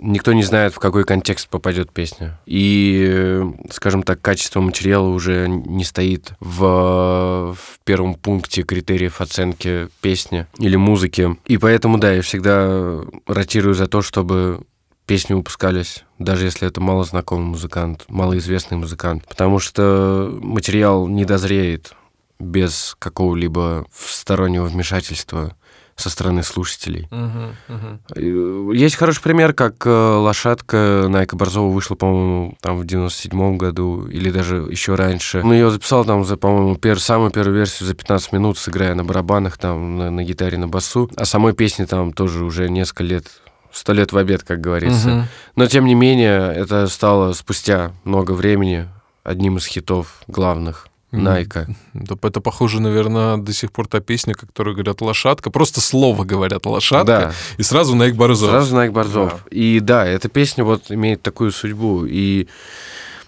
никто 0.01 0.33
не 0.33 0.43
знает, 0.43 0.75
в 0.75 0.79
какой 0.79 1.05
контекст 1.05 1.49
попадет 1.49 1.91
песня. 1.93 2.39
И, 2.47 3.07
э, 3.09 3.53
скажем 3.71 4.03
так, 4.03 4.21
качество 4.21 4.61
материала 4.61 5.09
уже 5.09 5.49
не 5.49 5.85
стоит 5.85 6.33
в, 6.41 7.55
в 7.55 7.79
первом 7.85 8.14
пункте 8.14 8.62
критериев 8.62 9.21
оценки 9.21 9.89
песни 10.01 10.47
или 10.59 10.77
музыки. 10.77 11.37
И 11.47 11.59
поэтому, 11.59 11.99
да, 11.99 12.12
я 12.12 12.23
всегда 12.23 13.01
ротирую 13.27 13.75
за 13.75 13.87
то, 13.87 14.03
чтобы 14.03 14.61
песни 15.07 15.33
выпускались, 15.33 16.05
даже 16.19 16.45
если 16.45 16.69
это 16.69 16.83
малознакомый 16.83 17.47
музыкант, 17.47 18.05
малоизвестный 18.09 18.77
музыкант. 18.77 19.25
Потому 19.27 19.59
что 19.59 20.39
материал 20.43 21.09
не 21.09 21.25
дозреет 21.25 21.95
без 22.39 22.95
какого-либо 22.99 23.87
стороннего 23.93 24.66
вмешательства 24.66 25.57
со 25.99 26.11
стороны 26.11 26.44
слушателей. 26.44 27.09
Мгм. 27.11 28.01
Э, 28.14 28.70
Есть 28.72 28.94
хороший 28.94 29.20
пример, 29.20 29.53
как 29.53 29.84
э, 29.84 29.90
«Лошадка» 29.90 31.07
Найка 31.09 31.34
Борзова 31.36 31.72
вышла, 31.72 31.96
по-моему, 31.96 32.57
там 32.61 32.78
в 32.78 32.86
97 32.86 33.57
году 33.57 34.07
или 34.07 34.30
даже 34.30 34.57
еще 34.70 34.94
раньше. 34.94 35.42
Ну, 35.42 35.53
ее 35.53 35.70
записал 35.70 36.05
там 36.05 36.24
за, 36.24 36.36
по-моему, 36.36 36.76
пер, 36.76 37.01
самую 37.01 37.32
первую 37.32 37.57
версию 37.57 37.88
за 37.88 37.94
15 37.94 38.32
минут, 38.32 38.59
сыграя 38.59 38.94
на 38.94 39.05
барабанах, 39.05 39.59
там, 39.59 39.99
на, 39.99 40.11
на 40.11 40.22
гитаре, 40.22 40.57
на 40.57 40.68
басу. 40.68 41.11
А 41.16 41.24
самой 41.24 41.53
песни 41.53 41.84
там 41.84 42.12
тоже 42.12 42.44
уже 42.44 42.68
несколько 42.70 43.03
лет, 43.03 43.26
сто 43.72 43.92
лет 43.92 44.12
в 44.12 44.16
обед, 44.16 44.44
как 44.44 44.61
говорится. 44.61 45.09
Мгм. 45.09 45.24
Но, 45.57 45.66
тем 45.66 45.84
не 45.84 45.96
менее, 45.96 46.53
это 46.55 46.86
стало 46.86 47.32
спустя 47.32 47.90
много 48.05 48.32
времени 48.32 48.88
одним 49.24 49.57
из 49.57 49.66
хитов 49.66 50.22
главных. 50.28 50.88
Найка. 51.11 51.67
Да, 51.95 52.17
Это 52.23 52.41
похоже, 52.41 52.81
наверное, 52.81 53.37
до 53.39 53.53
сих 53.53 53.73
пор 53.73 53.87
та 53.89 54.01
песня, 54.01 54.35
которую 54.35 54.75
говорят 54.77 55.01
лошадка. 55.01 55.51
Просто 55.51 55.81
слово 55.81 56.25
говорят 56.25 56.67
лошадка. 56.67 57.05
Да, 57.07 57.33
И 57.57 57.63
сразу 57.63 57.95
Найк 57.97 58.15
Борзов. 58.15 58.51
Сразу 58.51 58.75
Найк 58.77 58.93
Борзов. 58.93 59.47
И 59.51 59.81
да, 59.81 60.07
эта 60.07 60.29
песня 60.29 60.65
вот 60.65 60.91
имеет 60.91 61.23
такую 61.23 61.51
судьбу. 61.53 62.05
И 62.05 62.47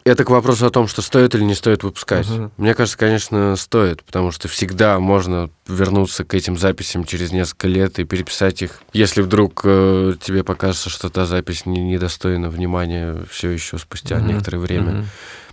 это 0.05 0.25
к 0.25 0.31
вопросу 0.31 0.67
о 0.67 0.71
том, 0.71 0.89
что 0.89 1.03
стоит 1.03 1.35
или 1.35 1.43
не 1.45 1.55
стоит 1.55 1.83
выпускать. 1.83 2.29
Мгм. 2.29 2.51
Мне 2.57 2.75
кажется, 2.75 2.99
конечно, 2.99 3.55
стоит, 3.57 4.03
потому 4.03 4.31
что 4.31 4.49
всегда 4.49 4.99
можно 4.99 5.51
вернуться 5.67 6.25
к 6.25 6.35
этим 6.35 6.57
записям 6.59 7.05
через 7.05 7.33
несколько 7.33 7.69
лет 7.69 7.99
и 7.99 8.05
переписать 8.05 8.63
их. 8.63 8.81
Если 8.93 9.21
вдруг 9.23 9.61
э, 9.65 10.15
тебе 10.21 10.43
покажется, 10.43 10.89
что 10.91 11.11
та 11.11 11.27
запись 11.27 11.65
не- 11.67 11.81
недостойна 11.81 12.49
внимания 12.49 13.25
все 13.31 13.51
еще 13.51 13.79
спустя 13.79 14.17
Мгм. 14.17 14.27
некоторое 14.29 14.59
время. 14.59 14.91
Мгм. 14.93 15.07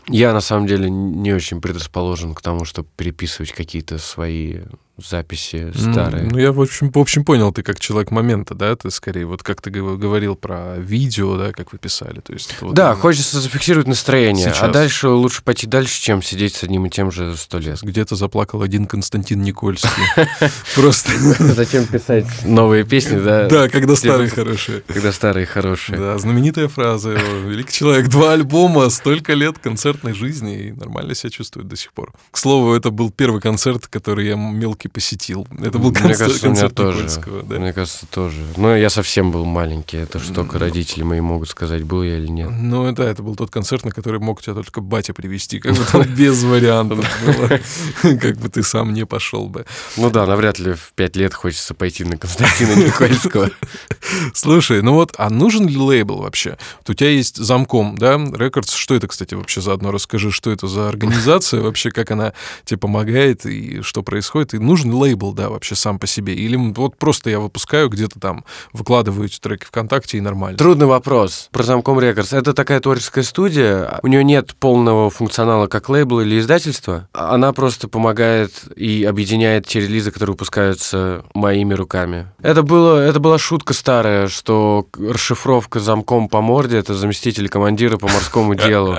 Я 0.10 0.34
на 0.34 0.42
самом 0.42 0.68
деле 0.68 0.90
не 0.90 1.34
очень 1.34 1.60
предрасположен 1.62 2.34
к 2.34 2.42
тому, 2.42 2.66
чтобы 2.66 2.88
переписывать 2.96 3.52
какие-то 3.52 3.98
свои 3.98 4.62
записи 4.98 5.72
Ну, 5.76 5.92
старые. 5.92 6.24
Ну, 6.24 6.38
я, 6.40 6.52
в 6.52 6.62
общем, 6.62 6.92
в 6.92 6.98
общем, 6.98 7.24
понял, 7.24 7.52
ты 7.52 7.64
как 7.64 7.80
человек 7.80 8.12
момента, 8.12 8.56
да, 8.56 8.76
ты 8.76 8.90
скорее, 8.92 9.26
вот 9.26 9.44
как 9.44 9.62
ты 9.62 9.70
гов- 9.70 10.00
говорил 10.00 10.36
про 10.36 10.78
видео, 10.78 11.38
да, 11.38 11.52
как 11.52 11.72
вы 11.72 11.78
писали, 11.78 12.20
то 12.20 12.34
есть... 12.34 12.56
вот 12.62 12.74
Да, 12.74 12.88
именно 12.88 13.02
хочется 13.02 13.40
зафиксировать 13.42 13.88
настроение, 13.88 14.46
Сейчас. 14.50 14.64
а 14.64 14.68
дальше 14.70 15.10
лучше 15.10 15.44
пойти 15.44 15.68
дальше, 15.68 16.02
чем 16.02 16.22
сидеть 16.22 16.56
с 16.56 16.64
одним 16.64 16.86
и 16.86 16.90
тем 16.90 17.12
же 17.12 17.36
сто 17.38 17.60
лет. 17.60 17.80
Где-то 17.82 18.16
заплакал 18.16 18.62
один 18.62 18.86
Константин 18.86 19.42
Никольский. 19.42 19.90
Просто... 20.76 21.12
Зачем 21.40 21.86
писать 21.86 22.26
новые 22.44 22.84
песни, 22.84 23.20
да? 23.20 23.48
Да, 23.48 23.70
когда 23.70 23.96
старые 23.96 24.30
хорошие. 24.30 24.82
Когда 24.88 25.12
старые 25.12 25.46
хорошие. 25.46 25.98
Да, 25.98 26.18
знаменитая 26.18 26.68
фраза 26.68 27.12
его. 27.12 27.50
Великий 27.50 27.74
человек, 27.74 28.08
два 28.10 28.34
альбома, 28.34 28.90
столько 28.90 29.34
лет 29.34 29.60
концертной 29.60 30.14
жизни 30.14 30.68
и 30.68 30.72
нормально 30.72 31.16
себя 31.16 31.30
чувствует 31.30 31.68
до 31.68 31.76
сих 31.76 31.94
пор. 31.94 32.14
К 32.32 32.38
слову, 32.38 32.74
это 32.74 32.90
был 32.92 33.12
первый 33.12 33.42
концерт, 33.42 33.88
который 33.88 34.28
я 34.28 34.36
мелкий 34.36 34.87
посетил. 34.88 35.48
Это 35.60 35.78
был 35.80 35.92
Мне 35.92 36.00
концерт, 36.00 36.20
кажется, 36.20 36.48
у 36.48 36.50
меня 36.52 36.62
концерт 36.62 36.76
тоже. 36.76 36.98
Никольского. 36.98 37.44
да. 37.44 37.60
Мне 37.60 37.74
кажется, 37.74 38.06
тоже. 38.08 38.38
Но 38.58 38.76
я 38.76 38.90
совсем 38.90 39.32
был 39.32 39.46
маленький, 39.46 39.98
это 39.98 40.20
ж 40.20 40.28
только 40.34 40.54
Ну. 40.54 40.60
родители 40.60 41.04
мои 41.04 41.22
могут 41.22 41.50
сказать, 41.50 41.84
был 41.84 42.04
я 42.04 42.18
или 42.18 42.28
нет. 42.28 42.50
Ну, 42.52 42.92
да, 42.92 43.06
это 43.06 43.24
был 43.24 43.36
тот 43.36 43.50
концерт, 43.52 43.86
на 43.86 43.92
который 43.92 44.20
мог 44.20 44.42
тебя 44.42 44.54
только 44.54 44.82
батя 44.82 45.14
привести, 45.14 45.60
как 45.60 45.74
бы 45.76 45.84
там 45.92 46.04
без 46.16 46.44
вариантов 46.44 47.06
было, 47.26 47.60
как 48.18 48.38
бы 48.38 48.50
ты 48.50 48.64
сам 48.64 48.94
не 48.94 49.06
пошел 49.06 49.48
бы. 49.48 49.66
Ну 49.98 50.10
да, 50.10 50.26
навряд 50.26 50.60
ли 50.60 50.74
в 50.74 50.94
пять 50.96 51.16
лет 51.16 51.34
хочется 51.34 51.74
пойти 51.74 52.04
на 52.04 52.18
Константина 52.18 52.74
Никольского. 52.76 53.50
Слушай, 54.34 54.82
ну 54.82 54.94
вот, 54.94 55.14
а 55.18 55.30
нужен 55.30 55.68
ли 55.68 55.78
лейбл 55.78 56.18
вообще? 56.22 56.58
У 56.88 56.94
тебя 56.94 57.10
есть 57.10 57.38
замком, 57.38 57.98
да, 57.98 58.18
Рекордс, 58.18 58.74
что 58.74 58.96
это, 58.96 59.08
кстати, 59.08 59.34
вообще 59.34 59.62
заодно 59.62 59.92
расскажи, 59.92 60.32
что 60.32 60.52
это 60.52 60.68
за 60.68 60.88
организация, 60.88 61.62
вообще, 61.62 61.92
как 61.92 62.12
она 62.12 62.34
тебе 62.66 62.78
помогает 62.78 63.46
и 63.46 63.82
что 63.82 64.04
происходит, 64.04 64.54
и 64.54 64.60
нужен 64.78 64.94
лейбл, 64.94 65.34
да, 65.34 65.50
вообще 65.50 65.76
сам 65.76 65.98
по 66.00 66.08
себе, 66.08 66.34
или 66.34 66.56
вот 66.56 66.98
просто 66.98 67.30
я 67.30 67.40
выпускаю 67.40 67.90
где-то 67.90 68.20
там, 68.20 68.46
выкладываю 68.74 69.26
эти 69.26 69.40
треки 69.40 69.66
ВКонтакте 69.66 70.18
и 70.18 70.22
нормально. 70.22 70.58
Трудный 70.58 70.86
вопрос. 70.86 71.50
Про 71.52 71.64
Замком 71.64 72.00
Рекордс. 72.00 72.34
Это 72.34 72.54
такая 72.54 72.80
творческая 72.80 73.24
студия. 73.24 74.00
У 74.04 74.08
нее 74.08 74.24
нет 74.24 74.56
полного 74.56 75.10
функционала 75.10 75.68
как 75.68 75.90
лейбл 75.90 76.22
или 76.22 76.40
издательство. 76.40 77.08
Она 77.14 77.54
просто 77.54 77.88
помогает 77.88 78.52
и 78.76 79.04
объединяет 79.04 79.66
те 79.68 79.80
релизы, 79.80 80.12
которые 80.12 80.34
выпускаются 80.34 81.24
моими 81.34 81.74
руками. 81.74 82.28
Это, 82.42 82.62
было, 82.62 83.00
это 83.00 83.20
была 83.20 83.38
шутка 83.38 83.74
старая, 83.74 84.28
что 84.28 84.88
расшифровка 84.98 85.80
замком 85.80 86.30
по 86.30 86.42
морде— 86.42 86.78
это 86.80 86.94
заместитель 86.94 87.50
командира 87.50 87.98
по 87.98 88.08
морскому 88.08 88.56
делу. 88.56 88.98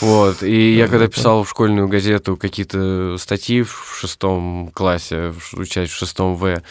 Вот. 0.00 0.42
И 0.42 0.74
я 0.74 0.88
когда 0.88 1.06
писал 1.06 1.44
в 1.44 1.50
школьную 1.50 1.86
газету 1.86 2.36
какие-то 2.36 3.16
статьи 3.18 3.62
в 3.62 3.96
шестом 3.98 4.70
классе, 4.74 5.11
учась 5.54 5.90
в 5.90 5.96
шестом 5.96 6.36
В, 6.36 6.62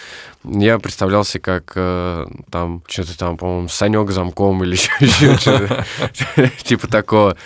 я 0.43 0.79
представлялся 0.79 1.39
как 1.39 1.73
э, 1.75 2.27
там 2.49 2.83
что-то 2.87 3.17
там, 3.17 3.37
по-моему, 3.37 3.67
Санек 3.67 4.11
замком 4.11 4.63
или 4.63 4.75
что-то 5.37 5.85
типа 6.63 6.87
такого. 6.87 7.37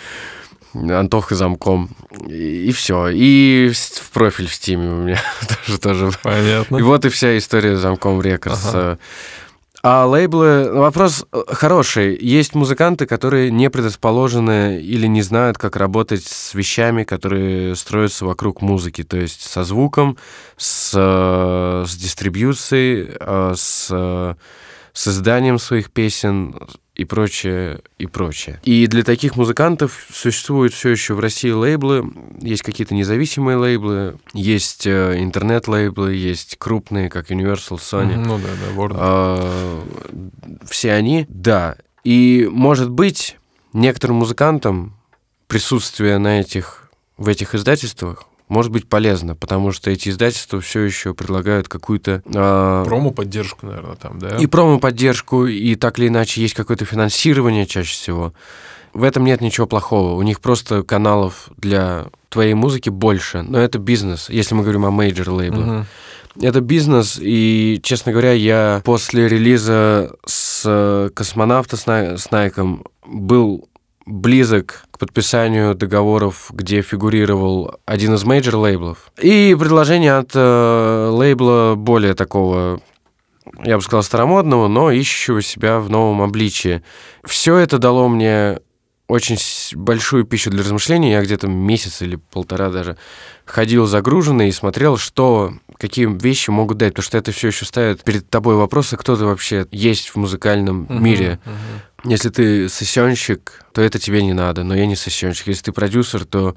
Антоха 0.74 1.34
замком. 1.34 1.90
И, 2.28 2.70
все. 2.72 3.08
И 3.08 3.72
в 3.72 3.76
в 3.76 4.10
профиль 4.10 4.46
в 4.46 4.54
Стиме 4.54 4.88
у 4.88 4.96
меня 4.96 5.20
тоже 5.66 5.78
тоже. 5.78 6.10
Понятно. 6.22 6.76
И 6.76 6.82
вот 6.82 7.04
и 7.04 7.08
вся 7.08 7.36
история 7.38 7.76
с 7.76 7.80
замком 7.80 8.20
Рекордс. 8.20 8.66
Ага. 8.66 8.98
А 9.88 10.04
лейблы... 10.04 10.72
Вопрос 10.72 11.24
э, 11.30 11.44
хороший. 11.46 12.18
Есть 12.20 12.56
музыканты, 12.56 13.06
которые 13.06 13.52
не 13.52 13.70
предрасположены 13.70 14.80
или 14.80 15.06
не 15.06 15.22
знают, 15.22 15.58
как 15.58 15.76
работать 15.76 16.24
с 16.24 16.54
вещами, 16.54 17.04
которые 17.04 17.76
строятся 17.76 18.24
вокруг 18.24 18.62
музыки. 18.62 19.04
То 19.04 19.16
есть 19.16 19.42
со 19.42 19.62
звуком, 19.62 20.18
с, 20.56 20.92
э, 20.92 21.84
с 21.86 21.94
дистрибьюцией, 21.94 23.10
э, 23.20 23.52
с, 23.54 24.36
с 24.92 25.06
изданием 25.06 25.60
своих 25.60 25.92
песен, 25.92 26.56
и 26.96 27.04
прочее, 27.04 27.80
и 27.98 28.06
прочее. 28.06 28.58
И 28.64 28.86
для 28.86 29.04
таких 29.04 29.36
музыкантов 29.36 30.06
существуют 30.12 30.72
все 30.72 30.90
еще 30.90 31.14
в 31.14 31.20
России 31.20 31.50
лейблы, 31.50 32.10
есть 32.40 32.62
какие-то 32.62 32.94
независимые 32.94 33.58
лейблы, 33.58 34.18
есть 34.32 34.86
э, 34.86 35.16
интернет-лейблы, 35.18 36.14
есть 36.14 36.56
крупные, 36.58 37.10
как 37.10 37.30
Universal, 37.30 37.78
Sony. 37.78 38.16
Ну 38.16 38.38
да, 38.38 38.48
да, 38.48 38.74
Warner. 38.74 38.96
А, 38.98 39.84
все 40.68 40.92
они, 40.92 41.26
да. 41.28 41.76
И, 42.02 42.48
может 42.50 42.90
быть, 42.90 43.36
некоторым 43.72 44.16
музыкантам 44.16 44.96
присутствие 45.48 46.18
на 46.18 46.40
этих, 46.40 46.90
в 47.18 47.28
этих 47.28 47.54
издательствах 47.54 48.26
может 48.48 48.70
быть 48.70 48.88
полезно, 48.88 49.34
потому 49.34 49.72
что 49.72 49.90
эти 49.90 50.08
издательства 50.08 50.60
все 50.60 50.80
еще 50.82 51.14
предлагают 51.14 51.68
какую-то... 51.68 52.22
Э, 52.26 52.84
Промо-поддержку, 52.86 53.66
наверное, 53.66 53.96
там, 53.96 54.18
да? 54.18 54.36
И 54.36 54.46
промо-поддержку, 54.46 55.46
и 55.46 55.74
так 55.74 55.98
или 55.98 56.08
иначе 56.08 56.40
есть 56.40 56.54
какое-то 56.54 56.84
финансирование 56.84 57.66
чаще 57.66 57.92
всего. 57.92 58.32
В 58.92 59.02
этом 59.02 59.24
нет 59.24 59.40
ничего 59.40 59.66
плохого. 59.66 60.14
У 60.14 60.22
них 60.22 60.40
просто 60.40 60.82
каналов 60.82 61.50
для 61.56 62.06
твоей 62.28 62.54
музыки 62.54 62.88
больше. 62.88 63.42
Но 63.42 63.58
это 63.58 63.78
бизнес, 63.78 64.30
если 64.30 64.54
мы 64.54 64.62
говорим 64.62 64.86
о 64.86 64.90
major 64.90 65.30
лейблах. 65.30 65.66
Мгм. 65.66 65.86
Это 66.42 66.60
бизнес, 66.60 67.18
и, 67.20 67.80
честно 67.82 68.12
говоря, 68.12 68.32
я 68.32 68.82
после 68.84 69.26
релиза 69.26 70.14
с 70.26 70.62
э, 70.66 71.10
космонавта 71.14 71.76
с 71.78 72.30
Найком 72.30 72.84
был 73.06 73.68
близок 74.06 74.84
к 74.92 74.98
подписанию 74.98 75.74
договоров, 75.74 76.50
где 76.52 76.80
фигурировал 76.80 77.78
один 77.84 78.14
из 78.14 78.24
major 78.24 78.56
лейблов. 78.56 79.10
И 79.20 79.54
предложение 79.58 80.16
от 80.16 80.30
э, 80.34 81.08
лейбла 81.12 81.74
более 81.76 82.14
такого, 82.14 82.80
я 83.64 83.76
бы 83.76 83.82
сказал, 83.82 84.02
старомодного, 84.04 84.68
но 84.68 84.90
ищущего 84.92 85.42
себя 85.42 85.80
в 85.80 85.90
новом 85.90 86.22
обличии. 86.22 86.82
Все 87.24 87.56
это 87.56 87.78
дало 87.78 88.08
мне 88.08 88.60
очень 89.08 89.36
большую 89.76 90.24
пищу 90.24 90.50
для 90.50 90.60
размышлений. 90.62 91.10
Я 91.12 91.22
где-то 91.22 91.46
месяц 91.48 92.02
или 92.02 92.16
полтора 92.16 92.70
даже 92.70 92.96
ходил 93.44 93.86
загруженный 93.86 94.48
и 94.48 94.52
смотрел, 94.52 94.96
что, 94.96 95.52
какие 95.78 96.06
вещи 96.06 96.50
могут 96.50 96.78
дать, 96.78 96.92
потому 96.94 97.04
что 97.04 97.18
это 97.18 97.30
все 97.30 97.48
еще 97.48 97.64
ставит 97.64 98.02
перед 98.02 98.28
тобой 98.28 98.56
вопросы, 98.56 98.96
кто 98.96 99.16
ты 99.16 99.24
вообще 99.24 99.66
есть 99.70 100.08
в 100.10 100.16
музыкальном 100.16 100.86
Мгм, 100.88 101.04
мире. 101.04 101.38
мгм. 101.44 101.54
Если 102.04 102.28
ты 102.28 102.68
сессионщик, 102.68 103.64
то 103.72 103.82
это 103.82 103.98
тебе 103.98 104.22
не 104.22 104.32
надо, 104.32 104.64
но 104.64 104.74
я 104.74 104.86
не 104.86 104.96
сессионщик. 104.96 105.48
Если 105.48 105.64
ты 105.64 105.72
продюсер, 105.72 106.24
то 106.24 106.56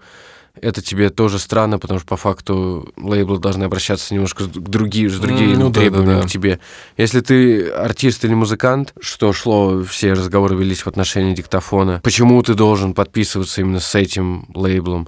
это 0.62 0.82
тебе 0.82 1.10
тоже 1.10 1.40
странно, 1.40 1.80
потому 1.80 2.00
что 2.00 2.08
по 2.08 2.18
факту 2.18 2.92
лейблы 2.98 3.40
должны 3.40 3.64
обращаться 3.64 4.14
немножко 4.14 4.46
к 4.46 4.48
други- 4.48 5.08
с 5.08 5.20
другими 5.20 5.56
ну 5.56 5.70
да, 5.70 5.80
требованиями 5.80 6.16
да, 6.16 6.22
да. 6.22 6.28
к 6.28 6.32
тебе. 6.32 6.60
Если 6.98 7.22
ты 7.22 7.70
артист 7.70 8.26
или 8.26 8.34
музыкант, 8.34 8.94
что 9.00 9.32
шло, 9.34 9.84
все 9.84 10.14
разговоры 10.14 10.56
велись 10.56 10.82
в 10.82 10.88
отношении 10.88 11.34
диктофона, 11.34 12.02
почему 12.04 12.42
ты 12.44 12.56
должен 12.56 12.94
подписываться 12.94 13.62
именно 13.62 13.80
с 13.80 13.96
этим 13.96 14.48
лейблом 14.54 15.08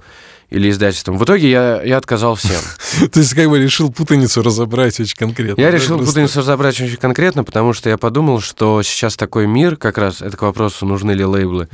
или 0.52 0.68
издательством. 0.68 1.16
В 1.16 1.24
итоге 1.24 1.50
я, 1.50 1.82
я 1.82 1.96
отказал 1.96 2.34
всем. 2.34 2.60
То 3.12 3.20
есть 3.20 3.34
как 3.34 3.48
бы 3.48 3.58
решил 3.58 3.90
путаницу 3.90 4.42
разобрать 4.42 5.00
очень 5.00 5.16
конкретно. 5.16 5.60
Я 5.60 5.70
решил 5.70 5.98
путаницу 5.98 6.40
разобрать 6.40 6.78
очень 6.80 6.98
конкретно, 6.98 7.42
потому 7.42 7.72
что 7.72 7.88
я 7.88 7.96
подумал, 7.96 8.40
что 8.40 8.82
сейчас 8.82 9.16
такой 9.16 9.46
мир, 9.46 9.76
как 9.76 9.96
раз 9.96 10.20
это 10.20 10.36
к 10.36 10.42
вопросу, 10.42 10.84
нужны 10.84 11.12
ли 11.12 11.24
лейблы, 11.24 11.68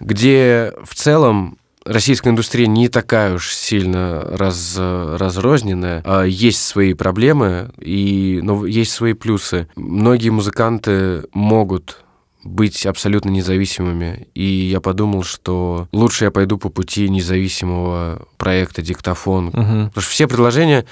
где 0.00 0.72
в 0.84 0.94
целом 0.94 1.58
российская 1.84 2.30
индустрия 2.30 2.66
не 2.66 2.88
такая 2.88 3.34
уж 3.34 3.52
сильно 3.52 4.22
раз, 4.22 4.76
разрозненная. 4.78 6.02
А 6.06 6.24
Есть 6.24 6.64
свои 6.64 6.94
проблемы, 6.94 7.72
и, 7.78 8.40
но 8.42 8.64
есть 8.64 8.92
свои 8.92 9.12
плюсы. 9.12 9.68
Многие 9.76 10.30
музыканты 10.30 11.24
могут 11.32 12.03
быть 12.44 12.86
абсолютно 12.86 13.30
независимыми. 13.30 14.28
И 14.34 14.44
я 14.44 14.80
подумал, 14.80 15.24
что 15.24 15.88
лучше 15.92 16.26
я 16.26 16.30
пойду 16.30 16.58
по 16.58 16.68
пути 16.68 17.08
независимого 17.08 18.26
проекта 18.36 18.82
«Диктофон». 18.82 19.46
Мгм. 19.46 19.88
Потому 19.88 20.02
что 20.02 20.10
все 20.10 20.28
предложения 20.28 20.84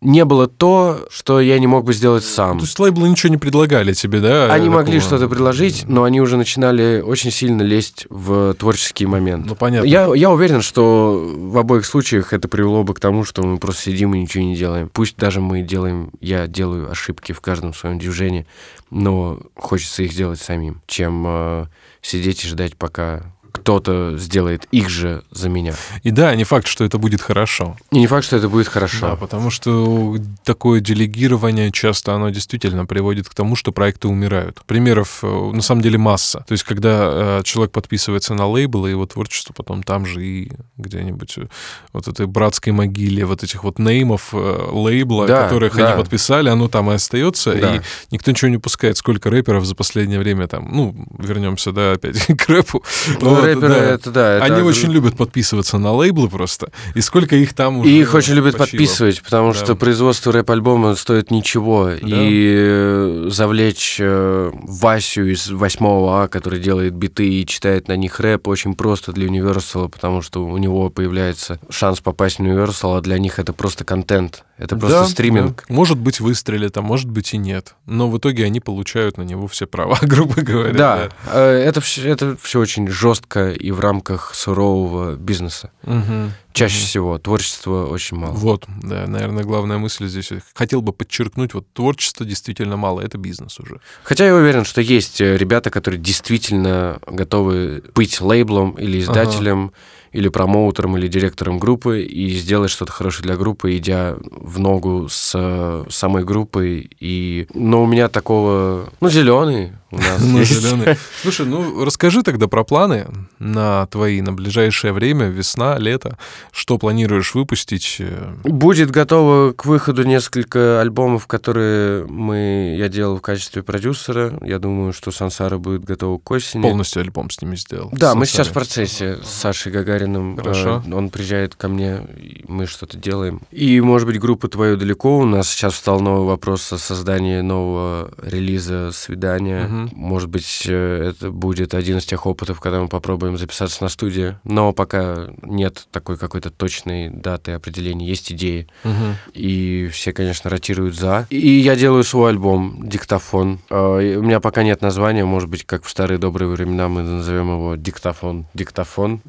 не 0.00 0.24
было 0.24 0.46
то, 0.48 1.06
что 1.10 1.40
я 1.40 1.58
не 1.58 1.66
мог 1.66 1.84
бы 1.84 1.92
сделать 1.92 2.24
сам. 2.24 2.58
То 2.58 2.64
есть 2.64 2.78
лейблы 2.78 3.08
ничего 3.08 3.30
не 3.30 3.36
предлагали 3.36 3.92
тебе, 3.92 4.20
да? 4.20 4.44
Они 4.46 4.66
такого? 4.66 4.80
могли 4.80 5.00
что-то 5.00 5.28
предложить, 5.28 5.84
но 5.86 6.04
они 6.04 6.20
уже 6.20 6.36
начинали 6.38 7.02
очень 7.04 7.30
сильно 7.30 7.60
лезть 7.62 8.06
в 8.08 8.54
творческий 8.54 9.04
момент. 9.04 9.46
Ну, 9.46 9.54
понятно. 9.54 9.86
Я, 9.86 10.10
я 10.14 10.30
уверен, 10.30 10.62
что 10.62 11.30
в 11.36 11.58
обоих 11.58 11.84
случаях 11.84 12.32
это 12.32 12.48
привело 12.48 12.82
бы 12.82 12.94
к 12.94 13.00
тому, 13.00 13.24
что 13.24 13.42
мы 13.42 13.58
просто 13.58 13.82
сидим 13.82 14.14
и 14.14 14.20
ничего 14.20 14.42
не 14.42 14.56
делаем. 14.56 14.88
Пусть 14.90 15.16
даже 15.16 15.40
мы 15.40 15.60
делаем, 15.60 16.10
я 16.20 16.46
делаю 16.46 16.90
ошибки 16.90 17.32
в 17.32 17.40
каждом 17.42 17.74
своем 17.74 17.98
движении, 17.98 18.46
но 18.90 19.40
хочется 19.54 20.02
их 20.02 20.12
сделать 20.12 20.40
самим, 20.40 20.82
чем 20.86 21.24
э, 21.26 21.66
сидеть 22.02 22.44
и 22.44 22.48
ждать, 22.48 22.76
пока 22.76 23.34
кто-то 23.52 24.16
сделает 24.16 24.66
их 24.70 24.88
же 24.88 25.22
за 25.30 25.48
меня. 25.48 25.74
И 26.02 26.10
да, 26.10 26.34
не 26.34 26.44
факт, 26.44 26.66
что 26.66 26.84
это 26.84 26.98
будет 26.98 27.20
хорошо. 27.20 27.76
И 27.92 27.98
не 27.98 28.06
факт, 28.06 28.24
что 28.26 28.36
это 28.36 28.48
будет 28.48 28.66
Да, 28.66 28.72
хорошо. 28.72 29.16
потому 29.16 29.50
что 29.50 30.16
такое 30.44 30.80
делегирование 30.80 31.70
часто 31.70 32.14
оно 32.14 32.30
действительно 32.30 32.86
приводит 32.86 33.28
к 33.28 33.34
тому, 33.34 33.56
что 33.56 33.72
проекты 33.72 34.08
умирают. 34.08 34.60
Примеров 34.66 35.20
э, 35.22 35.26
на 35.52 35.62
самом 35.62 35.82
деле 35.82 35.98
масса. 35.98 36.44
То 36.46 36.52
есть, 36.52 36.64
когда 36.64 37.38
э, 37.40 37.42
человек 37.44 37.72
подписывается 37.72 38.34
на 38.34 38.46
лейбл, 38.46 38.86
и 38.86 38.90
его 38.90 39.06
творчество 39.06 39.52
потом 39.52 39.82
там 39.82 40.06
же 40.06 40.24
и 40.24 40.52
где-нибудь 40.76 41.38
э, 41.38 41.46
вот 41.92 42.08
этой 42.08 42.26
братской 42.26 42.72
могиле 42.72 43.24
вот 43.24 43.42
этих 43.42 43.64
вот 43.64 43.78
неймов 43.78 44.32
лейбла, 44.32 45.26
Да, 45.26 45.44
которых 45.44 45.76
да. 45.76 45.88
они 45.92 46.02
подписали, 46.02 46.48
оно 46.48 46.68
там 46.68 46.90
и 46.90 46.94
остается, 46.94 47.54
Да. 47.54 47.76
и 47.76 47.80
никто 48.10 48.30
ничего 48.30 48.50
не 48.50 48.58
пускает. 48.58 48.96
Сколько 48.96 49.30
рэперов 49.30 49.64
за 49.64 49.74
последнее 49.74 50.18
время 50.18 50.46
там, 50.46 50.68
ну, 50.72 50.94
вернемся, 51.18 51.72
да, 51.72 51.92
опять 51.92 52.24
к 52.38 52.48
рэпу. 52.48 52.82
Ну, 53.20 53.39
Вот, 53.40 53.46
рэперы, 53.46 53.68
да. 53.68 53.84
это 53.94 54.10
да. 54.10 54.32
это 54.36 54.44
Они 54.44 54.56
огр- 54.60 54.64
очень 54.64 54.90
любят 54.90 55.16
подписываться 55.16 55.78
на 55.78 55.92
лейблы 55.92 56.28
просто. 56.28 56.70
И 56.94 57.00
сколько 57.00 57.36
их 57.36 57.54
там 57.54 57.78
уже 57.78 57.90
И 57.90 58.00
их 58.00 58.14
очень 58.14 58.34
любят 58.34 58.56
почило. 58.56 58.66
подписывать, 58.78 59.22
потому 59.22 59.52
Да. 59.52 59.58
что 59.58 59.74
производство 59.76 60.32
рэп-альбома 60.32 60.94
стоит 60.94 61.30
ничего. 61.30 61.90
И 61.90 62.54
э, 62.56 63.28
завлечь 63.30 63.96
э, 64.00 64.50
Васю 64.52 65.24
из 65.30 65.50
8 65.50 65.86
А, 66.08 66.28
который 66.28 66.60
делает 66.60 66.94
биты 66.94 67.28
и 67.28 67.46
читает 67.46 67.88
на 67.88 67.96
них 67.96 68.20
рэп, 68.20 68.48
очень 68.48 68.74
просто 68.74 69.12
для 69.12 69.26
Universal, 69.26 69.88
потому 69.88 70.22
что 70.22 70.44
у 70.44 70.56
него 70.58 70.90
появляется 70.90 71.58
шанс 71.70 72.00
попасть 72.00 72.38
в 72.38 72.42
Universal, 72.42 72.98
а 72.98 73.00
для 73.00 73.18
них 73.18 73.38
это 73.38 73.52
просто 73.52 73.84
контент. 73.84 74.44
Это 74.60 74.76
просто 74.76 75.00
Да, 75.00 75.06
стриминг. 75.06 75.64
да. 75.68 75.74
Может 75.74 75.98
быть, 75.98 76.20
выстрелит, 76.20 76.76
а 76.76 76.82
может 76.82 77.08
быть 77.08 77.32
и 77.32 77.38
нет. 77.38 77.74
Но 77.86 78.10
в 78.10 78.18
итоге 78.18 78.44
они 78.44 78.60
получают 78.60 79.16
на 79.16 79.22
него 79.22 79.46
все 79.48 79.66
права, 79.66 79.98
грубо 80.02 80.42
говоря. 80.42 80.74
Да, 80.74 81.08
э, 81.32 81.40
это 81.66 81.80
все, 81.80 82.06
это 82.08 82.36
все 82.40 82.60
очень 82.60 82.86
жестко 82.88 83.50
и 83.52 83.70
в 83.70 83.80
рамках 83.80 84.34
сурового 84.34 85.16
бизнеса. 85.16 85.70
Мгм. 85.84 86.32
Чаще 86.52 86.78
Мгм. 86.78 86.86
всего 86.86 87.18
творчества 87.18 87.86
очень 87.86 88.16
мало. 88.18 88.32
Вот, 88.34 88.66
да, 88.82 89.06
наверное, 89.06 89.44
главная 89.44 89.78
мысль 89.78 90.06
здесь. 90.08 90.30
Хотел 90.54 90.82
бы 90.82 90.92
подчеркнуть, 90.92 91.54
вот 91.54 91.72
творчества 91.72 92.26
действительно 92.26 92.76
мало, 92.76 93.00
это 93.00 93.16
бизнес 93.18 93.58
уже. 93.60 93.80
Хотя 94.02 94.26
я 94.26 94.34
уверен, 94.34 94.64
что 94.64 94.80
есть 94.82 95.20
э, 95.20 95.36
ребята, 95.38 95.70
которые 95.70 96.00
действительно 96.00 96.98
готовы 97.06 97.82
быть 97.94 98.20
лейблом 98.20 98.72
или 98.72 98.98
издателем, 99.00 99.72
или 100.12 100.28
промоутером, 100.28 100.96
или 100.96 101.08
директором 101.08 101.58
группы 101.58 102.02
и 102.02 102.30
сделать 102.30 102.70
что-то 102.70 102.92
хорошее 102.92 103.26
для 103.26 103.36
группы, 103.36 103.76
идя 103.76 104.16
в 104.20 104.58
ногу 104.58 105.08
с 105.08 105.32
э, 105.34 105.84
самой 105.88 106.24
группой. 106.24 106.90
И... 106.98 107.46
Но 107.54 107.82
у 107.82 107.86
меня 107.86 108.08
такого... 108.08 108.90
Ну, 109.00 109.08
зеленый 109.08 109.72
у 109.90 109.98
нас 109.98 110.22
есть. 110.22 111.00
Слушай, 111.22 111.46
ну 111.46 111.84
расскажи 111.84 112.22
тогда 112.22 112.46
про 112.48 112.64
планы 112.64 113.06
на 113.38 113.86
твои, 113.86 114.20
на 114.20 114.32
ближайшее 114.32 114.92
время, 114.92 115.26
весна, 115.26 115.78
лето. 115.78 116.18
Что 116.52 116.78
планируешь 116.78 117.34
выпустить? 117.34 118.00
Будет 118.44 118.90
готово 118.90 119.52
к 119.52 119.64
выходу 119.66 120.04
несколько 120.04 120.80
альбомов, 120.80 121.26
которые 121.26 122.06
мы, 122.06 122.76
я 122.78 122.88
делал 122.88 123.16
в 123.16 123.20
качестве 123.20 123.62
продюсера. 123.62 124.38
Я 124.42 124.58
думаю, 124.58 124.92
что 124.92 125.10
Сансара 125.10 125.58
будет 125.58 125.84
готова 125.84 126.18
к 126.18 126.30
осени. 126.30 126.62
Полностью 126.62 127.02
альбом 127.02 127.30
с 127.30 127.40
ними 127.42 127.56
сделал. 127.56 127.90
Да, 127.92 128.14
мы 128.14 128.26
сейчас 128.26 128.48
в 128.48 128.52
процессе 128.52 129.18
с 129.22 129.28
Сашей 129.28 129.72
Гагариным. 129.72 130.36
Хорошо. 130.36 130.82
Э, 130.86 130.94
Он 130.94 131.10
приезжает 131.10 131.54
ко 131.54 131.68
мне, 131.68 132.02
мы 132.46 132.66
что-то 132.66 132.96
делаем. 132.96 133.40
И, 133.50 133.80
может 133.80 134.06
быть, 134.06 134.20
группа 134.20 134.48
«Твое 134.48 134.76
далеко». 134.76 135.18
У 135.18 135.24
нас 135.24 135.48
сейчас 135.48 135.74
встал 135.74 136.00
новый 136.00 136.26
вопрос 136.26 136.72
о 136.72 136.78
создании 136.78 137.40
нового 137.40 138.10
релиза 138.22 138.90
«Свидания». 138.92 139.79
Мгм. 139.84 139.90
Может 139.94 140.28
быть, 140.28 140.62
э, 140.66 141.10
это 141.10 141.30
будет 141.30 141.74
один 141.74 141.98
из 141.98 142.04
тех 142.04 142.26
опытов, 142.26 142.60
когда 142.60 142.80
мы 142.80 142.88
попробуем 142.88 143.36
записаться 143.36 143.82
на 143.82 143.88
студии. 143.88 144.36
Но 144.44 144.72
пока 144.72 145.28
нет 145.42 145.86
такой 145.90 146.16
какой-то 146.16 146.50
точной 146.50 147.08
даты 147.10 147.52
определения. 147.52 148.06
Есть 148.06 148.32
идеи. 148.32 148.66
Мгм. 148.84 149.16
И 149.34 149.88
все, 149.92 150.12
конечно, 150.12 150.50
ротируют 150.50 150.94
за. 150.96 151.26
И 151.30 151.48
я 151.58 151.76
делаю 151.76 152.04
свой 152.04 152.30
альбом 152.30 152.88
«Диктофон». 152.88 153.60
Э, 153.70 154.00
и 154.02 154.16
У 154.16 154.22
меня 154.22 154.40
пока 154.40 154.62
нет 154.62 154.82
названия, 154.82 155.24
может 155.24 155.48
быть, 155.48 155.64
как 155.64 155.84
в 155.84 155.90
старые 155.90 156.18
добрые 156.18 156.48
времена 156.50 156.88
мы 156.88 157.02
назовем 157.02 157.48
его 157.52 157.76
«Диктофон». 157.76 158.46
«Диктофон», 158.54 159.20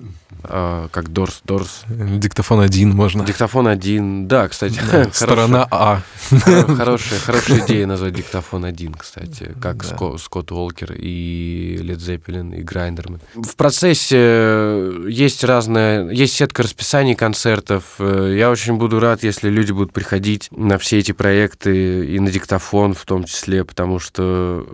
э, 0.44 0.88
как 0.92 1.10
«Дорс», 1.14 1.42
«Дорс». 1.46 1.84
Диктофон 1.88 2.60
один 2.60 2.92
можно. 2.96 3.24
«Диктофон 3.26 3.68
один». 3.68 4.28
Да, 4.28 4.48
кстати. 4.48 4.80
Да, 4.92 5.08
Сторона 5.14 5.68
А. 5.72 6.02
хоро- 6.30 6.76
Хорошая, 6.76 7.20
хорошая 7.20 7.66
идея 7.66 7.86
назвать 7.88 8.14
«Диктофон 8.14 8.66
один», 8.66 8.94
кстати, 8.94 9.56
как 9.62 9.78
Да. 9.78 9.88
с 9.88 9.98
ко- 9.98 10.18
с 10.18 10.28
Скотт 10.42 10.52
Уолкер, 10.52 10.96
и 10.98 11.78
Лед 11.82 12.00
Зеппелин, 12.00 12.54
и 12.54 12.62
Грайндерман. 12.64 13.20
В 13.36 13.56
процессе 13.56 14.92
есть 15.08 15.44
разная, 15.44 16.10
есть 16.10 16.34
сетка 16.34 16.64
расписаний 16.64 17.16
концертов. 17.16 17.96
Я 18.00 18.50
очень 18.50 18.78
буду 18.78 19.00
рад, 19.00 19.24
если 19.24 19.50
люди 19.50 19.72
будут 19.72 19.94
приходить 19.94 20.50
на 20.52 20.78
все 20.78 20.98
эти 21.00 21.12
проекты 21.12 22.06
и 22.06 22.20
на 22.20 22.32
диктофон 22.32 22.94
в 22.94 23.06
том 23.06 23.26
числе, 23.26 23.64
потому 23.64 24.00
что 24.00 24.66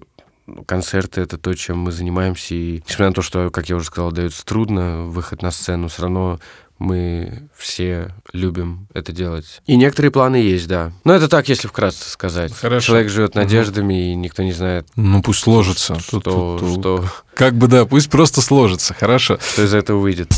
концерты— 0.66 1.22
это 1.22 1.38
то, 1.38 1.54
чем 1.54 1.80
мы 1.80 1.92
занимаемся. 1.92 2.56
И 2.56 2.82
несмотря 2.88 3.08
на 3.08 3.14
то, 3.14 3.22
что, 3.22 3.50
как 3.50 3.68
я 3.70 3.76
уже 3.76 3.88
сказал, 3.88 4.12
дается 4.12 4.46
трудно, 4.46 5.04
выход 5.04 5.42
на 5.42 5.52
сцену, 5.52 5.90
все 5.90 6.04
равно 6.04 6.40
мы 6.80 7.50
все 7.56 8.14
любим 8.34 8.88
это 8.94 9.12
делать. 9.12 9.62
И 9.66 9.76
некоторые 9.76 10.12
планы 10.12 10.38
есть, 10.38 10.68
да. 10.68 10.92
Но 11.04 11.14
это 11.14 11.28
так, 11.28 11.50
если 11.50 11.68
вкратце 11.68 12.10
сказать. 12.10 12.54
Хорошо. 12.54 12.88
Человек 12.88 13.10
живет 13.10 13.36
надеждами, 13.36 13.94
угу. 13.94 14.02
и 14.02 14.16
никто 14.16 14.44
не 14.44 14.54
знает. 14.54 14.88
Ну, 14.96 15.22
пусть 15.22 15.42
сложится. 15.42 16.00
Что, 16.00 16.20
что, 16.20 16.76
что... 16.80 17.06
Как 17.34 17.56
бы, 17.56 17.68
да, 17.68 17.86
пусть 17.86 18.10
просто 18.10 18.42
сложится. 18.42 18.94
Хорошо. 18.94 19.38
Что 19.54 19.64
из 19.64 19.74
этого 19.74 20.00
выйдет. 20.00 20.30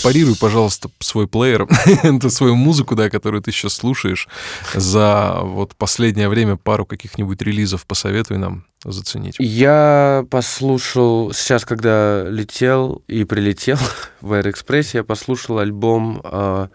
препарируй, 0.00 0.36
пожалуйста, 0.36 0.90
свой 1.00 1.28
плеер, 1.28 1.66
свою 2.30 2.56
музыку, 2.56 2.96
да, 2.96 3.10
которую 3.10 3.42
ты 3.42 3.52
сейчас 3.52 3.74
слушаешь, 3.74 4.28
за 4.74 5.40
вот 5.42 5.76
последнее 5.76 6.28
время 6.28 6.56
пару 6.56 6.86
каких-нибудь 6.86 7.42
релизов 7.42 7.84
посоветуй 7.86 8.38
нам 8.38 8.64
заценить. 8.84 9.36
Я 9.38 10.24
послушал, 10.30 11.32
сейчас, 11.32 11.64
когда 11.64 12.24
летел 12.24 13.02
и 13.06 13.24
прилетел 13.24 13.78
в 14.20 14.32
Аэроэкспрессе, 14.32 14.98
я 14.98 15.04
послушал 15.04 15.58
альбом, 15.58 16.20
э, 16.24 16.68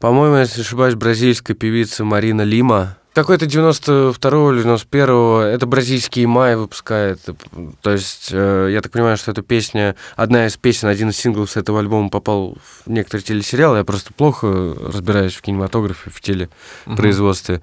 по-моему, 0.00 0.36
если 0.36 0.60
ошибаюсь, 0.60 0.94
бразильской 0.94 1.54
певицы 1.54 2.04
Марина 2.04 2.42
Лима, 2.42 2.96
какой-то 3.14 3.46
92-го 3.46 4.52
или 4.52 4.62
91-го, 4.62 5.40
это 5.40 5.64
бразильский 5.64 6.26
май 6.26 6.54
выпускает. 6.54 7.20
То 7.80 7.90
есть, 7.90 8.28
э, 8.30 8.68
я 8.70 8.82
так 8.82 8.92
понимаю, 8.92 9.16
что 9.16 9.30
эта 9.30 9.40
песня, 9.40 9.96
одна 10.16 10.46
из 10.46 10.58
песен, 10.58 10.88
один 10.88 11.08
из 11.08 11.16
синглов 11.16 11.50
с 11.50 11.56
этого 11.56 11.80
альбома 11.80 12.10
попал 12.10 12.58
в 12.84 12.90
некоторые 12.90 13.24
телесериалы. 13.24 13.78
Я 13.78 13.84
просто 13.84 14.12
плохо 14.12 14.76
разбираюсь 14.78 15.34
в 15.34 15.40
кинематографе, 15.40 16.10
в 16.10 16.20
телепроизводстве. 16.20 17.54
Uh-huh 17.54 17.62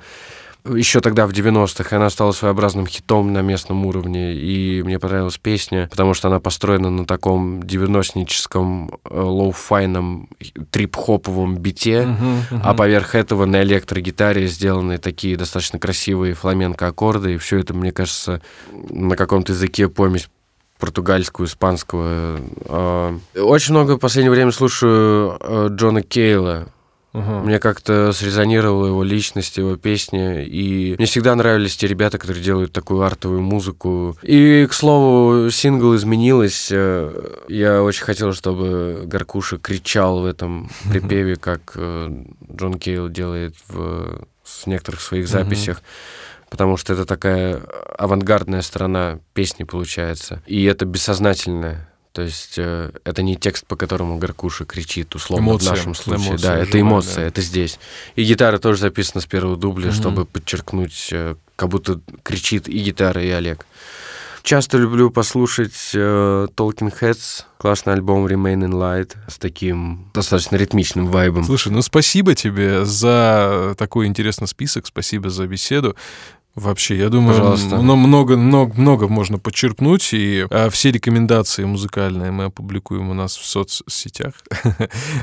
еще 0.65 1.01
тогда 1.01 1.27
в 1.27 1.31
90-х, 1.31 1.95
она 1.95 2.09
стала 2.09 2.31
своеобразным 2.31 2.87
хитом 2.87 3.33
на 3.33 3.41
местном 3.41 3.85
уровне, 3.85 4.33
и 4.33 4.81
мне 4.83 4.97
понравилась 4.97 5.37
песня, 5.37 5.87
потому 5.89 6.13
что 6.13 6.29
она 6.29 6.39
построена 6.39 6.89
на 6.89 7.05
таком 7.05 7.59
90-ническом 7.59 8.99
э, 9.03 9.19
лоу-файном 9.19 10.29
трип-хоповом 10.71 11.57
бите, 11.57 12.03
uh-huh, 12.03 12.17
uh-huh. 12.51 12.61
а 12.63 12.73
поверх 12.73 13.15
этого 13.15 13.45
на 13.45 13.61
электрогитаре 13.63 14.47
сделаны 14.47 14.97
такие 14.99 15.35
достаточно 15.35 15.79
красивые 15.79 16.33
фламенко-аккорды, 16.33 17.35
и 17.35 17.37
все 17.37 17.59
это, 17.59 17.73
мне 17.73 17.91
кажется, 17.91 18.41
на 18.71 19.15
каком-то 19.17 19.51
языке 19.51 19.89
помесь 19.89 20.29
португальского, 20.79 21.45
испанского. 21.45 22.39
Э, 22.65 23.17
очень 23.35 23.73
много 23.73 23.97
в 23.97 23.99
последнее 23.99 24.31
время 24.31 24.51
слушаю 24.51 25.37
э, 25.39 25.67
Джона 25.71 26.01
Кейла, 26.03 26.67
Угу. 27.13 27.31
Мне 27.45 27.59
как-то 27.59 28.11
срезонировала 28.11 28.87
его 28.87 29.03
личность, 29.03 29.57
его 29.57 29.75
песни. 29.77 30.45
И 30.45 30.95
мне 30.97 31.05
всегда 31.05 31.35
нравились 31.35 31.77
те 31.77 31.87
ребята, 31.87 32.17
которые 32.17 32.43
делают 32.43 32.73
такую 32.73 33.01
артовую 33.01 33.41
музыку. 33.41 34.17
И, 34.23 34.67
к 34.69 34.73
слову, 34.73 35.51
сингл 35.51 35.95
изменилась. 35.95 36.69
Э, 36.71 37.11
я 37.47 37.83
очень 37.83 38.03
хотел, 38.03 38.33
чтобы 38.33 39.03
Гаркуша 39.05 39.59
кричал 39.59 40.21
в 40.21 40.25
этом 40.25 40.71
припеве, 40.89 41.35
как 41.35 41.73
э, 41.75 42.09
Джон 42.51 42.79
Кейл 42.79 43.09
делает 43.09 43.55
в, 43.67 44.25
в 44.43 44.67
некоторых 44.67 45.01
своих 45.01 45.27
записях. 45.27 45.83
Потому 46.49 46.77
что 46.77 46.93
это 46.93 47.05
такая 47.05 47.61
авангардная 47.97 48.61
сторона 48.61 49.19
песни 49.33 49.63
получается. 49.63 50.41
И 50.47 50.63
это 50.65 50.85
бессознательное 50.85 51.92
то 52.13 52.21
есть 52.21 52.53
э, 52.57 52.91
это 53.03 53.23
не 53.23 53.35
текст, 53.35 53.65
по 53.65 53.75
которому 53.75 54.19
Гаркуша 54.19 54.65
кричит, 54.65 55.15
условно, 55.15 55.43
эмоция, 55.43 55.69
в 55.69 55.77
нашем 55.77 55.95
случае. 55.95 56.27
Эмоция, 56.29 56.47
да, 56.47 56.57
это 56.59 56.79
эмоция, 56.79 57.15
да. 57.15 57.23
это 57.23 57.41
здесь. 57.41 57.79
И 58.15 58.23
гитара 58.23 58.59
тоже 58.59 58.81
записана 58.81 59.19
с 59.19 59.25
первого 59.25 59.57
дубля, 59.57 59.87
угу. 59.87 59.95
чтобы 59.95 60.25
подчеркнуть, 60.25 61.09
э, 61.11 61.35
как 61.55 61.69
будто 61.69 61.99
кричит 62.21 62.69
и 62.69 62.77
гитара, 62.77 63.21
и 63.23 63.29
Олег. 63.29 63.65
Часто 64.43 64.77
люблю 64.77 65.09
послушать 65.09 65.91
э, 65.95 66.47
Talking 66.55 66.93
Heads, 66.99 67.45
классный 67.57 67.93
альбом 67.93 68.27
Remain 68.27 68.65
in 68.65 68.73
Light 68.73 69.15
с 69.27 69.39
таким 69.39 70.11
достаточно 70.13 70.57
ритмичным 70.57 71.07
вайбом. 71.07 71.45
Слушай, 71.45 71.71
ну 71.71 71.81
спасибо 71.81 72.35
тебе 72.35 72.85
за 72.85 73.73
такой 73.77 74.05
интересный 74.05 74.47
список, 74.47 74.85
спасибо 74.85 75.31
за 75.31 75.47
беседу. 75.47 75.95
Вообще, 76.55 76.97
я 76.97 77.09
думаю, 77.09 77.35
Пожалуйста. 77.35 77.77
много, 77.77 78.37
много, 78.37 78.73
много 78.79 79.07
можно 79.07 79.39
подчеркнуть, 79.39 80.13
и 80.13 80.45
а, 80.51 80.69
все 80.69 80.91
рекомендации 80.91 81.63
музыкальные 81.63 82.29
мы 82.29 82.45
опубликуем 82.45 83.09
у 83.09 83.15
нас 83.15 83.35
в 83.35 83.45
соцсетях. 83.45 84.33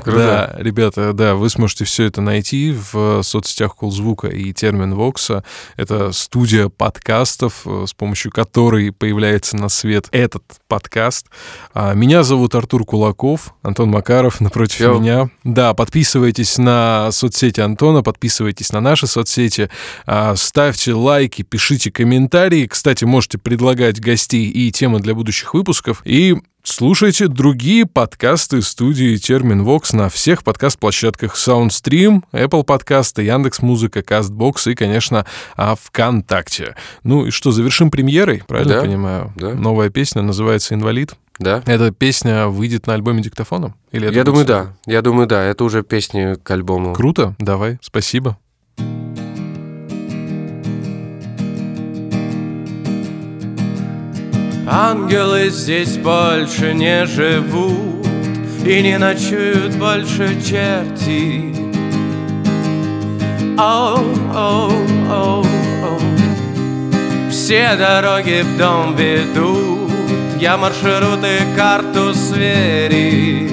Да, 0.05 0.55
ребята, 0.57 1.13
да, 1.13 1.35
вы 1.35 1.49
сможете 1.49 1.85
все 1.85 2.05
это 2.05 2.21
найти 2.21 2.75
в 2.91 3.23
соцсетях 3.23 3.75
Кулзвука 3.75 4.27
и 4.27 4.51
Термин 4.53 4.93
Вокса. 4.93 5.43
Это 5.77 6.11
студия 6.11 6.69
подкастов, 6.69 7.61
э, 7.65 7.85
с 7.87 7.93
помощью 7.93 8.31
которой 8.31 8.91
появляется 8.91 9.55
на 9.55 9.69
свет 9.69 10.07
этот 10.11 10.43
подкаст. 10.67 11.27
А, 11.73 11.93
меня 11.93 12.23
зовут 12.23 12.55
Артур 12.55 12.83
Кулаков, 12.85 13.53
Антон 13.61 13.89
Макаров 13.89 14.41
напротив 14.41 14.79
Йо. 14.81 14.99
меня. 14.99 15.29
Да, 15.43 15.73
подписывайтесь 15.73 16.57
на 16.57 17.09
соцсети 17.11 17.61
Антона, 17.61 18.03
подписывайтесь 18.03 18.71
на 18.71 18.81
наши 18.81 19.07
соцсети, 19.07 19.69
а, 20.05 20.35
ставьте 20.35 20.93
лайк, 20.93 21.20
лайки, 21.21 21.43
пишите 21.43 21.91
комментарии. 21.91 22.65
Кстати, 22.65 23.05
можете 23.05 23.37
предлагать 23.37 23.99
гостей 23.99 24.49
и 24.49 24.71
темы 24.71 24.99
для 24.99 25.13
будущих 25.13 25.53
выпусков. 25.53 26.01
И 26.03 26.35
Слушайте 26.63 27.27
другие 27.27 27.87
подкасты 27.87 28.61
студии 28.61 29.17
Терминвокс 29.17 29.93
на 29.93 30.09
всех 30.09 30.43
подкаст-площадках 30.43 31.35
Soundstream, 31.35 32.21
Apple 32.31 32.63
подкасты, 32.63 33.23
Яндекс.Музыка, 33.23 34.03
Кастбокс 34.03 34.67
и, 34.67 34.75
конечно, 34.75 35.25
ВКонтакте. 35.57 36.75
Ну 37.03 37.25
и 37.25 37.31
что, 37.31 37.49
завершим 37.51 37.89
премьерой, 37.89 38.43
правильно 38.47 38.75
да, 38.75 38.81
понимаю? 38.81 39.33
Да. 39.35 39.55
Новая 39.55 39.89
песня 39.89 40.21
называется 40.21 40.75
«Инвалид». 40.75 41.15
Да. 41.39 41.63
Эта 41.65 41.89
песня 41.89 42.45
выйдет 42.45 42.85
на 42.85 42.93
альбоме 42.93 43.23
диктофоном? 43.23 43.73
Или 43.91 44.13
Я 44.13 44.23
думаю, 44.23 44.45
да. 44.45 44.75
Я 44.85 45.01
думаю, 45.01 45.25
да. 45.25 45.43
Это 45.43 45.63
уже 45.63 45.81
песня 45.81 46.35
к 46.35 46.51
альбому. 46.51 46.93
Круто. 46.93 47.35
Давай. 47.39 47.79
Спасибо. 47.81 48.37
Ангелы 54.73 55.49
здесь 55.49 55.97
больше 55.97 56.73
не 56.73 57.05
живут 57.05 58.07
И 58.65 58.81
не 58.81 58.97
ночуют 58.97 59.75
больше 59.75 60.41
черти. 60.41 61.53
Оу, 63.57 63.97
оу, 64.33 64.71
оу, 65.11 65.45
оу 65.83 65.99
Все 67.29 67.75
дороги 67.75 68.43
в 68.43 68.57
дом 68.57 68.95
ведут 68.95 69.91
Я 70.39 70.55
маршруты 70.55 71.39
карту 71.57 72.13
сверил. 72.13 73.51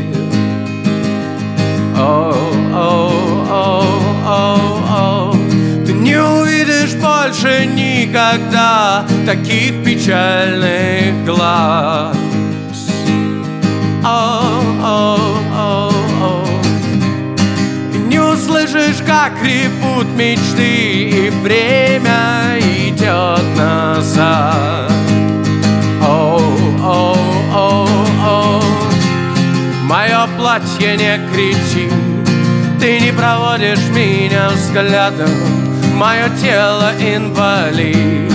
Оу, 1.99 2.33
оу, 2.73 3.11
оу, 3.51 3.83
оу, 4.25 4.79
оу 4.89 6.48
увидишь 6.89 6.95
больше 6.95 7.67
никогда 7.67 9.07
таких 9.27 9.85
печальных 9.85 11.25
глаз. 11.25 12.17
Не 18.07 18.19
услышишь, 18.19 19.03
как 19.07 19.33
ревут 19.43 20.07
мечты, 20.17 21.09
и 21.09 21.31
время 21.43 22.59
идет 22.59 23.43
назад. 23.57 24.91
Мое 29.85 30.29
платье 30.37 30.97
не 30.99 31.19
кричит, 31.33 31.93
ты 32.79 33.01
не 33.01 33.11
проводишь 33.11 33.89
меня 33.95 34.51
взглядом, 34.51 35.31
мое 35.99 36.29
тело 36.41 36.93
инвалид 37.01 38.33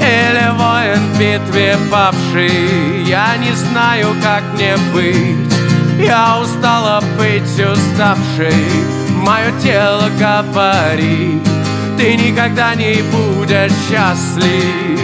или 0.00 0.48
воин 0.58 1.00
в 1.12 1.18
битве 1.18 1.76
павший 1.90 3.04
Я 3.06 3.36
не 3.36 3.52
знаю, 3.52 4.08
как 4.20 4.42
мне 4.54 4.76
быть. 4.92 5.54
Я 6.04 6.40
устала 6.40 7.00
быть 7.16 7.42
уставшей. 7.42 8.52
Мое 9.10 9.52
тело 9.62 10.10
говорит 10.18 11.42
Ты 11.96 12.16
никогда 12.16 12.74
не 12.74 13.00
будешь 13.12 13.72
счастлив 13.88 15.00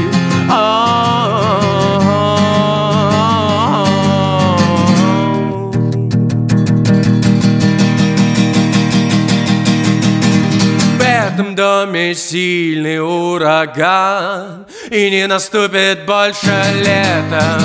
этом 11.40 11.54
доме 11.54 12.14
сильный 12.14 13.00
ураган 13.00 14.66
И 14.90 15.10
не 15.10 15.26
наступит 15.26 16.04
больше 16.04 16.52
лета 16.74 17.58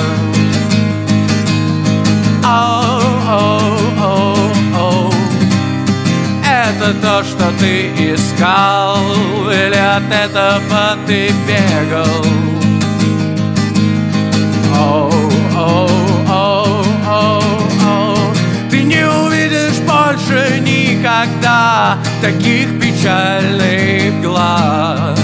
Оу, 2.42 3.02
оу, 3.28 3.76
оу, 4.00 4.36
оу. 4.78 5.12
Это 6.42 6.94
то, 7.02 7.22
что 7.22 7.52
ты 7.58 7.88
искал 7.98 8.98
Или 9.50 9.76
от 9.76 10.10
этого 10.10 10.96
ты 11.06 11.30
бегал 11.46 12.24
оу, 14.74 15.10
оу, 15.54 15.88
оу, 16.30 16.84
оу. 17.10 18.34
Ты 18.70 18.82
не 18.82 19.06
увидишь 19.06 19.80
больше 19.86 20.60
никогда 20.60 21.98
Таких 22.22 22.85
печальных 23.06 24.20
глаз 24.20 25.18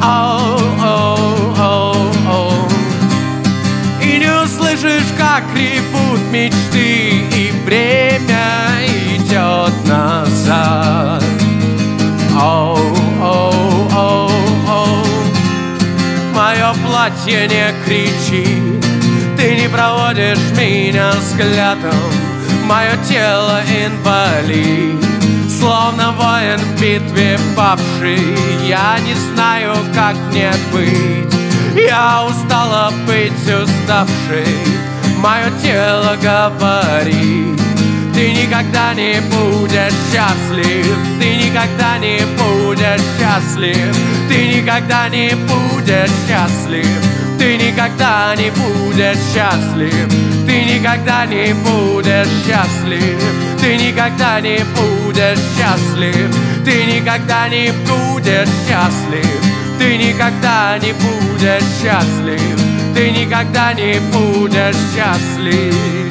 Оу, 0.00 0.58
оу, 0.80 1.54
оу, 1.58 2.12
оу. 2.28 2.68
И 4.00 4.18
не 4.18 4.30
услышишь, 4.44 5.12
как 5.18 5.42
ревут 5.56 6.20
мечты 6.30 7.24
И 7.34 7.52
время 7.64 8.86
идет 8.86 9.72
назад 9.88 11.24
Оу, 12.40 12.76
оу, 13.20 13.88
оу, 13.92 14.30
оу. 14.68 15.04
Мое 16.32 16.74
платье 16.86 17.48
не 17.48 17.74
кричит 17.84 18.84
Ты 19.36 19.56
не 19.56 19.68
проводишь 19.68 20.38
меня 20.56 21.10
взглядом 21.10 21.92
Мое 22.66 22.96
тело 23.08 23.60
инвалид 23.84 25.07
Словно 25.58 26.12
воин 26.12 26.58
в 26.58 26.80
битве 26.80 27.38
павший. 27.56 28.20
Я 28.66 28.96
не 29.04 29.14
знаю, 29.14 29.74
как 29.94 30.14
мне 30.30 30.52
быть. 30.72 31.34
Я 31.74 32.24
устала 32.24 32.92
быть 33.06 33.32
уставшей 33.42 34.46
Мое 35.18 35.50
тело 35.62 36.16
говорит 36.20 37.58
ты 38.18 38.32
никогда 38.32 38.94
не 38.94 39.20
будешь 39.20 39.92
счастлив. 40.10 40.98
Ты 41.20 41.36
никогда 41.36 41.98
не 41.98 42.18
будешь 42.36 43.00
счастлив. 43.16 43.96
Ты 44.28 44.56
никогда 44.56 45.08
не 45.08 45.36
будешь 45.36 46.10
счастлив 46.26 47.17
Ты 47.38 47.56
никогда 47.56 48.34
не 48.36 48.50
будешь 48.50 49.18
счастлив. 49.32 50.08
Ты 50.46 50.64
никогда 50.64 51.24
не 51.26 51.54
будешь 51.54 52.28
счастлив. 52.44 53.22
Ты 53.60 53.76
никогда 53.76 54.40
не 54.40 54.58
будешь 54.74 55.38
счастлив. 55.56 56.36
Ты 56.64 56.84
никогда 56.84 57.48
не 57.48 57.72
будешь 57.86 58.48
счастлив. 58.66 59.40
Ты 59.78 59.96
никогда 59.96 60.78
не 60.78 60.92
будешь 60.92 61.62
счастлив. 61.80 62.60
Ты 62.94 63.10
никогда 63.10 63.72
не 63.72 64.00
будешь 64.12 64.76
счастлив 64.94 66.08